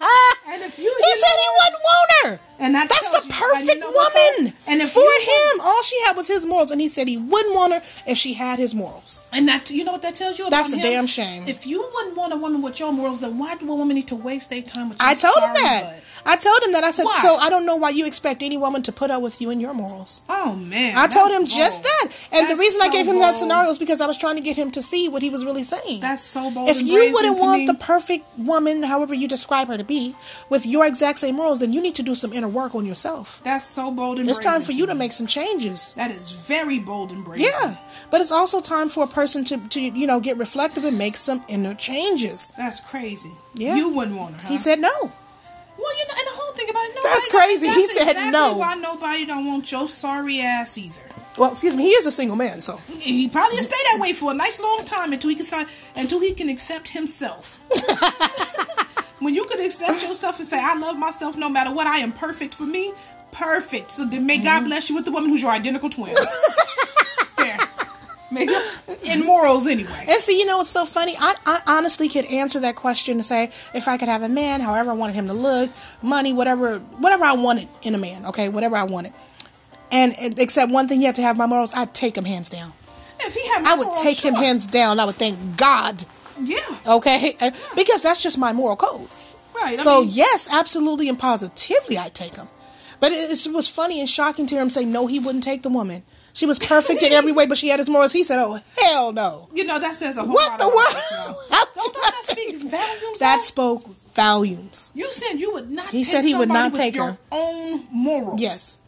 he 0.00 0.06
And 0.52 0.62
if 0.62 0.78
you, 0.78 0.90
said 0.90 1.36
he 1.44 1.48
wouldn't 1.58 1.82
want 1.82 2.10
her. 2.24 2.40
and 2.58 2.74
that 2.74 2.88
That's 2.88 3.08
the 3.10 3.28
you- 3.28 3.32
perfect 3.34 3.74
you 3.74 3.80
know 3.80 3.90
woman. 3.90 4.52
And 4.66 4.80
if 4.82 4.90
for 4.90 5.00
him, 5.00 5.60
all 5.62 5.82
she 5.82 5.96
had 6.06 6.16
was 6.16 6.26
his 6.28 6.44
morals, 6.46 6.70
and 6.72 6.80
he 6.80 6.88
said 6.88 7.06
he 7.06 7.18
wouldn't 7.18 7.54
want 7.54 7.72
her 7.74 7.80
if 8.10 8.16
she 8.16 8.34
had 8.34 8.58
his 8.58 8.74
morals. 8.74 9.28
And 9.32 9.46
that 9.48 9.70
you 9.70 9.84
know 9.84 9.92
what 9.92 10.02
that 10.02 10.14
tells 10.16 10.38
you 10.38 10.46
about 10.46 10.56
That's 10.56 10.72
a 10.72 10.76
him? 10.76 10.82
damn 10.82 11.06
shame. 11.06 11.44
If 11.46 11.66
you 11.66 11.80
wouldn't 11.94 12.16
want 12.16 12.32
a 12.32 12.36
woman 12.36 12.62
with 12.62 12.80
your 12.80 12.92
morals, 12.92 13.20
then 13.20 13.38
why 13.38 13.56
do 13.56 13.70
a 13.70 13.74
woman 13.76 13.94
need 13.94 14.08
to 14.08 14.16
waste 14.16 14.50
their 14.50 14.62
time 14.62 14.88
with 14.88 15.00
you? 15.00 15.06
I 15.06 15.14
told 15.14 15.36
him 15.38 15.52
that. 15.54 15.80
butt? 15.84 16.06
I 16.26 16.36
told 16.36 16.62
him 16.62 16.72
that. 16.72 16.84
I 16.84 16.90
said, 16.90 17.04
Why? 17.04 17.18
so 17.22 17.36
I 17.36 17.48
don't 17.48 17.64
know 17.64 17.76
why 17.76 17.90
you 17.90 18.06
expect 18.06 18.42
any 18.42 18.58
woman 18.58 18.82
to 18.82 18.92
put 18.92 19.10
up 19.10 19.22
with 19.22 19.40
you 19.40 19.48
and 19.50 19.60
your 19.60 19.72
morals. 19.72 20.22
Oh 20.28 20.54
man. 20.56 20.94
I 20.96 21.06
told 21.06 21.30
him 21.30 21.46
just 21.46 21.82
that. 21.84 22.28
And 22.32 22.44
the 22.44 22.48
That's 22.52 22.60
reason 22.60 22.82
I 22.82 22.90
gave 22.90 23.06
him 23.06 23.18
that 23.20 23.34
scenario 23.34 23.70
is 23.70 23.78
because 23.78 24.00
I 24.02 24.06
was 24.06 24.18
trying 24.18 24.36
to 24.36 24.42
get 24.42 24.56
him 24.56 24.70
to 24.72 24.82
see 24.82 25.08
what 25.08 25.22
he 25.22 25.30
was 25.30 25.44
really 25.46 25.62
saying. 25.62 26.00
That's 26.00 26.22
so 26.22 26.50
bold. 26.50 26.68
if 26.68 26.82
you 26.82 27.10
wouldn't 27.12 27.38
want 27.40 27.66
the 27.66 27.74
perfect 27.74 28.24
woman, 28.38 28.82
however 28.82 29.14
you 29.14 29.28
describe 29.28 29.68
her 29.68 29.78
to 29.78 29.84
be, 29.96 30.14
with 30.52 30.64
your 30.74 30.86
exact 30.86 31.18
same 31.18 31.34
morals, 31.36 31.58
then 31.60 31.72
you 31.74 31.82
need 31.86 31.96
to 32.00 32.02
do 32.10 32.14
some 32.14 32.32
inner 32.32 32.48
work 32.60 32.72
on 32.74 32.84
yourself. 32.86 33.26
that's 33.44 33.64
so 33.78 33.90
bold 34.00 34.18
and 34.18 34.28
It's 34.30 34.38
time 34.38 34.62
for 34.62 34.72
you 34.78 34.86
to 34.86 34.94
make 34.94 35.12
some 35.12 35.26
changes. 35.26 35.94
That 36.00 36.10
is 36.10 36.30
very 36.48 36.78
bold 36.78 37.08
and 37.12 37.24
brave. 37.24 37.40
Yeah. 37.40 37.76
But 38.10 38.18
it's 38.22 38.32
also 38.40 38.60
time 38.60 38.88
for 38.88 39.02
a 39.04 39.10
person 39.20 39.44
to, 39.50 39.56
to 39.74 39.80
you 39.80 40.06
know, 40.06 40.20
get 40.28 40.36
reflective 40.36 40.84
and 40.84 40.96
make 40.96 41.16
some 41.16 41.40
inner 41.48 41.74
changes. 41.74 42.48
That's 42.56 42.80
crazy. 42.92 43.32
Yeah. 43.54 43.76
You 43.76 43.86
wouldn't 43.96 44.16
want 44.16 44.34
to, 44.34 44.40
Huh? 44.40 44.48
He 44.54 44.58
said 44.58 44.78
no. 44.80 44.96
Well, 45.80 45.94
you 45.98 46.04
know, 46.08 46.16
and 46.20 46.26
the 46.30 46.36
whole 46.40 46.52
thing 46.58 46.68
about 46.70 46.84
it. 46.88 46.92
Nobody, 46.94 47.08
That's 47.12 47.28
crazy. 47.36 47.66
He 47.66 47.74
That's 47.74 47.94
said 47.98 48.08
exactly 48.10 48.32
no. 48.32 48.56
Why 48.58 48.74
nobody 48.90 49.26
don't 49.26 49.46
want 49.46 49.70
your 49.72 49.88
sorry 49.88 50.40
ass 50.40 50.76
either. 50.76 51.06
Well, 51.38 51.50
excuse 51.52 51.74
me, 51.74 51.84
he 51.84 51.94
is 52.00 52.06
a 52.06 52.10
single 52.10 52.36
man, 52.36 52.60
so. 52.60 52.76
He 52.76 53.28
probably 53.28 53.56
will 53.56 53.62
stay 53.64 53.82
that 53.92 53.98
way 54.02 54.12
for 54.12 54.32
a 54.32 54.34
nice 54.34 54.60
long 54.60 54.82
time 54.84 55.12
until 55.14 55.30
he 55.30 55.36
can 55.36 55.46
start, 55.46 55.66
until 55.96 56.20
he 56.20 56.34
can 56.34 56.48
accept 56.50 56.88
himself. 56.90 57.56
when 59.20 59.34
you 59.34 59.44
can 59.46 59.60
accept 59.64 60.02
yourself 60.02 60.38
and 60.38 60.46
say, 60.46 60.58
"I 60.60 60.76
love 60.78 60.98
myself 60.98 61.36
no 61.36 61.48
matter 61.48 61.72
what. 61.72 61.86
I 61.86 61.98
am 61.98 62.12
perfect 62.12 62.54
for 62.54 62.66
me." 62.66 62.92
Perfect. 63.32 63.92
So 63.92 64.04
then 64.04 64.26
may 64.26 64.36
Mm-hmm. 64.36 64.44
God 64.44 64.64
bless 64.64 64.88
you 64.90 64.96
with 64.96 65.04
the 65.04 65.12
woman 65.12 65.30
who's 65.30 65.40
your 65.42 65.52
identical 65.52 65.88
twin. 65.88 66.14
there. 67.38 67.58
In 69.04 69.26
morals 69.26 69.66
anyway. 69.66 69.90
And 70.08 70.20
see, 70.20 70.38
you 70.38 70.46
know 70.46 70.58
what's 70.58 70.68
so 70.68 70.84
funny? 70.84 71.14
I, 71.18 71.34
I 71.46 71.58
honestly 71.78 72.08
could 72.08 72.24
answer 72.26 72.60
that 72.60 72.76
question 72.76 73.16
to 73.16 73.22
say 73.22 73.44
if 73.74 73.88
I 73.88 73.96
could 73.98 74.08
have 74.08 74.22
a 74.22 74.28
man, 74.28 74.60
however 74.60 74.90
I 74.90 74.94
wanted 74.94 75.14
him 75.16 75.26
to 75.26 75.32
look, 75.32 75.70
money, 76.02 76.32
whatever, 76.32 76.78
whatever 76.78 77.24
I 77.24 77.32
wanted 77.34 77.68
in 77.82 77.94
a 77.94 77.98
man, 77.98 78.26
okay, 78.26 78.48
whatever 78.48 78.76
I 78.76 78.84
wanted. 78.84 79.12
And 79.92 80.12
except 80.38 80.70
one 80.70 80.86
thing, 80.86 81.00
you 81.00 81.06
have 81.06 81.16
to 81.16 81.22
have 81.22 81.36
my 81.36 81.46
morals. 81.46 81.74
I'd 81.74 81.92
take 81.92 82.16
him 82.16 82.24
hands 82.24 82.48
down. 82.48 82.70
If 83.20 83.34
he 83.34 83.46
had 83.48 83.64
I 83.66 83.74
would 83.74 83.86
morals, 83.86 84.02
take 84.02 84.24
him 84.24 84.34
hands 84.34 84.66
down. 84.66 85.00
I 85.00 85.06
would 85.06 85.16
thank 85.16 85.36
God, 85.56 86.02
Yeah. 86.42 86.94
okay, 86.96 87.34
Uh, 87.40 87.50
because 87.76 88.02
that's 88.02 88.22
just 88.22 88.38
my 88.38 88.52
moral 88.52 88.76
code. 88.76 89.08
Right. 89.54 89.74
I 89.74 89.76
So 89.76 90.00
mean, 90.00 90.10
yes, 90.12 90.48
absolutely 90.52 91.08
and 91.08 91.18
positively, 91.18 91.98
I'd 91.98 92.14
take 92.14 92.34
him. 92.36 92.46
But 93.00 93.12
it, 93.12 93.46
it 93.46 93.52
was 93.52 93.74
funny 93.74 94.00
and 94.00 94.08
shocking 94.08 94.46
to 94.46 94.54
hear 94.54 94.62
him 94.62 94.70
say 94.70 94.84
no, 94.84 95.06
he 95.06 95.18
wouldn't 95.18 95.44
take 95.44 95.62
the 95.62 95.70
woman. 95.70 96.02
She 96.32 96.46
was 96.46 96.58
perfect 96.58 97.02
in 97.02 97.12
every 97.12 97.32
way, 97.32 97.46
but 97.46 97.58
she 97.58 97.68
had 97.68 97.78
his 97.80 97.90
morals. 97.90 98.12
He 98.12 98.22
said, 98.22 98.38
"Oh 98.38 98.58
hell 98.80 99.12
no." 99.12 99.48
you 99.52 99.64
know 99.64 99.80
that 99.80 99.94
says 99.96 100.16
a 100.16 100.20
whole 100.22 100.30
What 100.32 100.50
lot 100.50 100.60
the 100.60 100.66
world? 100.68 101.36
How 101.50 101.64
Don't 101.74 101.94
that 101.94 102.20
speak 102.22 102.56
volumes? 102.56 103.18
That 103.18 103.40
spoke 103.40 103.84
volumes. 104.14 104.92
You 104.94 105.10
said 105.10 105.40
you 105.40 105.52
would 105.54 105.70
not. 105.70 105.88
He 105.90 106.04
said 106.04 106.24
he 106.24 106.34
would 106.36 106.48
not 106.48 106.72
take 106.72 106.94
your 106.94 107.12
her. 107.12 107.18
own 107.32 107.80
morals. 107.92 108.40
Yes, 108.40 108.86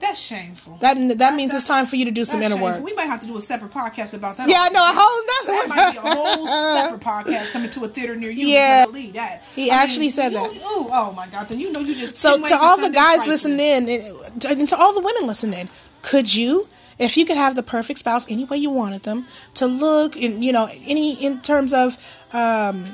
that's 0.00 0.20
shameful. 0.20 0.76
that 0.76 0.96
that 1.18 1.34
means 1.34 1.54
it's 1.54 1.64
time 1.64 1.86
for 1.86 1.96
you 1.96 2.04
to 2.04 2.10
do 2.10 2.24
some 2.24 2.40
That's 2.40 2.54
inner 2.54 2.62
work. 2.62 2.82
We 2.84 2.92
might 2.94 3.06
have 3.06 3.20
to 3.20 3.26
do 3.28 3.36
a 3.36 3.40
separate 3.40 3.70
podcast 3.72 4.16
about 4.16 4.36
that. 4.36 4.48
Yeah, 4.48 4.58
I 4.60 4.68
know 4.68 4.80
a 4.80 4.92
whole 4.92 5.22
That 5.26 5.66
nother 5.66 5.68
might 5.68 5.92
be 5.92 5.98
a 5.98 6.14
whole 6.14 6.46
separate 6.46 7.00
podcast 7.12 7.52
coming 7.52 7.70
to 7.70 7.84
a 7.84 7.88
theater 7.88 8.14
near 8.14 8.30
you. 8.30 8.46
Yeah. 8.46 8.84
You 8.86 8.92
leave 8.92 9.14
that. 9.14 9.42
He 9.54 9.70
I 9.70 9.82
actually 9.82 10.10
said 10.10 10.30
you- 10.32 10.38
that. 10.38 10.50
Ooh, 10.50 10.88
oh 10.92 11.12
my 11.16 11.26
God! 11.28 11.48
Then 11.48 11.60
you 11.60 11.72
know 11.72 11.80
you 11.80 11.94
just 11.94 12.18
So 12.18 12.36
to 12.36 12.54
all 12.60 12.76
the 12.76 12.90
guys 12.90 13.26
listening 13.26 13.60
in, 13.60 13.88
and 13.88 14.42
to, 14.42 14.48
and 14.50 14.68
to 14.68 14.76
all 14.76 14.92
the 14.94 15.00
women 15.00 15.26
listening, 15.26 15.68
could 16.02 16.32
you, 16.34 16.66
if 16.98 17.16
you 17.16 17.24
could 17.24 17.36
have 17.38 17.56
the 17.56 17.62
perfect 17.62 17.98
spouse 17.98 18.30
any 18.30 18.44
way 18.44 18.58
you 18.58 18.70
wanted 18.70 19.02
them 19.02 19.24
to 19.54 19.66
look, 19.66 20.16
in 20.16 20.42
you 20.42 20.52
know, 20.52 20.66
any 20.86 21.14
in 21.24 21.40
terms 21.40 21.72
of 21.72 21.96
um, 22.34 22.84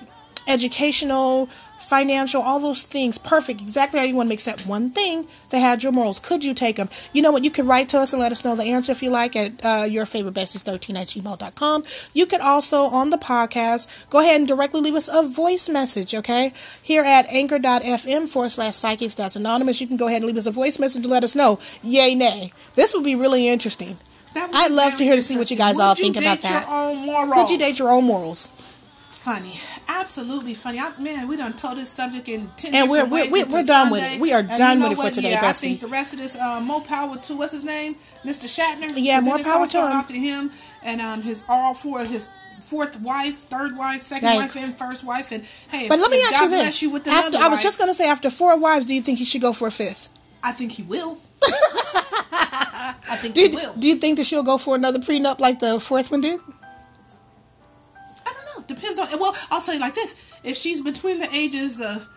educational, 0.49 1.49
financial, 1.83 2.43
all 2.43 2.61
those 2.61 2.85
things, 2.85 3.19
perfect, 3.19 3.61
exactly 3.61 3.99
how 3.99 4.07
you 4.07 4.15
want 4.15 4.29
them, 4.29 4.35
except 4.35 4.67
one 4.67 4.91
thing, 4.91 5.27
they 5.51 5.61
had 5.61 5.83
your 5.83 5.93
morals. 5.93 6.19
Could 6.19 6.45
you 6.45 6.55
take 6.55 6.77
them? 6.77 6.89
You 7.13 7.23
know 7.23 7.31
what? 7.33 7.45
You 7.45 7.51
could 7.51 7.67
write 7.67 7.89
to 7.91 7.99
us 7.99 8.13
and 8.13 8.21
let 8.21 8.33
us 8.33 8.45
know 8.45 8.57
the 8.57 8.65
answer 8.65 8.93
if 8.93 9.03
you 9.03 9.11
like 9.11 9.37
at 9.37 9.53
uh, 9.65 9.85
your 9.89 10.07
favorite 10.07 10.35
besties13 10.35 10.97
at 10.97 11.07
gmail.com. 11.09 11.85
You 12.15 12.27
could 12.27 12.41
also, 12.41 12.85
on 12.85 13.11
the 13.11 13.19
podcast, 13.19 14.09
go 14.11 14.21
ahead 14.21 14.39
and 14.41 14.49
directly 14.49 14.81
leave 14.81 14.95
us 14.95 15.09
a 15.13 15.27
voice 15.29 15.69
message, 15.69 16.15
okay? 16.15 16.53
Here 16.83 17.03
at 17.03 17.27
anchor.fm 17.33 18.33
forward 18.33 18.51
slash 18.51 18.75
psychics 18.75 19.15
that's 19.15 19.37
anonymous. 19.37 19.81
You 19.81 19.87
can 19.87 19.97
go 19.97 20.07
ahead 20.07 20.23
and 20.23 20.27
leave 20.27 20.39
us 20.39 20.47
a 20.47 20.53
voice 20.53 20.79
message 20.79 21.03
to 21.03 21.09
let 21.09 21.25
us 21.25 21.35
know, 21.35 21.59
yay, 21.83 22.15
nay. 22.15 22.53
This 22.75 22.95
would 22.95 23.05
be 23.05 23.17
really 23.17 23.49
interesting. 23.49 23.97
I'd 24.35 24.73
love 24.73 24.95
to 24.97 25.05
hear 25.05 25.15
to 25.15 25.21
see 25.21 25.37
what 25.37 25.51
you 25.51 25.57
guys 25.57 25.79
interesting. 25.79 25.85
all 25.85 25.91
Would 25.91 25.99
think 25.99 26.17
you 26.17 26.23
about 26.23 26.43
that. 26.43 26.65
Your 27.07 27.21
own 27.21 27.29
morals? 27.29 27.51
Could 27.51 27.51
you 27.53 27.59
date 27.59 27.79
your 27.79 27.91
own 27.91 28.05
morals? 28.05 28.62
Funny, 29.23 29.55
absolutely 29.89 30.53
funny. 30.55 30.81
I, 30.81 30.91
man, 31.01 31.29
we 31.29 31.37
done 31.37 31.53
told 31.53 31.79
this 31.79 31.91
subject 31.91 32.29
in 32.29 32.49
ten 32.57 32.75
And 32.75 32.91
we're- 32.91 33.05
we're- 33.09 33.31
we're- 33.31 33.45
we're 33.49 33.63
done 33.63 33.91
with 33.91 34.03
it. 34.03 34.21
We 34.21 34.33
are 34.33 34.41
And 34.41 34.49
done 34.59 34.79
you 34.79 34.83
know 34.83 34.89
with 34.89 34.99
it 34.99 35.03
for 35.05 35.11
today, 35.15 35.31
yeah, 35.31 35.49
I 35.49 35.53
think 35.53 35.79
the 35.81 35.87
rest 35.87 36.13
of 36.13 36.19
this 36.19 36.35
uh, 36.37 36.61
more 36.61 36.81
power 36.81 37.17
to 37.17 37.37
what's 37.37 37.53
his 37.53 37.63
name, 37.63 37.95
Mr. 38.27 38.47
Shatner. 38.49 38.91
Yeah, 38.97 39.21
more 39.21 39.39
power 39.39 39.69
to 39.69 39.79
him. 39.79 39.93
Out 39.93 40.09
to 40.09 40.15
him 40.15 40.51
and 40.85 41.01
um, 41.01 41.23
his 41.23 41.45
all 41.49 41.73
four 41.73 42.01
his 42.05 42.33
fourth 42.65 43.01
wife, 43.01 43.37
third 43.37 43.77
wife, 43.77 44.01
second 44.03 44.29
Yikes. 44.29 44.37
wife, 44.39 44.57
and 44.57 44.75
first 44.75 45.05
wife. 45.05 45.31
And 45.31 45.45
hey, 45.71 45.87
But 45.89 46.01
let 46.01 46.11
me 46.11 46.19
ask 46.19 46.41
God 46.41 46.45
you 46.45 46.51
this. 46.51 46.83
You 46.83 46.97
after, 46.97 47.37
I 47.39 47.47
was 47.49 47.59
wife, 47.59 47.63
just 47.63 47.79
going 47.79 47.91
to 47.91 47.95
say, 47.95 48.09
after 48.09 48.29
four 48.29 48.59
wives, 48.59 48.87
do 48.87 48.95
you 48.97 49.03
think 49.03 49.19
he 49.19 49.25
should 49.25 49.43
go 49.43 49.53
for 49.53 49.69
a 49.69 49.71
fifth? 49.71 50.09
I 50.43 50.51
think 50.51 50.73
he 50.73 50.83
will. 50.83 51.19
I 52.33 53.17
think 53.21 53.35
Do 53.35 53.41
he 53.43 53.51
you, 53.51 53.55
will. 53.55 53.75
do 53.79 53.87
you 53.89 53.95
think 53.97 54.17
that 54.19 54.25
she'll 54.25 54.43
go 54.43 54.59
for 54.59 54.75
another 54.75 54.99
prenup 54.99 55.39
like 55.39 55.61
the 55.61 55.79
fourth 55.79 56.11
one 56.11 56.23
did? 56.23 56.41
I 58.69 58.73
know. 58.73 58.75
Depends 58.77 58.99
on. 58.99 59.21
Well, 59.21 59.35
I'll 59.51 59.61
say 59.61 59.79
like 59.79 59.95
this: 59.95 60.15
if 60.45 60.57
she's 60.57 60.81
between 60.81 61.19
the 61.19 61.29
ages 61.35 61.81
of 61.81 62.09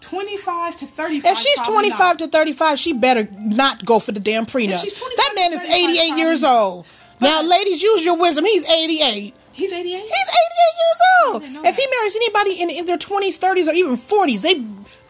twenty-five 0.00 0.76
to 0.76 0.86
thirty-five, 0.86 1.32
If 1.32 1.38
she's 1.38 1.60
25 1.66 1.98
not. 1.98 2.18
to 2.18 2.26
35, 2.26 2.78
she 2.78 2.92
better 2.92 3.26
not 3.38 3.84
go 3.84 3.98
for 3.98 4.12
the 4.12 4.20
damn 4.20 4.44
prenup. 4.46 4.82
that 4.82 5.32
man 5.36 5.52
is 5.52 5.64
88 5.64 6.18
years 6.18 6.44
old. 6.44 6.86
Now, 7.20 7.42
ladies, 7.42 7.82
use 7.82 8.04
your 8.04 8.18
wisdom. 8.18 8.44
He's 8.44 8.68
88. 8.68 9.34
He's 9.52 9.72
88? 9.72 9.84
He's 9.84 10.02
88 10.02 10.74
years 10.82 11.00
old. 11.26 11.42
I 11.64 11.68
If 11.70 11.76
he 11.76 11.86
marries 11.96 12.16
anybody 12.16 12.62
in, 12.62 12.70
in 12.80 12.86
their 12.86 12.98
20s, 12.98 13.38
30s, 13.38 13.68
or 13.68 13.74
even 13.74 13.96
40s, 13.96 14.42
they 14.42 14.54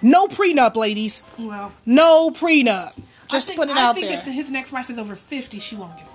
no 0.02 0.26
prenup, 0.26 0.76
ladies. 0.76 1.24
Well, 1.38 1.72
No 1.86 2.30
prenup. 2.30 2.94
Just 3.30 3.50
I 3.50 3.54
think, 3.54 3.58
put 3.58 3.70
it 3.70 3.76
I 3.76 3.88
out 3.88 3.96
think 3.98 4.12
if 4.12 4.24
his 4.26 4.50
next 4.50 4.70
wife 4.70 4.90
is 4.90 4.98
over 4.98 5.16
50, 5.16 5.58
she 5.58 5.76
won't 5.76 5.96
get. 5.96 6.06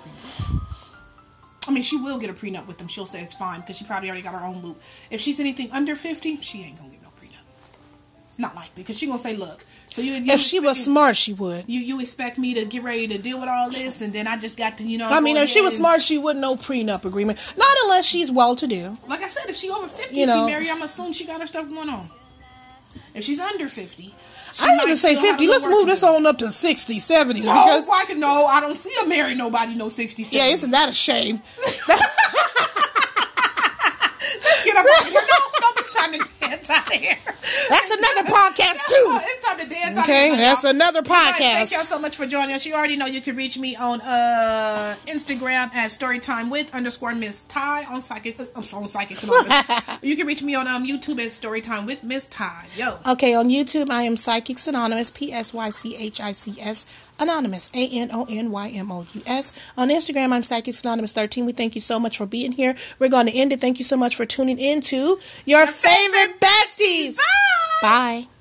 I 1.69 1.71
mean, 1.71 1.83
she 1.83 1.97
will 1.97 2.17
get 2.17 2.31
a 2.31 2.33
prenup 2.33 2.65
with 2.65 2.79
them. 2.79 2.87
She'll 2.87 3.05
say 3.05 3.19
it's 3.21 3.35
fine 3.35 3.61
because 3.61 3.77
she 3.77 3.85
probably 3.85 4.09
already 4.09 4.23
got 4.23 4.33
her 4.33 4.43
own 4.43 4.57
loop. 4.63 4.77
If 5.11 5.21
she's 5.21 5.39
anything 5.39 5.71
under 5.71 5.95
50, 5.95 6.37
she 6.37 6.63
ain't 6.63 6.79
going 6.79 6.89
to 6.89 6.95
get 6.95 7.03
no 7.03 7.09
prenup. 7.09 8.39
Not 8.39 8.55
likely 8.55 8.81
because 8.81 8.97
she 8.97 9.05
going 9.05 9.19
to 9.19 9.23
say, 9.23 9.37
look, 9.37 9.63
so 9.89 10.01
you, 10.01 10.13
you 10.13 10.33
if 10.33 10.39
she 10.39 10.59
was 10.59 10.83
smart, 10.83 11.15
she 11.15 11.33
would. 11.33 11.65
You, 11.67 11.79
you 11.79 12.01
expect 12.01 12.39
me 12.39 12.55
to 12.55 12.65
get 12.65 12.81
ready 12.83 13.05
to 13.07 13.19
deal 13.19 13.39
with 13.39 13.49
all 13.49 13.69
this 13.69 14.01
and 14.01 14.11
then 14.11 14.27
I 14.27 14.37
just 14.39 14.57
got 14.57 14.79
to, 14.79 14.83
you 14.83 14.97
know. 14.97 15.07
I 15.07 15.21
mean, 15.21 15.37
if 15.37 15.47
she 15.47 15.61
was 15.61 15.77
smart, 15.77 16.01
she 16.01 16.17
would 16.17 16.37
know 16.37 16.55
prenup 16.55 17.05
agreement. 17.05 17.53
Not 17.55 17.75
unless 17.83 18.07
she's 18.07 18.31
well 18.31 18.55
to 18.55 18.65
do. 18.65 18.95
Like 19.07 19.21
I 19.21 19.27
said, 19.27 19.49
if 19.49 19.55
she 19.55 19.69
over 19.69 19.87
50, 19.87 20.15
You 20.15 20.25
know. 20.25 20.47
marry, 20.47 20.69
I'm 20.71 20.81
assuming 20.81 21.13
she 21.13 21.25
got 21.25 21.39
her 21.39 21.47
stuff 21.47 21.69
going 21.69 21.89
on. 21.89 22.05
If 23.13 23.23
she's 23.23 23.39
under 23.39 23.67
50, 23.69 24.03
she 24.03 24.11
I 24.61 24.67
didn't 24.67 24.83
even 24.83 24.95
say 24.95 25.15
50. 25.15 25.47
Let's 25.47 25.67
move 25.67 25.85
this 25.85 26.03
on 26.03 26.25
up 26.25 26.37
to 26.39 26.45
60s, 26.45 26.97
70s. 26.97 27.45
No, 27.45 27.53
Because, 27.53 27.87
I 27.87 28.05
can 28.05 28.19
no, 28.19 28.45
I 28.45 28.59
don't 28.61 28.75
see 28.75 28.91
her 29.01 29.07
marry 29.07 29.35
nobody 29.35 29.75
no 29.75 29.89
60, 29.89 30.23
yeah, 30.35 30.47
isn't 30.51 30.71
that 30.71 30.89
a 30.89 30.93
shame? 30.93 31.39
Let's 34.29 34.63
get 34.65 34.75
up 34.75 34.85
out 34.85 35.05
of 35.05 35.09
here. 35.11 35.21
No, 35.21 35.37
no, 35.61 35.67
it's 35.77 35.91
time 35.95 36.11
to 36.13 36.19
dance 36.89 36.93
out 36.93 36.95
of 36.95 37.01
here. 37.01 37.69
That's 37.69 37.89
another 37.95 38.29
podcast, 38.29 38.87
too. 38.87 39.07
It's 39.21 39.47
time 39.47 39.59
to 39.59 39.69
dance 39.69 39.99
Okay, 39.99 40.31
that's 40.35 40.63
y'all. 40.63 40.73
another 40.73 41.01
Guys, 41.01 41.37
thank 41.37 41.71
y'all 41.71 41.81
so 41.81 41.99
much 41.99 42.15
for 42.15 42.25
joining 42.25 42.55
us. 42.55 42.65
You 42.65 42.73
already 42.75 42.97
know 42.97 43.05
you 43.05 43.21
can 43.21 43.35
reach 43.35 43.57
me 43.57 43.75
on 43.75 43.99
uh 44.03 44.95
Instagram 45.05 45.73
at 45.73 45.89
storytime 45.89 46.51
with 46.51 46.73
underscore 46.73 47.15
Miss 47.15 47.43
Ty 47.43 47.83
on 47.91 48.01
psychic 48.01 48.39
uh, 48.39 48.45
on 48.55 48.87
psychic 48.87 49.21
Anonymous. 49.23 49.99
you 50.03 50.15
can 50.15 50.27
reach 50.27 50.43
me 50.43 50.55
on 50.55 50.67
um 50.67 50.85
YouTube 50.85 51.19
at 51.19 51.29
storytime 51.29 51.85
with 51.85 52.03
Miss 52.03 52.27
Ty. 52.27 52.65
Yo. 52.75 52.97
Okay, 53.11 53.33
on 53.33 53.49
YouTube, 53.49 53.89
I 53.89 54.03
am 54.03 54.17
Psychic 54.17 54.57
Anonymous, 54.67 55.11
P 55.11 55.31
S 55.31 55.53
Y 55.53 55.69
C 55.69 55.95
H 55.99 56.21
I 56.21 56.31
C 56.31 56.59
S 56.61 57.08
Anonymous, 57.19 57.69
A 57.75 57.87
N 57.91 58.09
O 58.11 58.25
N 58.29 58.51
Y 58.51 58.69
M 58.69 58.91
O 58.91 59.05
U 59.13 59.21
S. 59.27 59.71
On 59.77 59.89
Instagram, 59.89 60.31
I'm 60.31 60.43
Psychics 60.43 60.83
Anonymous 60.83 61.13
13. 61.13 61.45
We 61.45 61.51
thank 61.51 61.75
you 61.75 61.81
so 61.81 61.99
much 61.99 62.17
for 62.17 62.25
being 62.25 62.51
here. 62.51 62.75
We're 62.99 63.09
going 63.09 63.27
to 63.27 63.37
end 63.37 63.53
it. 63.53 63.61
Thank 63.61 63.79
you 63.79 63.85
so 63.85 63.97
much 63.97 64.15
for 64.15 64.25
tuning 64.25 64.59
in 64.59 64.81
to 64.81 65.17
your 65.45 65.67
favorite 65.67 66.39
besties. 66.39 67.19
Bye. 67.81 68.38